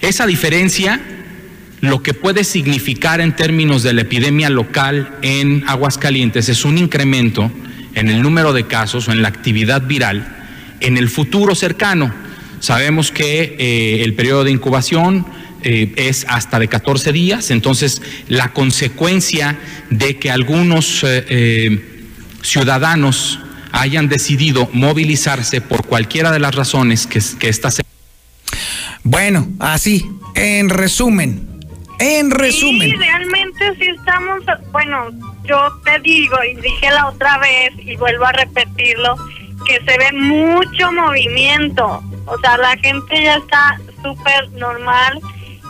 Esa 0.00 0.26
diferencia, 0.26 1.00
lo 1.80 2.02
que 2.02 2.14
puede 2.14 2.44
significar 2.44 3.20
en 3.20 3.36
términos 3.36 3.82
de 3.82 3.92
la 3.92 4.02
epidemia 4.02 4.50
local 4.50 5.18
en 5.22 5.64
Aguascalientes 5.66 6.48
es 6.48 6.64
un 6.64 6.78
incremento 6.78 7.50
en 7.94 8.08
el 8.08 8.22
número 8.22 8.52
de 8.52 8.66
casos 8.66 9.08
o 9.08 9.12
en 9.12 9.22
la 9.22 9.28
actividad 9.28 9.82
viral 9.82 10.36
en 10.80 10.96
el 10.96 11.08
futuro 11.08 11.54
cercano. 11.54 12.12
Sabemos 12.58 13.10
que 13.12 13.56
eh, 13.58 14.02
el 14.02 14.14
periodo 14.14 14.44
de 14.44 14.50
incubación 14.50 15.26
eh, 15.62 15.92
es 15.96 16.26
hasta 16.28 16.58
de 16.58 16.68
14 16.68 17.12
días, 17.12 17.50
entonces 17.50 18.02
la 18.28 18.52
consecuencia 18.52 19.58
de 19.90 20.18
que 20.18 20.30
algunos 20.30 21.04
eh, 21.04 21.84
ciudadanos 22.42 23.40
hayan 23.72 24.08
decidido 24.08 24.68
movilizarse 24.72 25.60
por 25.60 25.86
cualquiera 25.86 26.32
de 26.32 26.40
las 26.40 26.54
razones 26.54 27.06
que, 27.06 27.20
que 27.38 27.48
esta 27.48 27.70
Bueno, 29.10 29.44
así, 29.58 30.08
en 30.36 30.68
resumen, 30.68 31.60
en 31.98 32.30
resumen. 32.30 32.90
Sí, 32.90 32.96
realmente 32.96 33.74
sí 33.80 33.88
estamos, 33.88 34.38
bueno, 34.70 35.10
yo 35.42 35.68
te 35.84 35.98
digo 35.98 36.36
y 36.44 36.54
dije 36.60 36.90
la 36.92 37.08
otra 37.08 37.38
vez 37.38 37.72
y 37.78 37.96
vuelvo 37.96 38.26
a 38.26 38.30
repetirlo, 38.30 39.16
que 39.66 39.80
se 39.84 39.98
ve 39.98 40.12
mucho 40.12 40.92
movimiento. 40.92 42.00
O 42.26 42.38
sea, 42.38 42.56
la 42.58 42.76
gente 42.76 43.20
ya 43.20 43.34
está 43.34 43.80
súper 44.00 44.48
normal 44.52 45.20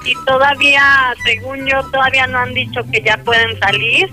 y 0.05 0.15
todavía, 0.27 1.15
según 1.25 1.67
yo, 1.67 1.83
todavía 1.85 2.27
no 2.27 2.41
han 2.41 2.53
dicho 2.53 2.83
que 2.93 3.01
ya 3.01 3.17
pueden 3.25 3.59
salir. 3.59 4.11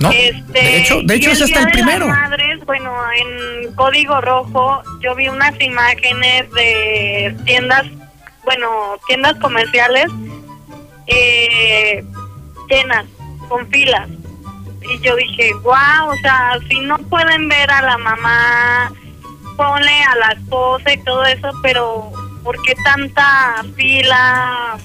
No, 0.00 0.10
Este, 0.10 0.52
de 0.52 0.78
hecho, 0.78 1.02
de 1.02 1.14
hecho 1.16 1.32
es 1.32 1.42
hasta 1.42 1.60
el 1.60 1.70
primero. 1.70 2.08
Madres, 2.08 2.64
bueno, 2.64 2.94
en 3.12 3.74
Código 3.74 4.22
Rojo 4.22 4.82
yo 5.02 5.14
vi 5.14 5.28
unas 5.28 5.52
imágenes 5.60 6.50
de 6.52 7.36
tiendas, 7.44 7.84
bueno, 8.44 8.96
tiendas 9.06 9.38
comerciales 9.38 10.06
eh, 11.06 12.04
llenas, 12.68 13.06
con 13.48 13.68
filas. 13.68 14.08
Y 14.82 15.00
yo 15.00 15.14
dije, 15.16 15.52
wow, 15.62 16.08
o 16.08 16.16
sea, 16.22 16.58
si 16.68 16.80
no 16.80 16.98
pueden 16.98 17.48
ver 17.48 17.70
a 17.70 17.82
la 17.82 17.98
mamá, 17.98 18.92
ponle 19.56 20.02
a 20.04 20.16
la 20.16 20.32
esposa 20.32 20.92
y 20.92 20.98
todo 21.04 21.24
eso, 21.24 21.50
pero 21.62 22.10
¿por 22.42 22.60
qué 22.62 22.74
tanta 22.84 23.62
fila? 23.76 24.76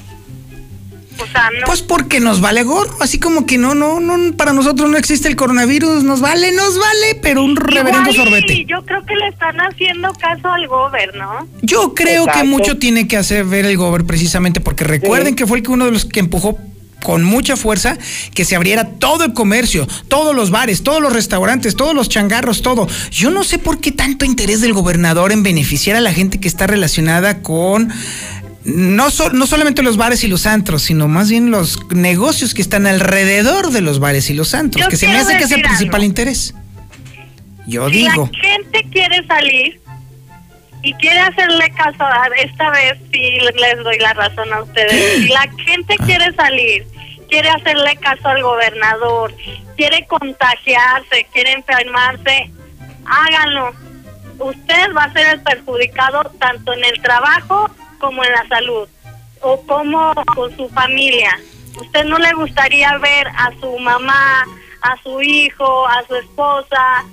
O 1.19 1.27
sea, 1.27 1.49
no. 1.51 1.65
Pues 1.65 1.81
porque 1.81 2.19
nos 2.19 2.41
vale 2.41 2.63
gorro, 2.63 2.95
así 3.01 3.19
como 3.19 3.45
que 3.45 3.57
no, 3.57 3.75
no, 3.75 3.99
no, 3.99 4.35
para 4.35 4.53
nosotros 4.53 4.89
no 4.89 4.97
existe 4.97 5.27
el 5.27 5.35
coronavirus, 5.35 6.03
nos 6.03 6.21
vale, 6.21 6.51
nos 6.51 6.77
vale, 6.77 7.19
pero 7.21 7.43
un 7.43 7.55
reverendo 7.55 8.11
Igual 8.11 8.13
y 8.13 8.17
sorbete. 8.17 8.65
Yo 8.65 8.83
creo 8.85 9.05
que 9.05 9.15
le 9.15 9.27
están 9.29 9.57
haciendo 9.59 10.13
caso 10.13 10.47
al 10.49 10.67
gobierno. 10.67 11.47
Yo 11.61 11.93
creo 11.93 12.23
Exacto. 12.23 12.41
que 12.41 12.47
mucho 12.47 12.77
tiene 12.77 13.07
que 13.07 13.17
hacer 13.17 13.45
ver 13.45 13.65
el 13.65 13.77
gobierno 13.77 14.07
precisamente 14.07 14.59
porque 14.59 14.83
recuerden 14.83 15.35
que 15.35 15.47
fue 15.47 15.57
el 15.57 15.63
que 15.63 15.71
uno 15.71 15.85
de 15.85 15.91
los 15.91 16.05
que 16.05 16.19
empujó 16.19 16.57
con 17.03 17.23
mucha 17.23 17.55
fuerza 17.55 17.97
que 18.33 18.43
se 18.43 18.55
abriera 18.55 18.85
todo 18.85 19.23
el 19.23 19.33
comercio, 19.33 19.87
todos 20.07 20.35
los 20.35 20.51
bares, 20.51 20.83
todos 20.83 21.01
los 21.01 21.13
restaurantes, 21.13 21.75
todos 21.75 21.95
los 21.95 22.09
changarros, 22.09 22.61
todo. 22.61 22.87
Yo 23.11 23.29
no 23.29 23.43
sé 23.43 23.59
por 23.59 23.79
qué 23.79 23.91
tanto 23.91 24.25
interés 24.25 24.61
del 24.61 24.73
gobernador 24.73 25.31
en 25.31 25.43
beneficiar 25.43 25.95
a 25.95 26.01
la 26.01 26.13
gente 26.13 26.39
que 26.39 26.47
está 26.47 26.67
relacionada 26.67 27.41
con 27.41 27.91
no, 28.67 29.09
so- 29.11 29.29
no 29.31 29.47
solamente 29.47 29.81
los 29.81 29.97
bares 29.97 30.23
y 30.23 30.27
los 30.27 30.45
antros, 30.45 30.83
sino 30.83 31.07
más 31.07 31.29
bien 31.29 31.51
los 31.51 31.79
negocios 31.89 32.53
que 32.53 32.61
están 32.61 32.85
alrededor 32.85 33.71
de 33.71 33.81
los 33.81 33.99
bares 33.99 34.29
y 34.29 34.33
los 34.33 34.53
antros, 34.53 34.83
Yo 34.85 34.89
que 34.89 34.97
se 34.97 35.07
me 35.07 35.15
hace 35.17 35.37
que 35.37 35.43
es 35.45 35.51
el 35.51 35.61
principal 35.61 35.95
algo. 36.01 36.05
interés. 36.05 36.53
Yo 37.65 37.89
si 37.89 37.95
digo. 37.97 38.29
la 38.31 38.39
gente 38.39 38.85
quiere 38.91 39.25
salir 39.27 39.79
y 40.83 40.93
quiere 40.95 41.19
hacerle 41.19 41.69
caso, 41.71 42.03
a- 42.03 42.27
esta 42.41 42.69
vez 42.71 42.97
sí 43.11 43.19
les 43.59 43.83
doy 43.83 43.97
la 43.99 44.13
razón 44.13 44.51
a 44.53 44.61
ustedes. 44.63 45.21
Si 45.23 45.27
la 45.29 45.41
gente 45.65 45.95
Ah. 45.99 46.05
quiere 46.05 46.33
salir, 46.35 46.85
quiere 47.29 47.49
hacerle 47.49 47.95
caso 47.97 48.27
al 48.27 48.41
gobernador, 48.43 49.33
quiere 49.75 50.05
contagiarse, 50.07 51.25
quiere 51.33 51.53
enfermarse, 51.53 52.51
háganlo. 53.05 53.71
Usted 54.39 54.93
va 54.95 55.05
a 55.05 55.13
ser 55.13 55.27
el 55.35 55.41
perjudicado 55.41 56.31
tanto 56.39 56.73
en 56.73 56.83
el 56.85 57.01
trabajo 57.01 57.69
como 57.99 58.23
en 58.23 58.31
la 58.31 58.47
salud 58.47 58.87
o 59.41 59.61
como 59.67 60.13
con 60.35 60.55
su 60.55 60.67
familia. 60.69 61.39
¿Usted 61.79 62.05
no 62.05 62.17
le 62.17 62.33
gustaría 62.33 62.97
ver 62.97 63.27
a 63.27 63.51
su 63.59 63.77
mamá, 63.79 64.45
a 64.81 64.95
su 65.03 65.21
hijo, 65.21 65.87
a 65.87 66.03
su 66.07 66.15
esposa 66.15 67.03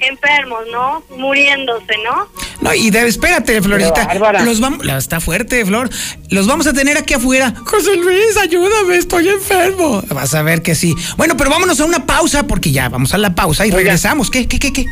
enfermos, 0.00 0.60
¿no? 0.72 1.02
Muriéndose, 1.16 1.94
¿no? 2.04 2.26
No, 2.62 2.72
y 2.74 2.88
de, 2.90 3.06
espérate, 3.06 3.60
Florita. 3.60 4.14
Los 4.42 4.60
vamos, 4.60 4.84
la- 4.84 4.96
está 4.96 5.20
fuerte, 5.20 5.64
Flor. 5.66 5.90
Los 6.30 6.46
vamos 6.46 6.66
a 6.66 6.72
tener 6.72 6.96
aquí 6.96 7.12
afuera. 7.14 7.52
José 7.66 7.94
Luis, 7.96 8.36
ayúdame, 8.40 8.96
estoy 8.96 9.28
enfermo. 9.28 10.02
Vas 10.08 10.34
a 10.34 10.42
ver 10.42 10.62
que 10.62 10.74
sí. 10.74 10.94
Bueno, 11.18 11.36
pero 11.36 11.50
vámonos 11.50 11.78
a 11.80 11.84
una 11.84 12.06
pausa, 12.06 12.46
porque 12.46 12.70
ya 12.72 12.88
vamos 12.88 13.12
a 13.12 13.18
la 13.18 13.34
pausa 13.34 13.64
y 13.66 13.68
Oiga. 13.68 13.76
regresamos. 13.78 14.30
¿Qué, 14.30 14.48
qué, 14.48 14.58
qué, 14.58 14.72
qué? 14.72 14.86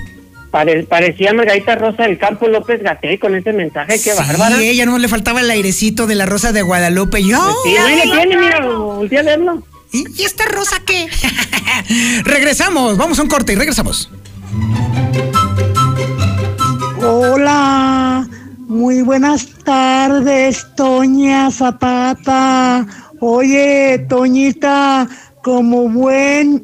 Pare- 0.53 0.83
parecía 0.85 1.33
Margarita 1.33 1.75
Rosa 1.75 2.03
del 2.05 2.19
Campo 2.19 2.47
López 2.47 2.83
Gatell 2.83 3.19
con 3.19 3.35
ese 3.35 3.53
mensaje, 3.55 3.99
qué 4.01 4.13
bárbara. 4.15 4.57
Sí, 4.59 4.69
ella 4.69 4.85
no 4.87 4.99
le 4.99 5.09
faltaba 5.09 5.41
el 5.41 5.51
airecito 5.51 6.07
de 6.07 6.15
la 6.15 6.27
rosa 6.27 6.53
de 6.53 6.61
Guadalupe. 6.63 7.25
Yo. 7.25 7.39
Sí, 7.65 7.75
ahí 7.77 8.07
lo 8.07 8.15
tiene, 8.15 8.37
mira, 8.37 8.61
volteé 8.61 9.19
a 9.19 9.23
verlo. 9.23 9.63
¿Y, 9.93 10.05
y 10.21 10.25
esta 10.25 10.45
rosa 10.45 10.77
qué? 10.87 11.09
regresamos, 12.25 12.97
vamos 12.99 13.19
a 13.19 13.23
un 13.23 13.29
corte 13.29 13.55
y 13.55 13.57
regresamos. 13.57 14.11
Hola, 17.01 18.29
muy 18.69 19.03
buenas 19.03 19.49
tardes, 19.65 20.67
Toña 20.77 21.51
Zapata. 21.51 22.87
Oye, 23.21 24.05
Toñita, 24.09 25.09
como 25.43 25.89
buena 25.89 26.61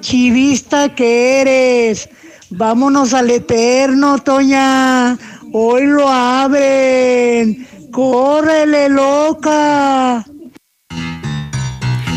chivista 0.00 0.94
que 0.94 1.40
eres, 1.40 2.08
vámonos 2.52 3.14
al 3.14 3.30
eterno, 3.30 4.18
Toña. 4.18 5.16
Hoy 5.52 5.86
lo 5.86 6.08
abren. 6.08 7.66
Córrele, 7.90 8.88
loca. 8.88 10.24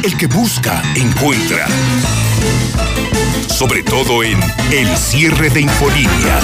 El 0.04 0.18
que 0.18 0.28
busca, 0.28 0.82
encuentra. 0.96 1.66
Sobre 3.48 3.84
todo 3.84 4.24
en 4.24 4.40
El 4.72 4.96
cierre 4.98 5.50
de 5.50 5.62
Infolínea. 5.62 6.40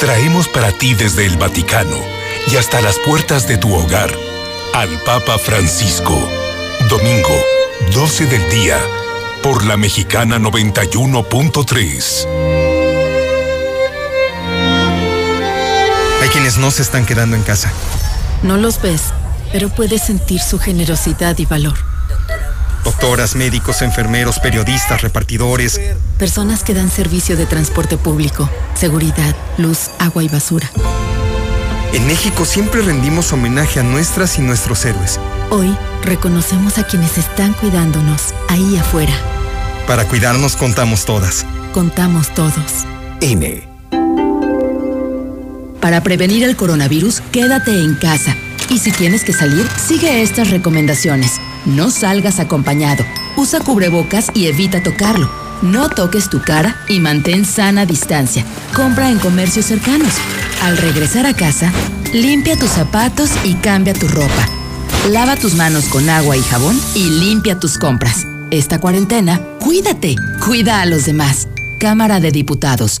Traemos 0.00 0.48
para 0.48 0.72
ti 0.72 0.94
desde 0.94 1.26
el 1.26 1.36
Vaticano 1.36 1.98
y 2.50 2.56
hasta 2.56 2.80
las 2.80 2.98
puertas 2.98 3.46
de 3.48 3.56
tu 3.58 3.72
hogar 3.74 4.10
al 4.74 4.88
Papa 5.04 5.38
Francisco. 5.38 6.28
Domingo, 6.88 7.34
12 7.92 8.26
del 8.26 8.50
día, 8.50 8.78
por 9.44 9.64
la 9.66 9.76
Mexicana 9.76 10.38
91.3. 10.38 12.26
Hay 16.22 16.28
quienes 16.30 16.56
no 16.56 16.70
se 16.70 16.80
están 16.80 17.04
quedando 17.04 17.36
en 17.36 17.42
casa. 17.42 17.70
No 18.42 18.56
los 18.56 18.80
ves, 18.80 19.02
pero 19.52 19.68
puedes 19.68 20.00
sentir 20.00 20.40
su 20.40 20.58
generosidad 20.58 21.36
y 21.36 21.44
valor. 21.44 21.74
Doctoras, 22.84 23.36
médicos, 23.36 23.82
enfermeros, 23.82 24.38
periodistas, 24.38 25.02
repartidores. 25.02 25.78
Personas 26.18 26.64
que 26.64 26.72
dan 26.72 26.90
servicio 26.90 27.36
de 27.36 27.44
transporte 27.44 27.98
público, 27.98 28.48
seguridad, 28.74 29.36
luz, 29.58 29.90
agua 29.98 30.24
y 30.24 30.28
basura. 30.28 30.70
En 31.92 32.06
México 32.06 32.46
siempre 32.46 32.80
rendimos 32.80 33.30
homenaje 33.34 33.80
a 33.80 33.82
nuestras 33.82 34.38
y 34.38 34.40
nuestros 34.40 34.86
héroes. 34.86 35.20
Hoy 35.50 35.76
reconocemos 36.02 36.78
a 36.78 36.84
quienes 36.84 37.18
están 37.18 37.52
cuidándonos 37.52 38.32
ahí 38.48 38.78
afuera. 38.78 39.33
Para 39.86 40.06
cuidarnos 40.06 40.56
contamos 40.56 41.04
todas. 41.04 41.44
Contamos 41.72 42.32
todos. 42.34 42.86
INE. 43.20 43.68
Para 45.80 46.02
prevenir 46.02 46.44
el 46.44 46.56
coronavirus, 46.56 47.20
quédate 47.30 47.82
en 47.82 47.94
casa. 47.96 48.34
Y 48.70 48.78
si 48.78 48.90
tienes 48.92 49.24
que 49.24 49.34
salir, 49.34 49.68
sigue 49.76 50.22
estas 50.22 50.50
recomendaciones. 50.50 51.32
No 51.66 51.90
salgas 51.90 52.40
acompañado. 52.40 53.04
Usa 53.36 53.60
cubrebocas 53.60 54.30
y 54.32 54.46
evita 54.46 54.82
tocarlo. 54.82 55.30
No 55.60 55.90
toques 55.90 56.30
tu 56.30 56.40
cara 56.40 56.76
y 56.88 56.98
mantén 57.00 57.44
sana 57.44 57.84
distancia. 57.84 58.42
Compra 58.74 59.10
en 59.10 59.18
comercios 59.18 59.66
cercanos. 59.66 60.14
Al 60.62 60.78
regresar 60.78 61.26
a 61.26 61.34
casa, 61.34 61.70
limpia 62.14 62.56
tus 62.56 62.70
zapatos 62.70 63.30
y 63.44 63.54
cambia 63.56 63.92
tu 63.92 64.08
ropa. 64.08 64.48
Lava 65.10 65.36
tus 65.36 65.54
manos 65.54 65.84
con 65.86 66.08
agua 66.08 66.38
y 66.38 66.42
jabón 66.42 66.80
y 66.94 67.10
limpia 67.10 67.60
tus 67.60 67.76
compras. 67.76 68.26
Esta 68.50 68.80
cuarentena, 68.80 69.40
cuídate, 69.60 70.16
cuida 70.44 70.80
a 70.80 70.86
los 70.86 71.06
demás. 71.06 71.48
Cámara 71.80 72.20
de 72.20 72.30
Diputados. 72.30 73.00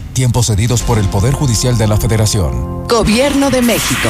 Tiempos 0.13 0.47
cedidos 0.47 0.81
por 0.81 0.97
el 0.97 1.07
Poder 1.07 1.33
Judicial 1.33 1.77
de 1.77 1.87
la 1.87 1.97
Federación. 1.97 2.87
Gobierno 2.87 3.49
de 3.49 3.61
México. 3.61 4.09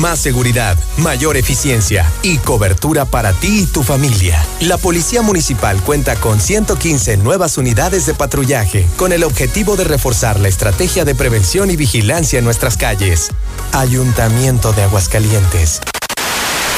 Más 0.00 0.18
seguridad, 0.18 0.76
mayor 0.98 1.38
eficiencia 1.38 2.10
y 2.22 2.36
cobertura 2.36 3.06
para 3.06 3.32
ti 3.32 3.60
y 3.62 3.66
tu 3.66 3.82
familia. 3.82 4.44
La 4.60 4.76
Policía 4.76 5.22
Municipal 5.22 5.80
cuenta 5.82 6.16
con 6.16 6.38
115 6.38 7.16
nuevas 7.16 7.56
unidades 7.56 8.04
de 8.04 8.12
patrullaje 8.12 8.86
con 8.96 9.12
el 9.12 9.24
objetivo 9.24 9.74
de 9.76 9.84
reforzar 9.84 10.38
la 10.38 10.48
estrategia 10.48 11.06
de 11.06 11.14
prevención 11.14 11.70
y 11.70 11.76
vigilancia 11.76 12.38
en 12.38 12.44
nuestras 12.44 12.76
calles. 12.76 13.30
Ayuntamiento 13.72 14.74
de 14.74 14.82
Aguascalientes. 14.82 15.80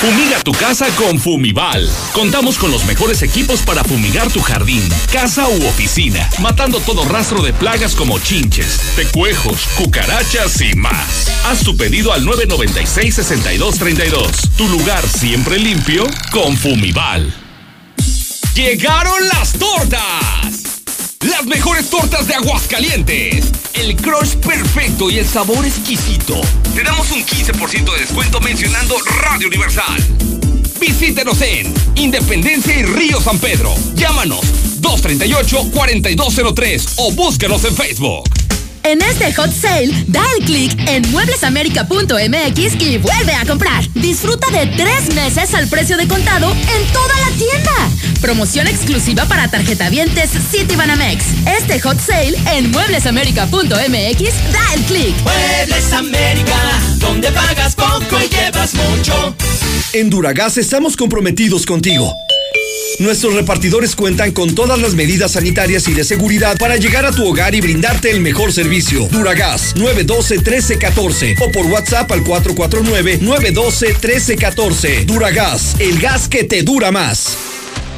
Fumiga 0.01 0.39
tu 0.45 0.53
casa 0.53 0.87
con 0.95 1.19
Fumival. 1.19 1.91
Contamos 2.13 2.57
con 2.57 2.71
los 2.71 2.85
mejores 2.85 3.21
equipos 3.23 3.63
para 3.63 3.83
fumigar 3.83 4.31
tu 4.31 4.41
jardín, 4.41 4.89
casa 5.13 5.49
u 5.49 5.67
oficina, 5.67 6.31
matando 6.39 6.79
todo 6.79 7.05
rastro 7.05 7.43
de 7.43 7.53
plagas 7.53 7.97
como 7.97 8.21
chinches, 8.21 8.81
tecuejos, 8.95 9.67
cucarachas 9.77 10.61
y 10.61 10.77
más. 10.77 11.33
Haz 11.47 11.65
tu 11.65 11.77
pedido 11.77 12.13
al 12.13 12.25
996-6232. 12.27 14.51
Tu 14.57 14.69
lugar 14.69 15.03
siempre 15.09 15.59
limpio 15.59 16.07
con 16.31 16.57
Fumival. 16.57 17.35
¡Llegaron 18.55 19.27
las 19.27 19.55
tortas! 19.55 20.68
Las 21.21 21.45
mejores 21.47 21.91
tortas 21.91 22.29
de 22.29 22.35
Aguascalientes. 22.35 23.51
El 23.75 23.97
crush 23.97 24.37
perfecto 24.37 25.11
y 25.11 25.19
el 25.19 25.27
sabor 25.27 25.67
exquisito. 25.67 26.41
Te 26.75 26.85
damos 26.85 27.11
un 27.11 27.25
15% 27.25 27.93
de 27.93 27.99
descuento 28.01 28.41
mencionando 28.41 28.95
Radio 29.23 29.49
Universal. 29.49 29.97
Visítenos 30.81 31.43
en 31.43 31.75
Independencia 31.97 32.79
y 32.79 32.85
Río 32.85 33.21
San 33.21 33.41
Pedro. 33.41 33.75
Llámanos 33.95 34.43
238-4203 34.81 36.93
o 36.99 37.11
búscanos 37.13 37.65
en 37.65 37.75
Facebook. 37.75 38.29
En 38.83 39.03
este 39.03 39.33
hot 39.35 39.53
sale, 39.53 39.93
da 40.07 40.23
el 40.39 40.45
clic 40.45 40.73
en 40.89 41.11
mueblesamerica.mx 41.11 42.83
y 42.83 42.99
vuelve 42.99 43.35
a 43.35 43.45
comprar. 43.47 43.87
Disfruta 43.95 44.47
de 44.51 44.67
tres 44.67 45.15
meses 45.15 45.55
al 45.55 45.69
precio 45.69 45.97
de 45.97 46.07
contado 46.07 46.51
en 46.51 46.93
toda 46.93 47.15
la 47.21 47.37
tienda. 47.37 47.73
Promoción 48.21 48.67
exclusiva 48.67 49.25
para 49.27 49.49
tarjetavientes 49.49 50.31
Citibanamex. 50.51 51.25
Este 51.47 51.81
hot 51.81 51.99
sale 52.01 52.37
en 52.53 52.71
mueblesamerica.mx, 52.71 54.53
da 54.53 54.75
el 54.75 54.83
clic. 54.83 55.15
Muebles 55.23 55.93
América, 55.93 56.57
donde 56.99 57.31
pagas 57.33 57.75
poco 57.75 58.19
y 58.25 58.29
llevas 58.29 58.75
mucho. 58.75 59.35
En 59.93 60.11
Duragas 60.11 60.59
estamos 60.59 60.97
comprometidos 60.97 61.67
contigo. 61.67 62.15
Nuestros 62.99 63.35
repartidores 63.35 63.95
cuentan 63.95 64.33
con 64.33 64.57
todas 64.57 64.81
las 64.81 64.95
medidas 64.95 65.31
sanitarias 65.33 65.87
y 65.87 65.93
de 65.95 66.05
seguridad 66.05 66.57
para 66.59 66.77
llegar 66.77 67.07
a 67.07 67.13
tu 67.13 67.29
hogar 67.29 67.55
y 67.55 67.61
brindarte 67.61 68.11
el 68.11 68.21
mejor 68.21 68.53
servicio. 68.53 69.07
Duragas 69.09 69.77
912-1314 69.77 71.37
o 71.41 71.53
por 71.53 71.67
WhatsApp 71.67 72.11
al 72.11 72.25
449-912-1314. 72.25 75.07
Duragas, 75.07 75.77
el 75.79 76.01
gas 76.01 76.27
que 76.29 76.43
te 76.43 76.65
dura 76.65 76.91
más. 76.91 77.37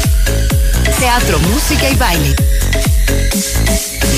Teatro, 0.98 1.38
música 1.38 1.88
y 1.88 1.96
baile. 1.96 2.34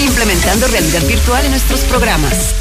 Implementando 0.01 0.67
realidad 0.69 1.03
virtual 1.03 1.45
en 1.45 1.51
nuestros 1.53 1.81
programas. 1.81 2.55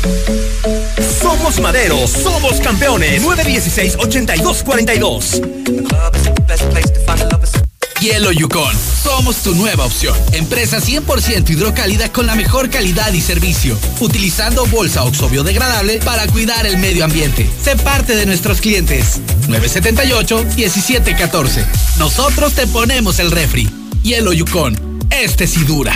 Somos 1.32 1.62
Madero, 1.62 1.96
somos 2.10 2.60
campeones. 2.60 3.24
916-8242. 3.24 5.40
Hielo 8.02 8.34
Yukon. 8.34 8.76
Somos 9.02 9.38
tu 9.38 9.56
nueva 9.56 9.86
opción. 9.86 10.14
Empresa 10.34 10.82
100% 10.82 11.52
hidrocálida 11.52 12.12
con 12.12 12.26
la 12.26 12.36
mejor 12.36 12.70
calidad 12.70 13.14
y 13.14 13.22
servicio. 13.22 13.80
Utilizando 14.02 14.66
bolsa 14.66 15.06
oxo 15.06 15.30
biodegradable 15.30 16.00
para 16.00 16.28
cuidar 16.28 16.68
el 16.68 16.78
medio 16.78 17.06
ambiente. 17.06 17.50
Sé 17.64 17.78
parte 17.78 18.18
de 18.18 18.26
nuestros 18.26 18.60
clientes. 18.60 19.22
978-1714. 19.48 21.66
Nosotros 21.98 22.56
te 22.56 22.68
ponemos 22.68 23.20
el 23.20 23.32
refri. 23.32 23.70
Hielo 24.04 24.34
Yukon. 24.34 25.00
Este 25.10 25.48
sí 25.48 25.64
dura. 25.64 25.96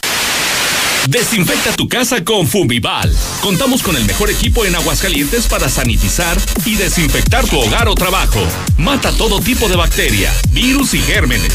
Desinfecta 1.07 1.71
tu 1.73 1.87
casa 1.87 2.23
con 2.23 2.47
Fumival. 2.47 3.11
Contamos 3.41 3.81
con 3.81 3.95
el 3.95 4.05
mejor 4.05 4.29
equipo 4.29 4.65
en 4.65 4.75
Aguascalientes 4.75 5.47
para 5.47 5.67
sanitizar 5.67 6.37
y 6.65 6.75
desinfectar 6.75 7.47
tu 7.47 7.59
hogar 7.59 7.87
o 7.87 7.95
trabajo. 7.95 8.39
Mata 8.77 9.11
todo 9.11 9.39
tipo 9.39 9.67
de 9.67 9.75
bacteria, 9.75 10.31
virus 10.51 10.93
y 10.93 10.99
gérmenes. 10.99 11.53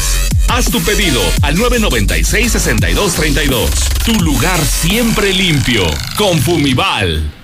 Haz 0.49 0.69
tu 0.69 0.81
pedido 0.81 1.21
al 1.41 1.55
996-6232. 1.57 3.69
Tu 4.05 4.15
lugar 4.15 4.59
siempre 4.65 5.31
limpio 5.33 5.85
con 6.17 6.41
Fumival. 6.41 7.36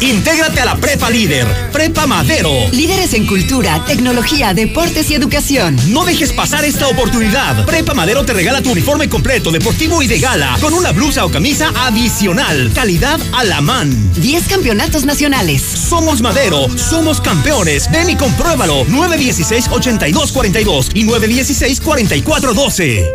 Intégrate 0.00 0.60
a 0.60 0.64
la 0.66 0.76
Prepa 0.76 1.08
Líder, 1.08 1.46
Prepa 1.72 2.06
Madero. 2.06 2.50
Líderes 2.70 3.14
en 3.14 3.26
cultura, 3.26 3.82
tecnología, 3.86 4.52
deportes 4.52 5.10
y 5.10 5.14
educación. 5.14 5.74
No 5.88 6.04
dejes 6.04 6.34
pasar 6.34 6.66
esta 6.66 6.86
oportunidad. 6.86 7.64
Prepa 7.64 7.94
Madero 7.94 8.22
te 8.24 8.34
regala 8.34 8.60
tu 8.60 8.72
uniforme 8.72 9.08
completo, 9.08 9.50
deportivo 9.50 10.02
y 10.02 10.06
de 10.06 10.18
gala, 10.18 10.58
con 10.60 10.74
una 10.74 10.92
blusa 10.92 11.24
o 11.24 11.30
camisa 11.30 11.72
adicional. 11.74 12.70
Calidad 12.74 13.18
a 13.32 13.42
la 13.44 13.62
man. 13.62 14.12
10 14.14 14.48
campeonatos 14.48 15.06
nacionales. 15.06 15.62
Somos 15.62 16.20
Madero, 16.20 16.66
somos 16.76 17.22
campeones. 17.22 17.90
Ven 17.90 18.10
y 18.10 18.16
compruébalo. 18.16 18.84
916-8242 18.86 20.90
y 20.92 21.04
916-4412. 21.04 23.06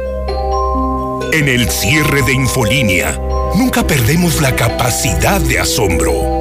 En 1.32 1.48
el 1.48 1.70
cierre 1.70 2.24
de 2.24 2.34
Infolínea, 2.34 3.20
nunca 3.56 3.86
perdemos 3.86 4.42
la 4.42 4.56
capacidad 4.56 5.40
de 5.40 5.60
asombro. 5.60 6.41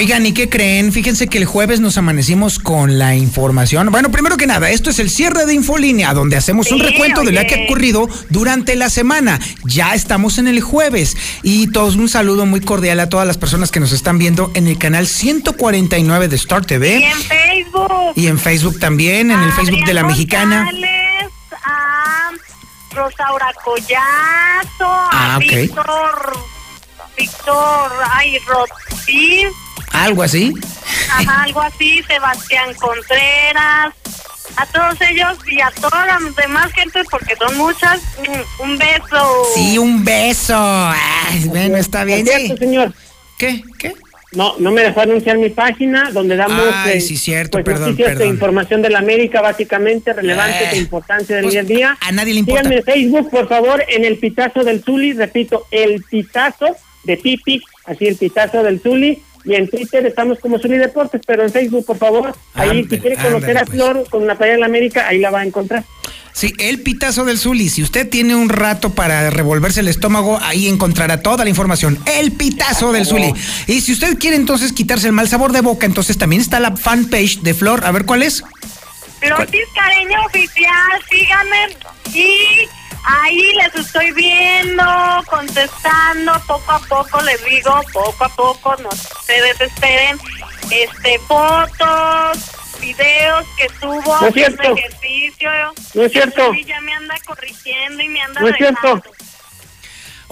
Oigan, 0.00 0.24
¿y 0.24 0.32
qué 0.32 0.48
creen? 0.48 0.94
Fíjense 0.94 1.28
que 1.28 1.36
el 1.36 1.44
jueves 1.44 1.78
nos 1.80 1.98
amanecimos 1.98 2.58
con 2.58 2.98
la 2.98 3.16
información. 3.16 3.90
Bueno, 3.90 4.10
primero 4.10 4.38
que 4.38 4.46
nada, 4.46 4.70
esto 4.70 4.88
es 4.88 4.98
el 4.98 5.10
cierre 5.10 5.44
de 5.44 5.52
Infolínea, 5.52 6.14
donde 6.14 6.38
hacemos 6.38 6.72
un 6.72 6.80
recuento 6.80 7.20
de 7.22 7.32
lo 7.32 7.42
que 7.42 7.54
ha 7.54 7.64
ocurrido 7.64 8.08
durante 8.30 8.76
la 8.76 8.88
semana. 8.88 9.38
Ya 9.64 9.92
estamos 9.94 10.38
en 10.38 10.48
el 10.48 10.62
jueves. 10.62 11.18
Y 11.42 11.66
todos 11.66 11.96
un 11.96 12.08
saludo 12.08 12.46
muy 12.46 12.62
cordial 12.62 12.98
a 12.98 13.10
todas 13.10 13.26
las 13.26 13.36
personas 13.36 13.70
que 13.70 13.78
nos 13.78 13.92
están 13.92 14.16
viendo 14.16 14.50
en 14.54 14.68
el 14.68 14.78
canal 14.78 15.06
149 15.06 16.28
de 16.28 16.36
Star 16.36 16.64
TV. 16.64 17.00
Y 17.00 17.04
en 17.04 17.18
Facebook. 17.18 18.12
Y 18.16 18.26
en 18.28 18.38
Facebook 18.38 18.78
también, 18.78 19.30
en 19.30 19.40
el 19.40 19.52
Facebook 19.52 19.84
de 19.84 19.92
la 19.92 20.04
Mexicana. 20.04 20.64
González, 20.64 21.30
a 21.62 22.30
Rosaura 22.94 23.52
Collazo, 23.62 23.98
Ah, 25.12 25.34
a 25.34 25.36
ok. 25.36 25.42
Víctor, 25.44 26.32
Víctor, 27.18 27.90
ay, 28.14 28.38
Rodríguez, 28.48 29.52
Algo 29.92 30.22
así. 30.22 30.54
ajá, 31.10 31.42
algo 31.42 31.60
así, 31.60 32.02
Sebastián 32.04 32.72
Contreras, 32.74 33.94
a 34.56 34.66
todos 34.66 35.00
ellos 35.08 35.38
y 35.50 35.60
a 35.60 35.70
todas 35.80 36.06
las 36.06 36.36
demás 36.36 36.72
gente, 36.72 37.02
porque 37.10 37.34
son 37.36 37.56
muchas, 37.56 38.00
un, 38.18 38.70
un 38.70 38.78
beso. 38.78 39.44
Sí, 39.54 39.78
un 39.78 40.04
beso. 40.04 40.56
Ay, 40.56 41.44
bueno, 41.46 41.76
está 41.76 42.04
bien. 42.04 42.24
Por 42.24 42.34
cierto, 42.34 42.56
señor. 42.56 42.92
¿Qué? 43.38 43.62
¿Qué? 43.78 43.94
No, 44.32 44.54
no 44.58 44.70
me 44.70 44.82
dejó 44.82 45.00
anunciar 45.00 45.38
mi 45.38 45.50
página 45.50 46.10
donde 46.12 46.36
damos 46.36 46.62
Ay, 46.84 47.00
sí, 47.00 47.16
cierto, 47.16 47.52
pues, 47.58 47.64
perdón, 47.64 47.90
noticias 47.90 48.10
de 48.12 48.16
perdón. 48.18 48.34
información 48.34 48.82
de 48.82 48.90
la 48.90 49.00
América, 49.00 49.40
básicamente 49.40 50.12
relevante, 50.12 50.66
Eh, 50.66 50.70
de 50.70 50.76
importancia 50.76 51.34
del 51.36 51.46
pues, 51.46 51.54
día 51.54 51.62
a 51.62 51.64
día. 51.64 51.98
a 52.00 52.12
nadie 52.12 52.34
le 52.34 52.40
importa. 52.40 52.62
Síganme 52.62 52.76
en 52.78 52.84
Facebook, 52.84 53.30
por 53.30 53.48
favor, 53.48 53.84
en 53.88 54.04
el 54.04 54.18
Pitazo 54.18 54.62
del 54.62 54.84
Zuli, 54.84 55.14
repito, 55.14 55.66
el 55.72 56.04
Pitazo 56.08 56.76
de 57.02 57.16
Pipi, 57.16 57.60
así 57.86 58.06
el 58.06 58.14
Pitazo 58.16 58.62
del 58.62 58.80
Zuli. 58.80 59.20
Y 59.44 59.54
en 59.54 59.68
Twitter 59.68 60.04
estamos 60.06 60.38
como 60.38 60.58
Zuli 60.58 60.78
Deportes, 60.78 61.20
pero 61.26 61.42
en 61.42 61.50
Facebook, 61.50 61.86
por 61.86 61.98
favor, 61.98 62.34
ahí 62.54 62.68
Ándale, 62.70 62.88
si 62.88 62.98
quiere 62.98 63.16
conocer 63.16 63.56
ándale, 63.56 63.60
a 63.60 63.66
Flor 63.66 64.06
con 64.10 64.22
una 64.22 64.36
playa 64.36 64.54
de 64.54 64.60
la 64.60 64.66
América, 64.66 65.08
ahí 65.08 65.18
la 65.18 65.30
va 65.30 65.40
a 65.40 65.44
encontrar. 65.44 65.84
Sí, 66.32 66.54
el 66.58 66.80
pitazo 66.80 67.24
del 67.24 67.38
Zuli. 67.38 67.68
Si 67.68 67.82
usted 67.82 68.08
tiene 68.08 68.34
un 68.34 68.48
rato 68.48 68.90
para 68.90 69.30
revolverse 69.30 69.80
el 69.80 69.88
estómago, 69.88 70.38
ahí 70.42 70.68
encontrará 70.68 71.22
toda 71.22 71.44
la 71.44 71.50
información. 71.50 71.98
El 72.06 72.32
pitazo 72.32 72.92
del 72.92 73.06
Zuli. 73.06 73.34
Y 73.66 73.80
si 73.80 73.92
usted 73.92 74.18
quiere 74.18 74.36
entonces 74.36 74.72
quitarse 74.72 75.06
el 75.06 75.12
mal 75.12 75.28
sabor 75.28 75.52
de 75.52 75.60
boca, 75.60 75.86
entonces 75.86 76.18
también 76.18 76.40
está 76.40 76.60
la 76.60 76.76
fanpage 76.76 77.40
de 77.40 77.54
Flor. 77.54 77.84
A 77.84 77.90
ver 77.90 78.04
cuál 78.04 78.22
es. 78.22 78.44
Flotis 79.20 79.66
Careño 79.74 80.18
Oficial, 80.24 81.02
síganme 81.10 81.76
y 82.14 82.68
ahí 83.04 83.52
les 83.54 83.86
estoy 83.86 84.12
viendo, 84.12 84.84
contestando 85.28 86.32
poco 86.46 86.72
a 86.72 86.80
poco, 86.80 87.20
les 87.22 87.44
digo, 87.44 87.80
poco 87.92 88.24
a 88.24 88.28
poco, 88.28 88.76
no 88.82 88.90
se 89.24 89.40
desesperen, 89.40 90.18
este, 90.70 91.18
fotos, 91.20 92.38
videos 92.80 93.46
que 93.56 93.68
subo 93.80 94.02
No 94.20 94.26
es 94.26 94.32
haciendo 94.32 94.62
cierto. 94.62 94.76
ejercicio. 94.76 95.50
No 95.94 96.02
es 96.02 96.12
cierto. 96.12 96.54
Y 96.54 96.64
ya 96.64 96.80
me 96.80 96.92
anda 96.92 97.14
corrigiendo 97.26 98.02
y 98.02 98.08
me 98.08 98.20
anda 98.22 98.40
No 98.40 98.48
es 98.48 98.56
cierto. 98.56 99.02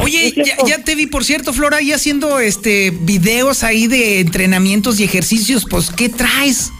Oye, 0.01 0.33
ya, 0.37 0.57
ya 0.65 0.85
te 0.85 0.95
vi, 0.95 1.07
por 1.07 1.25
cierto, 1.25 1.53
Flor, 1.53 1.75
ahí 1.75 1.93
haciendo 1.93 2.39
este 2.39 2.91
videos 2.93 3.65
ahí 3.65 3.89
de 3.89 4.21
entrenamientos 4.21 5.01
y 5.01 5.05
ejercicios. 5.05 5.67
Pues, 5.69 5.91
¿qué 5.91 6.09
traes? 6.09 6.71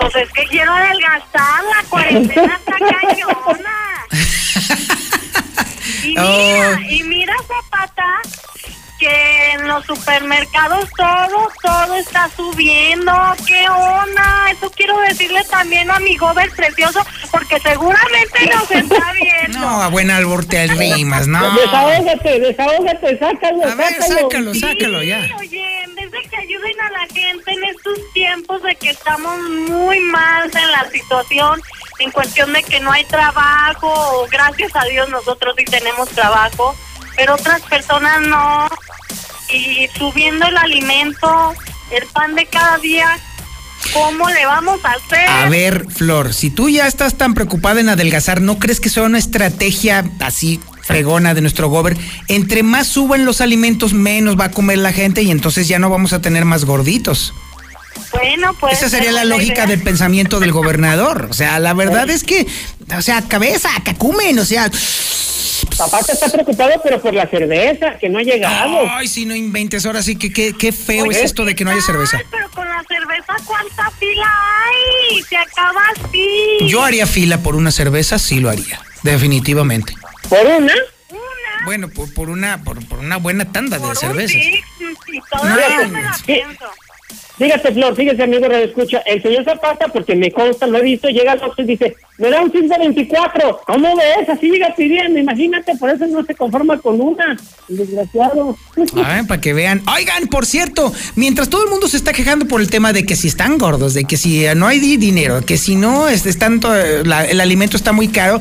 Pues 0.00 0.16
es 0.16 0.32
que 0.32 0.44
quiero 0.46 0.72
adelgazar, 0.72 1.62
la 1.64 1.82
cuarentena 1.88 2.58
está 2.58 2.78
cañona. 2.78 4.06
Y 6.02 6.08
mira, 6.08 6.22
Oh. 6.24 6.80
y 6.88 7.02
mira 7.04 7.34
Zapata, 7.46 8.06
que 8.98 9.52
en 9.52 9.68
los 9.68 9.84
supermercados 9.84 10.88
todo, 10.96 11.48
todo 11.62 11.94
está 11.96 12.28
subiendo. 12.34 13.12
¿Qué 13.46 13.68
onda? 13.68 14.50
Eso 14.50 14.70
quiero 14.70 14.98
decirle 15.00 15.44
también 15.44 15.90
a 15.90 15.98
mi 15.98 16.16
gober 16.16 16.50
precioso, 16.52 17.04
porque 17.30 17.60
seguramente 17.60 18.46
nos 18.46 18.70
está 18.70 19.12
viendo. 19.12 19.58
No, 19.60 19.82
a 19.82 19.88
buen 19.88 20.10
albor 20.10 20.44
te 20.46 20.66
rimas, 20.68 21.26
no. 21.34 21.54
Desahógate, 21.54 22.40
desahógate, 22.40 23.18
sácalo, 23.18 23.64
A 23.66 23.74
ver, 23.74 23.92
sácalo. 23.94 24.20
sácalo, 24.22 24.54
sácalo 24.54 25.02
ya. 25.02 25.28
Oye, 25.38 25.59
gente 27.12 27.52
en 27.52 27.64
estos 27.64 28.12
tiempos 28.12 28.62
de 28.62 28.76
que 28.76 28.90
estamos 28.90 29.38
muy 29.68 30.00
mal 30.00 30.50
en 30.54 30.70
la 30.72 30.90
situación, 30.90 31.60
en 31.98 32.10
cuestión 32.10 32.52
de 32.52 32.62
que 32.62 32.80
no 32.80 32.90
hay 32.90 33.04
trabajo, 33.04 34.26
gracias 34.30 34.74
a 34.74 34.84
Dios 34.84 35.08
nosotros 35.08 35.54
sí 35.58 35.64
tenemos 35.64 36.08
trabajo, 36.10 36.74
pero 37.16 37.34
otras 37.34 37.60
personas 37.62 38.20
no, 38.22 38.68
y 39.52 39.88
subiendo 39.98 40.46
el 40.46 40.56
alimento, 40.56 41.54
el 41.90 42.06
pan 42.06 42.34
de 42.34 42.46
cada 42.46 42.78
día, 42.78 43.18
¿cómo 43.92 44.28
le 44.28 44.46
vamos 44.46 44.80
a 44.84 44.92
hacer? 44.92 45.28
A 45.28 45.48
ver, 45.48 45.86
Flor, 45.90 46.32
si 46.32 46.50
tú 46.50 46.68
ya 46.68 46.86
estás 46.86 47.16
tan 47.16 47.34
preocupada 47.34 47.80
en 47.80 47.88
adelgazar, 47.88 48.40
¿no 48.40 48.58
crees 48.58 48.80
que 48.80 48.88
sea 48.88 49.02
una 49.02 49.18
estrategia 49.18 50.04
así 50.20 50.60
fregona 50.90 51.34
de 51.34 51.40
nuestro 51.40 51.68
gober? 51.68 51.96
Entre 52.28 52.62
más 52.62 52.86
suban 52.86 53.24
los 53.24 53.40
alimentos, 53.40 53.92
menos 53.92 54.38
va 54.38 54.46
a 54.46 54.50
comer 54.50 54.78
la 54.78 54.92
gente 54.92 55.22
y 55.22 55.30
entonces 55.30 55.68
ya 55.68 55.78
no 55.78 55.88
vamos 55.88 56.12
a 56.12 56.20
tener 56.20 56.44
más 56.44 56.64
gorditos. 56.64 57.32
Bueno, 58.12 58.54
pues... 58.58 58.78
Esa 58.78 58.88
sería 58.88 59.12
la 59.12 59.24
lógica 59.24 59.64
idea. 59.64 59.66
del 59.66 59.82
pensamiento 59.82 60.40
del 60.40 60.52
gobernador. 60.52 61.28
O 61.30 61.32
sea, 61.32 61.58
la 61.58 61.74
verdad 61.74 62.10
es 62.10 62.24
que, 62.24 62.46
o 62.96 63.02
sea, 63.02 63.22
cabeza, 63.22 63.70
cacumen, 63.84 64.38
o 64.38 64.44
sea. 64.44 64.70
Papá 65.76 66.02
te 66.02 66.12
está 66.12 66.28
preocupado, 66.28 66.72
pero 66.82 67.00
por 67.00 67.14
la 67.14 67.28
cerveza, 67.28 67.96
que 67.98 68.08
no 68.08 68.18
ha 68.18 68.22
llegado. 68.22 68.88
Ay, 68.90 69.08
si 69.08 69.24
no 69.26 69.34
inventes, 69.34 69.86
ahora 69.86 70.02
sí 70.02 70.16
que 70.16 70.32
qué, 70.32 70.54
qué 70.58 70.72
feo 70.72 71.04
Oye, 71.04 71.18
es 71.18 71.26
esto 71.26 71.44
de 71.44 71.54
que 71.54 71.64
no 71.64 71.70
haya 71.70 71.82
cerveza. 71.82 72.16
Ay, 72.18 72.24
pero 72.30 72.50
con 72.50 72.66
la 72.66 72.82
cerveza, 72.88 73.34
¿cuánta 73.44 73.90
fila 73.98 74.28
hay? 74.64 75.22
Se 75.22 75.36
acaba 75.36 75.80
así. 75.94 76.66
Yo 76.66 76.82
haría 76.82 77.06
fila 77.06 77.38
por 77.38 77.56
una 77.56 77.70
cerveza, 77.70 78.18
sí 78.18 78.40
lo 78.40 78.50
haría, 78.50 78.80
definitivamente. 79.02 79.94
¿Por 80.30 80.46
una? 80.46 80.72
Bueno, 81.66 81.88
por, 81.90 82.12
por 82.14 82.30
una 82.30 82.62
por, 82.64 82.82
por 82.86 83.00
una 83.00 83.18
buena 83.18 83.44
tanda 83.52 83.78
de 83.78 83.94
cervezas. 83.94 84.30
Sí, 84.30 84.60
todo 85.30 85.44
No, 85.44 85.58
eso 85.58 85.88
me 85.90 86.02
la 86.02 86.14
sí. 86.14 86.22
pienso. 86.24 86.64
Fíjate, 87.36 87.72
Flor, 87.72 87.96
fíjese, 87.96 88.22
amigo 88.22 88.46
Radio 88.48 88.66
Escucha, 88.66 88.98
el 89.06 89.22
señor 89.22 89.44
Zapata, 89.44 89.88
porque 89.88 90.14
me 90.14 90.30
consta, 90.30 90.66
lo 90.66 90.76
he 90.76 90.82
visto, 90.82 91.08
llega 91.08 91.32
al 91.32 91.40
y 91.56 91.62
dice, 91.64 91.96
me 92.18 92.28
da 92.28 92.42
un 92.42 92.50
524. 92.50 93.62
¿Cómo 93.66 93.96
ves? 93.96 94.28
Así 94.28 94.50
llega 94.50 94.74
pidiendo, 94.76 95.18
imagínate, 95.18 95.74
por 95.76 95.88
eso 95.88 96.06
no 96.06 96.22
se 96.24 96.34
conforma 96.34 96.78
con 96.78 97.00
una. 97.00 97.38
Desgraciado. 97.66 98.58
Ah, 98.96 99.22
para 99.26 99.40
que 99.40 99.54
vean. 99.54 99.82
Oigan, 99.96 100.26
por 100.28 100.44
cierto, 100.44 100.92
mientras 101.16 101.48
todo 101.48 101.64
el 101.64 101.70
mundo 101.70 101.88
se 101.88 101.96
está 101.96 102.12
quejando 102.12 102.46
por 102.46 102.60
el 102.60 102.68
tema 102.68 102.92
de 102.92 103.04
que 103.06 103.16
si 103.16 103.28
están 103.28 103.56
gordos, 103.56 103.94
de 103.94 104.04
que 104.04 104.18
si 104.18 104.44
no 104.54 104.66
hay 104.66 104.78
di- 104.78 104.98
dinero, 104.98 105.40
que 105.44 105.56
si 105.56 105.76
no 105.76 106.08
es, 106.08 106.26
es 106.26 106.38
tanto, 106.38 106.76
eh, 106.76 107.02
la- 107.04 107.24
el 107.24 107.40
alimento 107.40 107.76
está 107.78 107.92
muy 107.92 108.08
caro. 108.08 108.38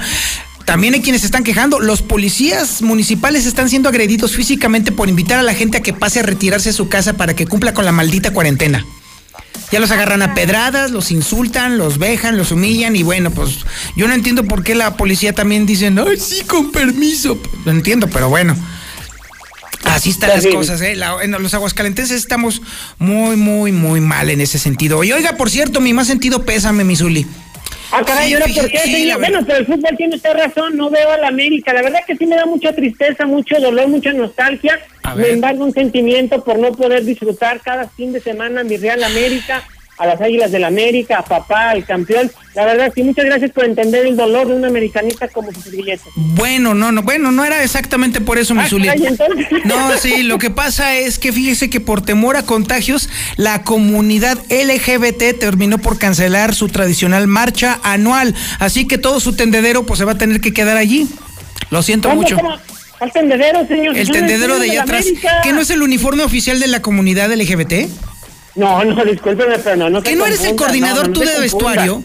También 0.66 0.93
hay 0.93 1.01
quienes 1.01 1.22
se 1.22 1.28
están 1.28 1.43
quejando. 1.43 1.80
Los 1.80 2.01
policías 2.01 2.82
municipales 2.82 3.45
están 3.45 3.70
siendo 3.70 3.89
agredidos 3.89 4.36
físicamente 4.36 4.91
por 4.91 5.10
invitar 5.10 5.39
a 5.39 5.43
la 5.43 5.53
gente 5.55 5.78
a 5.80 5.82
que 5.82 5.93
pase 5.93 6.20
a 6.20 6.24
retirarse 6.24 6.70
a 6.70 6.74
su 6.74 6.89
casa 6.89 7.14
para 7.14 7.36
que 7.36 7.47
cumpla 7.47 7.74
con 7.74 7.86
la 7.86 7.91
maldita 7.91 8.32
cuarentena. 8.32 8.86
Ya 9.72 9.80
los 9.80 9.91
agarran 9.91 10.22
a 10.22 10.34
pedradas, 10.36 10.91
los 10.91 11.12
insultan, 11.12 11.78
los 11.78 11.97
vejan, 11.99 12.38
los 12.38 12.51
humillan 12.51 12.95
y 12.95 13.03
bueno, 13.03 13.30
pues 13.32 13.60
yo 13.95 14.07
no 14.07 14.14
entiendo 14.14 14.43
por 14.43 14.64
qué 14.64 14.74
la 14.76 14.95
policía 14.97 15.34
también 15.34 15.66
dice, 15.66 15.88
ay, 15.88 16.18
sí, 16.20 16.41
con 16.45 16.72
permiso. 16.72 17.39
No 17.66 17.72
entiendo, 17.72 18.07
pero 18.07 18.30
bueno. 18.30 18.55
Así 19.86 20.10
están 20.12 20.30
las 20.30 20.43
cosas, 20.53 20.82
¿eh? 20.82 20.95
La- 20.95 21.24
en 21.24 21.32
los 21.32 21.53
aguascalentenses 21.53 22.18
estamos 22.18 22.62
muy, 22.99 23.36
muy, 23.38 23.72
muy 23.72 24.01
mal 24.01 24.30
en 24.30 24.41
ese 24.41 24.60
sentido. 24.60 25.03
Y 25.03 25.12
oiga, 25.14 25.36
por 25.38 25.49
cierto, 25.49 25.82
mi 25.82 25.93
más 25.93 26.07
sentido 26.07 26.43
pésame, 26.45 26.84
mi 26.84 26.95
Zuli. 26.95 27.26
Ah, 27.92 28.04
caray, 28.06 28.28
Sí, 28.28 28.34
¿ahora 28.34 28.46
por 28.46 28.54
fíjate, 28.54 28.70
qué, 28.72 28.80
sí. 28.80 29.12
Bueno, 29.18 29.40
pero 29.46 29.58
el 29.60 29.66
fútbol 29.66 29.98
tiene 29.98 30.16
usted 30.16 30.34
razón, 30.34 30.78
no 30.78 30.90
veo 30.90 31.10
a 31.12 31.18
la 31.18 31.28
América. 31.30 31.74
La 31.74 31.82
verdad 31.82 32.00
que 32.06 32.16
sí 32.16 32.26
me 32.26 32.36
da 32.36 32.46
mucha 32.46 32.74
tristeza, 32.74 33.26
mucho 33.26 33.60
dolor, 33.60 33.88
mucha 33.88 34.14
nostalgia. 34.14 34.80
Ver. 35.16 35.32
embarga 35.32 35.64
un 35.64 35.74
sentimiento 35.74 36.44
por 36.44 36.60
no 36.60 36.72
poder 36.72 37.04
disfrutar 37.04 37.62
cada 37.62 37.88
fin 37.88 38.14
de 38.14 38.20
semana 38.20 38.64
mi 38.64 38.78
Real 38.78 39.04
América, 39.04 39.64
a 40.00 40.06
las 40.06 40.22
Águilas 40.22 40.52
del 40.52 40.64
América, 40.64 41.20
a 41.20 41.24
papá, 41.24 41.72
al 41.72 41.86
campeón. 41.86 42.32
La 42.56 42.66
verdad, 42.66 42.91
sí, 42.95 43.04
muchas 43.04 43.26
gracias 43.26 43.52
por 43.52 43.66
entender 43.66 44.06
el 44.06 44.16
dolor 44.16 44.47
de 44.47 44.56
un 44.56 44.64
americanista 44.64 45.28
como 45.28 45.52
su 45.52 45.62
servilleta. 45.62 46.06
Bueno, 46.16 46.74
no, 46.74 46.93
no, 46.93 47.04
bueno, 47.04 47.34
no 47.34 47.43
era 47.43 47.62
exactamente 47.64 48.22
por 48.22 48.38
eso, 48.38 48.56
mi 48.56 48.62
Ah. 48.62 48.95
No, 49.66 49.97
sí, 49.97 50.24
lo 50.24 50.38
que 50.38 50.50
pasa 50.50 50.95
es 50.95 51.20
que 51.20 51.34
fíjese 51.34 51.70
que 51.70 51.82
por 51.82 52.02
temor 52.02 52.38
a 52.38 52.43
contagios, 52.43 53.10
la 53.36 53.64
comunidad 53.64 54.38
LGBT 54.50 55.38
terminó 55.38 55.78
por 55.80 56.00
cancelar 56.00 56.56
su 56.56 56.70
tradicional 56.70 57.28
marcha 57.28 57.80
anual. 57.84 58.34
Así 58.60 58.88
que 58.88 58.97
todo 58.97 59.20
su 59.20 59.36
tendedero 59.36 59.86
pues 59.86 60.00
se 60.00 60.06
va 60.06 60.14
a 60.14 60.18
tener 60.18 60.39
que 60.39 60.54
quedar 60.54 60.78
allí. 60.78 61.10
Lo 61.72 61.84
siento 61.84 62.08
¿Cómo, 62.08 62.22
mucho. 62.22 62.38
cómo? 62.38 62.56
Al 63.02 63.12
tendedero, 63.12 63.68
señor. 63.68 63.97
El 63.97 64.10
tendedero 64.12 64.60
de 64.60 64.66
allá 64.72 64.76
la 64.76 64.82
atrás. 64.84 65.06
¿Que 65.43 65.54
no 65.54 65.62
es 65.62 65.70
el 65.70 65.82
uniforme 65.82 66.24
oficial 66.24 66.60
de 66.60 66.68
la 66.68 66.82
comunidad 66.82 67.32
LGBT? 67.34 67.89
No, 68.56 68.84
no, 68.84 69.06
discúlpeme, 69.06 69.60
pero 69.60 69.76
no, 69.76 69.89
no 69.89 70.02
¿Que 70.02 70.16
no 70.16 70.26
eres 70.26 70.43
el 70.43 70.56
coordinador 70.56 71.04
no, 71.04 71.08
no 71.10 71.14
tú 71.14 71.20
de 71.22 71.39
vestuario? 71.39 72.04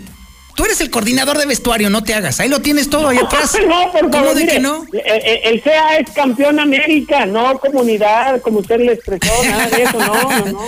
Tú 0.54 0.64
eres 0.64 0.80
el 0.80 0.90
coordinador 0.90 1.36
de 1.36 1.46
vestuario, 1.46 1.90
no 1.90 2.04
te 2.04 2.14
hagas. 2.14 2.38
Ahí 2.38 2.48
lo 2.48 2.60
tienes 2.60 2.88
todo 2.88 3.08
ahí 3.08 3.18
atrás. 3.18 3.56
No, 3.66 3.90
por 3.90 4.00
favor, 4.02 4.10
¿Cómo 4.10 4.34
de 4.34 4.40
mire, 4.42 4.52
que 4.52 4.60
no? 4.60 4.84
eh, 4.92 5.02
eh, 5.04 5.40
El, 5.44 5.60
CA 5.62 5.96
es 5.96 6.10
campeón 6.10 6.60
América, 6.60 7.26
no 7.26 7.58
comunidad, 7.58 8.40
como 8.40 8.60
usted 8.60 8.78
le 8.78 8.92
expresó, 8.92 9.32
nada 9.44 9.68
de 9.68 9.82
eso, 9.82 9.98
no, 9.98 10.14
no, 10.14 10.46
no. 10.52 10.60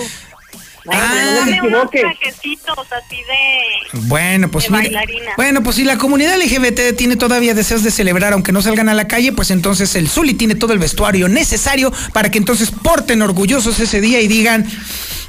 Ah, 0.92 1.14
no, 1.24 1.30
no 1.32 1.38
se 1.38 1.44
Tiene 1.44 1.60
unos 1.68 1.84
equivoque. 1.86 2.00
trajecitos 2.00 2.78
así 2.92 3.16
de... 3.16 4.00
Bueno, 4.08 4.50
pues 4.50 4.64
de 4.66 4.70
mire, 4.70 4.82
bailarina. 4.84 5.32
bueno, 5.36 5.62
pues 5.62 5.76
si 5.76 5.84
la 5.84 5.98
comunidad 5.98 6.36
LGBT 6.38 6.96
tiene 6.96 7.16
todavía 7.16 7.54
deseos 7.54 7.82
de 7.82 7.90
celebrar, 7.90 8.32
aunque 8.32 8.52
no 8.52 8.62
salgan 8.62 8.88
a 8.88 8.94
la 8.94 9.08
calle, 9.08 9.32
pues 9.32 9.50
entonces 9.50 9.94
el 9.94 10.08
Zuli 10.08 10.34
tiene 10.34 10.54
todo 10.54 10.72
el 10.72 10.78
vestuario 10.78 11.28
necesario 11.28 11.92
para 12.12 12.30
que 12.30 12.38
entonces 12.38 12.70
porten 12.70 13.22
orgullosos 13.22 13.78
ese 13.80 14.00
día 14.00 14.20
y 14.20 14.28
digan 14.28 14.66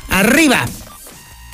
arriba. 0.09 0.65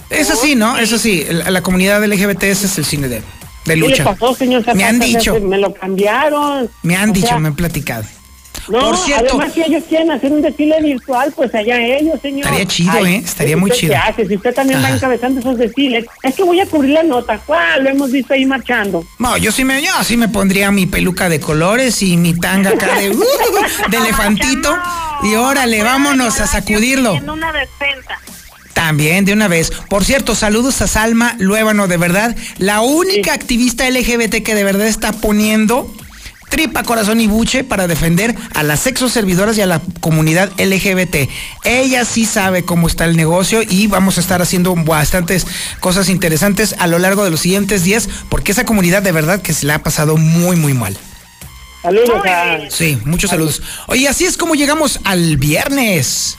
Eso 0.09 0.35
sí, 0.35 0.55
¿no? 0.55 0.77
Eso 0.77 0.97
sí, 0.97 1.25
la, 1.29 1.49
la 1.49 1.61
comunidad 1.61 2.03
LGBT 2.05 2.43
ese 2.43 2.67
es 2.67 2.77
el 2.77 2.85
cine 2.85 3.07
de, 3.07 3.15
de 3.15 3.23
¿Qué 3.65 3.75
le 3.75 3.77
lucha. 3.77 4.03
pasó, 4.03 4.35
señor 4.35 4.61
Zapata? 4.61 4.75
Me 4.77 4.83
han 4.83 4.99
dicho. 4.99 5.39
Me 5.39 5.57
lo 5.57 5.73
cambiaron. 5.73 6.69
Me 6.83 6.95
han 6.95 7.09
O 7.09 7.13
dicho, 7.13 7.27
sea, 7.27 7.39
me 7.39 7.47
han 7.47 7.55
platicado. 7.55 8.03
No, 8.69 8.79
Por 8.79 8.97
cierto, 8.97 9.35
además 9.35 9.53
si 9.53 9.61
ellos 9.61 9.83
quieren 9.89 10.09
hacer 10.11 10.31
un 10.31 10.41
desfile 10.41 10.81
virtual, 10.81 11.33
pues 11.35 11.53
allá 11.53 11.81
ellos, 11.81 12.19
señor. 12.21 12.45
Estaría 12.45 12.65
chido, 12.65 13.05
¿eh? 13.05 13.15
Estaría 13.17 13.57
muy 13.57 13.69
¿usted 13.69 13.81
chido. 13.81 13.93
qué 13.93 13.97
hace? 13.97 14.27
Si 14.27 14.35
usted 14.35 14.53
también 14.53 14.79
va 14.81 14.85
Ajá. 14.85 14.95
encabezando 14.95 15.39
esos 15.41 15.57
desfiles, 15.57 16.05
es 16.21 16.33
que 16.33 16.43
voy 16.43 16.59
a 16.61 16.65
cubrir 16.65 16.91
la 16.91 17.03
nota. 17.03 17.37
¿Cuál? 17.45 17.83
Lo 17.83 17.89
hemos 17.89 18.11
visto 18.11 18.33
ahí 18.33 18.45
marchando. 18.45 19.05
no, 19.19 19.37
yo 19.37 19.51
sí 19.51 19.65
me, 19.65 19.81
yo 19.81 19.91
sí 20.03 20.15
me 20.15 20.29
pondría 20.29 20.71
mi 20.71 20.85
peluca 20.85 21.27
de 21.27 21.39
colores 21.41 22.01
y 22.01 22.15
mi 22.15 22.33
tanga 22.39 22.69
acá 22.69 22.95
de, 22.95 23.09
uh, 23.15 23.23
de 23.89 23.97
elefantito. 23.97 24.73
Y 25.23 25.35
órale, 25.35 25.83
vámonos 25.83 26.39
a 26.39 26.47
sacudirlo. 26.47 27.15
En 27.15 27.29
una 27.29 27.51
despensa. 27.51 28.17
También, 28.73 29.23
de 29.23 29.33
una 29.33 29.47
vez. 29.47 29.71
Por 29.89 30.03
cierto, 30.03 30.35
saludos 30.35 30.81
a 30.81 30.87
Salma 30.87 31.35
Luébano, 31.39 31.87
de 31.87 31.97
verdad. 31.97 32.35
La 32.57 32.81
única 32.81 33.33
activista 33.33 33.89
LGBT 33.89 34.43
que 34.43 34.55
de 34.55 34.63
verdad 34.63 34.87
está 34.87 35.13
poniendo 35.13 35.93
tripa, 36.53 36.83
corazón 36.83 37.19
y 37.19 37.25
buche 37.25 37.63
para 37.63 37.87
defender 37.87 38.35
a 38.53 38.61
las 38.61 38.81
sexoservidoras 38.81 39.57
y 39.57 39.61
a 39.61 39.65
la 39.65 39.81
comunidad 40.01 40.51
LGBT. 40.59 41.27
Ella 41.63 42.05
sí 42.05 42.27
sabe 42.27 42.63
cómo 42.63 42.85
está 42.85 43.05
el 43.05 43.17
negocio 43.17 43.63
y 43.67 43.87
vamos 43.87 44.19
a 44.19 44.21
estar 44.21 44.39
haciendo 44.39 44.75
bastantes 44.75 45.47
cosas 45.79 46.09
interesantes 46.09 46.75
a 46.77 46.85
lo 46.85 46.99
largo 46.99 47.23
de 47.23 47.31
los 47.31 47.39
siguientes 47.39 47.83
días 47.83 48.07
porque 48.29 48.51
esa 48.51 48.65
comunidad 48.65 49.01
de 49.01 49.11
verdad 49.11 49.41
que 49.41 49.51
se 49.51 49.65
la 49.65 49.75
ha 49.75 49.79
pasado 49.79 50.15
muy, 50.15 50.55
muy 50.55 50.75
mal. 50.75 50.95
Saludos 51.81 52.21
a... 52.23 52.59
Sí, 52.69 52.99
muchos 53.03 53.31
saludos. 53.31 53.63
Oye, 53.87 54.07
así 54.07 54.25
es 54.25 54.37
como 54.37 54.53
llegamos 54.53 54.99
al 55.05 55.37
viernes. 55.37 56.37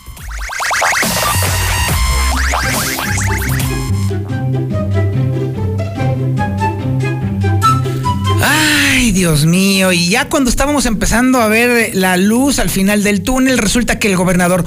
Dios 9.14 9.46
mío, 9.46 9.92
y 9.92 10.08
ya 10.08 10.28
cuando 10.28 10.50
estábamos 10.50 10.86
empezando 10.86 11.40
a 11.40 11.46
ver 11.48 11.94
la 11.94 12.16
luz 12.16 12.58
al 12.58 12.68
final 12.68 13.04
del 13.04 13.22
túnel, 13.22 13.58
resulta 13.58 13.98
que 14.00 14.08
el 14.08 14.16
gobernador 14.16 14.64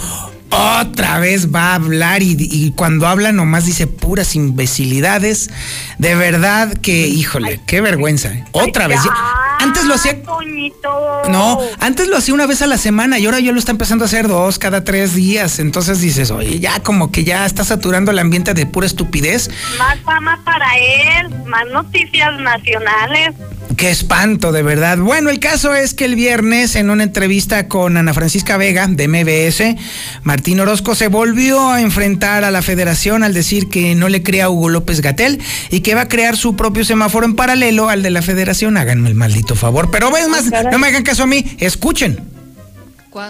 otra 0.49 1.19
vez 1.19 1.53
va 1.53 1.71
a 1.71 1.75
hablar 1.75 2.23
y, 2.23 2.37
y 2.39 2.71
cuando 2.71 3.05
habla 3.07 3.33
nomás 3.33 3.65
dice 3.65 3.85
puras 3.87 4.35
imbecilidades. 4.35 5.49
De 5.97 6.15
verdad 6.15 6.73
que, 6.77 7.07
híjole, 7.09 7.59
qué 7.67 7.81
vergüenza. 7.81 8.31
Otra 8.53 8.87
vez. 8.87 8.99
Ya- 9.03 9.56
Antes 9.67 9.83
lo 9.85 9.95
hacía 9.95 10.23
Toñito. 10.23 11.23
no, 11.29 11.59
antes 11.79 12.07
lo 12.07 12.17
hacía 12.17 12.33
una 12.33 12.45
vez 12.45 12.61
a 12.61 12.67
la 12.67 12.77
semana 12.77 13.19
y 13.19 13.25
ahora 13.25 13.39
ya 13.39 13.51
lo 13.51 13.59
está 13.59 13.71
empezando 13.71 14.05
a 14.05 14.07
hacer 14.07 14.27
dos 14.27 14.59
cada 14.59 14.83
tres 14.83 15.13
días. 15.13 15.59
Entonces 15.59 15.99
dices, 15.99 16.31
oye, 16.31 16.59
ya 16.59 16.79
como 16.81 17.11
que 17.11 17.23
ya 17.23 17.45
está 17.45 17.63
saturando 17.63 18.11
el 18.11 18.19
ambiente 18.19 18.53
de 18.53 18.65
pura 18.65 18.87
estupidez. 18.87 19.49
Más 19.77 19.99
fama 20.01 20.41
para 20.45 20.77
él, 20.77 21.29
más 21.45 21.67
noticias 21.67 22.39
nacionales. 22.39 23.35
Qué 23.77 23.91
espanto, 23.91 24.51
de 24.51 24.63
verdad. 24.63 24.97
Bueno, 24.97 25.29
el 25.29 25.39
caso 25.39 25.75
es 25.75 25.93
que 25.93 26.05
el 26.05 26.15
viernes, 26.15 26.75
en 26.75 26.89
una 26.89 27.03
entrevista 27.03 27.67
con 27.67 27.95
Ana 27.95 28.11
Francisca 28.11 28.57
Vega 28.57 28.87
de 28.87 29.07
MBS, 29.07 29.75
Martín 30.23 30.59
Orozco 30.59 30.95
se 30.95 31.09
volvió 31.09 31.69
a 31.69 31.81
enfrentar 31.81 32.43
a 32.43 32.49
la 32.49 32.63
federación 32.63 33.21
al 33.21 33.35
decir 33.35 33.69
que 33.69 33.93
no 33.93 34.09
le 34.09 34.23
crea 34.23 34.45
a 34.45 34.49
Hugo 34.49 34.69
López 34.69 35.01
Gatel 35.01 35.39
y 35.69 35.81
que 35.81 35.93
va 35.93 36.01
a 36.01 36.07
crear 36.07 36.37
su 36.37 36.55
propio 36.55 36.85
semáforo 36.85 37.27
en 37.27 37.35
paralelo 37.35 37.87
al 37.87 38.01
de 38.01 38.09
la 38.09 38.23
federación. 38.23 38.77
Háganme 38.77 39.09
el 39.09 39.15
maldito 39.15 39.53
favor. 39.57 39.89
Pero 39.91 40.11
ves 40.11 40.27
más, 40.27 40.45
no 40.71 40.77
me 40.77 40.87
hagan 40.87 41.03
caso 41.03 41.23
a 41.23 41.27
mí, 41.27 41.43
escuchen. 41.59 42.37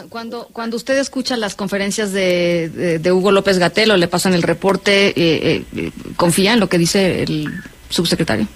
Cuando, 0.09 0.49
cuando 0.51 0.75
usted 0.75 0.97
escucha 0.97 1.37
las 1.37 1.55
conferencias 1.55 2.11
de, 2.11 2.99
Hugo 3.11 3.31
López 3.31 3.57
Gatel 3.57 3.91
o 3.91 3.97
le 3.97 4.07
pasan 4.07 4.33
el 4.33 4.43
reporte, 4.43 5.07
eh, 5.09 5.63
eh, 5.75 5.91
¿confía 6.17 6.53
en 6.53 6.59
lo 6.59 6.67
que 6.67 6.77
dice 6.77 7.23
el 7.23 7.49
subsecretario? 7.89 8.47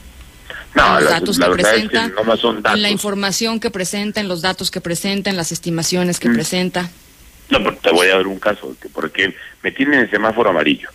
No, 0.75 0.99
los 0.99 1.09
datos 1.09 1.39
que 1.39 1.49
presenta, 1.49 2.07
no 2.07 2.37
son 2.37 2.61
datos. 2.61 2.77
en 2.77 2.81
la 2.81 2.89
información 2.89 3.59
que 3.59 3.69
presenta, 3.69 4.19
en 4.21 4.27
los 4.27 4.41
datos 4.41 4.71
que 4.71 4.81
presenta, 4.81 5.29
en 5.29 5.37
las 5.37 5.51
estimaciones 5.51 6.19
que 6.19 6.29
mm. 6.29 6.33
presenta. 6.33 6.89
No, 7.49 7.59
pero 7.59 7.75
te 7.77 7.91
voy 7.91 8.07
a 8.07 8.15
dar 8.15 8.27
un 8.27 8.39
caso, 8.39 8.75
porque 8.93 9.35
me 9.63 9.71
tienen 9.71 9.99
el 9.99 10.09
semáforo 10.09 10.49
amarillo. 10.49 10.89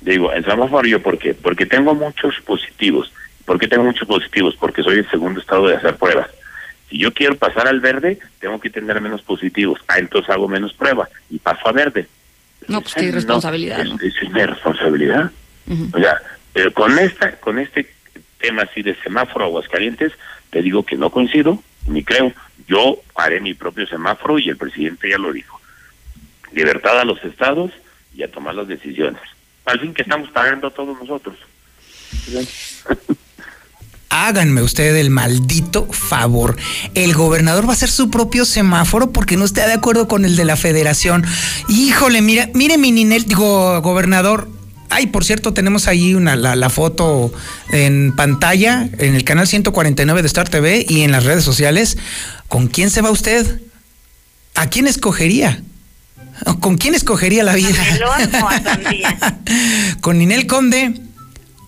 Digo, 0.00 0.32
el 0.32 0.44
semáforo 0.44 0.78
amarillo, 0.78 1.02
¿por 1.02 1.18
qué? 1.18 1.34
Porque 1.34 1.66
tengo 1.66 1.94
muchos 1.94 2.34
positivos. 2.44 3.12
¿Por 3.44 3.58
qué 3.58 3.68
tengo 3.68 3.84
muchos 3.84 4.08
positivos? 4.08 4.56
Porque 4.58 4.82
soy 4.82 4.98
el 4.98 5.10
segundo 5.10 5.40
estado 5.40 5.68
de 5.68 5.76
hacer 5.76 5.96
pruebas. 5.96 6.28
Si 6.88 6.98
yo 6.98 7.12
quiero 7.12 7.36
pasar 7.36 7.66
al 7.68 7.80
verde, 7.80 8.18
tengo 8.40 8.60
que 8.60 8.70
tener 8.70 9.00
menos 9.00 9.22
positivos. 9.22 9.80
Ah, 9.88 9.98
entonces 9.98 10.30
hago 10.30 10.48
menos 10.48 10.72
pruebas 10.74 11.08
y 11.30 11.38
paso 11.38 11.68
a 11.68 11.72
verde. 11.72 12.06
No, 12.68 12.80
pues 12.80 12.94
qué 12.94 13.04
irresponsabilidad. 13.04 13.84
No, 13.84 13.96
es, 13.96 14.14
es, 14.16 14.32
responsabilidad. 14.32 15.30
O 15.92 15.98
sea, 15.98 16.20
pero 16.52 16.72
con 16.72 16.98
esta, 16.98 17.36
con 17.36 17.58
este 17.58 17.90
tema 18.38 18.62
así 18.62 18.82
de 18.82 18.94
semáforo 19.02 19.46
Aguascalientes, 19.46 20.12
te 20.50 20.62
digo 20.62 20.84
que 20.84 20.96
no 20.96 21.10
coincido, 21.10 21.62
ni 21.86 22.04
creo. 22.04 22.32
Yo 22.66 23.02
haré 23.14 23.40
mi 23.40 23.54
propio 23.54 23.86
semáforo 23.86 24.38
y 24.38 24.48
el 24.48 24.56
presidente 24.56 25.10
ya 25.10 25.18
lo 25.18 25.32
dijo. 25.32 25.60
Libertad 26.52 27.00
a 27.00 27.04
los 27.04 27.22
estados 27.24 27.72
y 28.14 28.22
a 28.22 28.30
tomar 28.30 28.54
las 28.54 28.68
decisiones. 28.68 29.20
Al 29.64 29.80
fin 29.80 29.92
que 29.92 30.02
estamos 30.02 30.30
pagando 30.30 30.70
todos 30.70 30.98
nosotros. 30.98 31.36
Háganme 34.16 34.62
usted 34.62 34.94
el 34.94 35.10
maldito 35.10 35.88
favor. 35.90 36.56
El 36.94 37.14
gobernador 37.14 37.66
va 37.66 37.70
a 37.70 37.72
hacer 37.72 37.90
su 37.90 38.10
propio 38.10 38.44
semáforo 38.44 39.10
porque 39.10 39.36
no 39.36 39.44
está 39.44 39.66
de 39.66 39.72
acuerdo 39.72 40.06
con 40.06 40.24
el 40.24 40.36
de 40.36 40.44
la 40.44 40.54
federación. 40.54 41.26
Híjole, 41.68 42.22
mira, 42.22 42.48
mire 42.54 42.78
mi 42.78 42.92
Ninel, 42.92 43.24
digo, 43.24 43.82
gobernador, 43.82 44.48
Ay, 44.88 45.08
por 45.08 45.24
cierto, 45.24 45.52
tenemos 45.52 45.88
ahí 45.88 46.14
una, 46.14 46.36
la, 46.36 46.70
foto 46.70 47.32
en 47.72 48.14
pantalla, 48.14 48.88
en 48.98 49.16
el 49.16 49.24
canal 49.24 49.48
149 49.48 50.22
de 50.22 50.28
Star 50.28 50.48
TV 50.48 50.86
y 50.88 51.00
en 51.00 51.10
las 51.10 51.24
redes 51.24 51.42
sociales. 51.42 51.98
¿Con 52.46 52.68
quién 52.68 52.90
se 52.90 53.02
va 53.02 53.10
usted? 53.10 53.62
¿A 54.54 54.68
quién 54.68 54.86
escogería? 54.86 55.60
¿Con 56.60 56.76
quién 56.76 56.94
escogería 56.94 57.42
la 57.42 57.54
vida? 57.54 57.82
¿Con 60.00 60.18
Ninel 60.18 60.46
Conde? 60.46 61.00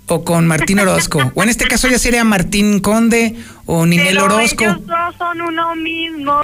O 0.08 0.24
con 0.24 0.46
Martín 0.46 0.78
Orozco. 0.78 1.32
o 1.34 1.42
en 1.42 1.48
este 1.48 1.66
caso 1.66 1.88
ya 1.88 1.98
sería 1.98 2.24
Martín 2.24 2.80
Conde 2.80 3.34
o 3.66 3.84
Ninel 3.86 4.18
Orozco. 4.18 4.64
Ellos 4.64 4.86
dos 4.86 5.14
son 5.18 5.40
uno 5.40 5.74
mismo. 5.74 6.40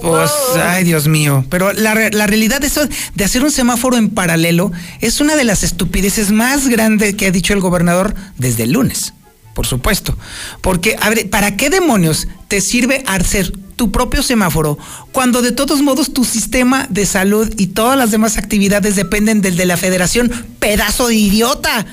Pues, 0.00 0.30
ay, 0.62 0.84
Dios 0.84 1.08
mío. 1.08 1.44
Pero 1.48 1.72
la, 1.72 1.94
la 2.10 2.26
realidad 2.26 2.62
eso 2.64 2.82
de 3.14 3.24
hacer 3.24 3.42
un 3.42 3.50
semáforo 3.50 3.96
en 3.96 4.10
paralelo 4.10 4.72
es 5.00 5.20
una 5.20 5.36
de 5.36 5.44
las 5.44 5.62
estupideces 5.62 6.30
más 6.30 6.68
grandes 6.68 7.14
que 7.14 7.26
ha 7.26 7.30
dicho 7.30 7.54
el 7.54 7.60
gobernador 7.60 8.14
desde 8.36 8.64
el 8.64 8.72
lunes. 8.72 9.14
Por 9.54 9.66
supuesto. 9.66 10.16
Porque, 10.60 10.96
a 11.00 11.10
ver, 11.10 11.28
¿para 11.30 11.56
qué 11.56 11.70
demonios 11.70 12.28
te 12.48 12.60
sirve 12.60 13.02
hacer 13.06 13.52
tu 13.76 13.90
propio 13.90 14.22
semáforo 14.22 14.78
cuando 15.12 15.42
de 15.42 15.52
todos 15.52 15.82
modos 15.82 16.12
tu 16.12 16.24
sistema 16.24 16.86
de 16.90 17.06
salud 17.06 17.52
y 17.56 17.68
todas 17.68 17.98
las 17.98 18.10
demás 18.10 18.38
actividades 18.38 18.96
dependen 18.96 19.40
del 19.40 19.56
de 19.56 19.66
la 19.66 19.76
federación? 19.76 20.30
Pedazo 20.58 21.08
de 21.08 21.16
idiota. 21.16 21.86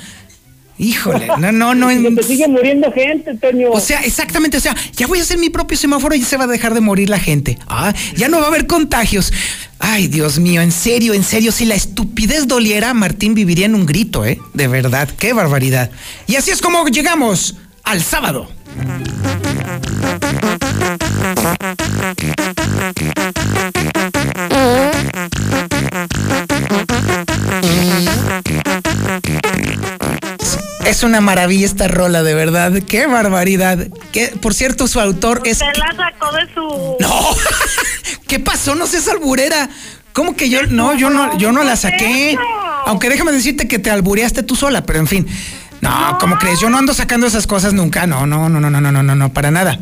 Híjole, 0.79 1.27
no, 1.39 1.51
no, 1.51 1.75
no. 1.75 1.93
Donde 1.93 2.23
sigue 2.23 2.47
muriendo 2.47 2.89
gente, 2.93 3.35
Toño. 3.35 3.69
O 3.71 3.81
sea, 3.81 3.99
exactamente, 3.99 4.57
o 4.57 4.61
sea, 4.61 4.73
ya 4.95 5.07
voy 5.07 5.19
a 5.19 5.23
hacer 5.23 5.37
mi 5.37 5.49
propio 5.49 5.77
semáforo 5.77 6.15
y 6.15 6.21
se 6.21 6.37
va 6.37 6.45
a 6.45 6.47
dejar 6.47 6.73
de 6.73 6.79
morir 6.79 7.09
la 7.09 7.19
gente. 7.19 7.59
Ah, 7.67 7.93
ya 8.15 8.29
no 8.29 8.39
va 8.39 8.45
a 8.45 8.47
haber 8.47 8.65
contagios. 8.65 9.33
Ay, 9.77 10.07
Dios 10.07 10.39
mío, 10.39 10.61
en 10.61 10.71
serio, 10.71 11.13
en 11.13 11.25
serio, 11.25 11.51
si 11.51 11.65
la 11.65 11.75
estupidez 11.75 12.47
doliera, 12.47 12.93
Martín 12.93 13.33
viviría 13.35 13.65
en 13.65 13.75
un 13.75 13.85
grito, 13.85 14.25
¿eh? 14.25 14.39
De 14.53 14.69
verdad, 14.69 15.09
qué 15.19 15.33
barbaridad. 15.33 15.91
Y 16.27 16.37
así 16.37 16.51
es 16.51 16.61
como 16.61 16.87
llegamos 16.87 17.57
al 17.83 18.01
sábado. 18.01 18.47
Es 30.85 31.03
una 31.03 31.21
maravilla 31.21 31.65
esta 31.65 31.87
rola, 31.87 32.23
de 32.23 32.33
verdad. 32.33 32.73
Qué 32.87 33.05
barbaridad. 33.05 33.87
Que, 34.11 34.27
por 34.27 34.53
cierto, 34.53 34.87
su 34.87 34.99
autor 34.99 35.41
es. 35.45 35.59
Se 35.59 35.65
la 35.65 35.93
sacó 35.95 36.31
de 36.35 36.53
su. 36.53 36.95
No. 36.99 37.21
¿Qué 38.27 38.39
pasó? 38.39 38.75
No 38.75 38.87
seas 38.87 39.07
alburera. 39.07 39.69
¿Cómo 40.13 40.35
que 40.35 40.49
yo? 40.49 40.63
No, 40.63 40.95
yo 40.95 41.09
no, 41.09 41.37
yo 41.37 41.51
no 41.51 41.63
la 41.63 41.75
saqué. 41.75 42.37
Aunque 42.85 43.09
déjame 43.09 43.31
decirte 43.31 43.67
que 43.67 43.79
te 43.79 43.91
albureaste 43.91 44.43
tú 44.43 44.55
sola, 44.55 44.83
pero 44.83 44.99
en 44.99 45.07
fin. 45.07 45.27
No, 45.81 46.17
¿cómo 46.19 46.37
crees? 46.37 46.59
Yo 46.59 46.69
no 46.69 46.77
ando 46.77 46.93
sacando 46.93 47.27
esas 47.27 47.47
cosas 47.47 47.73
nunca. 47.73 48.07
No, 48.07 48.25
no, 48.25 48.49
no, 48.49 48.59
no, 48.59 48.69
no, 48.69 48.81
no, 48.81 48.91
no, 48.91 49.15
no, 49.15 49.33
para 49.33 49.51
nada. 49.51 49.79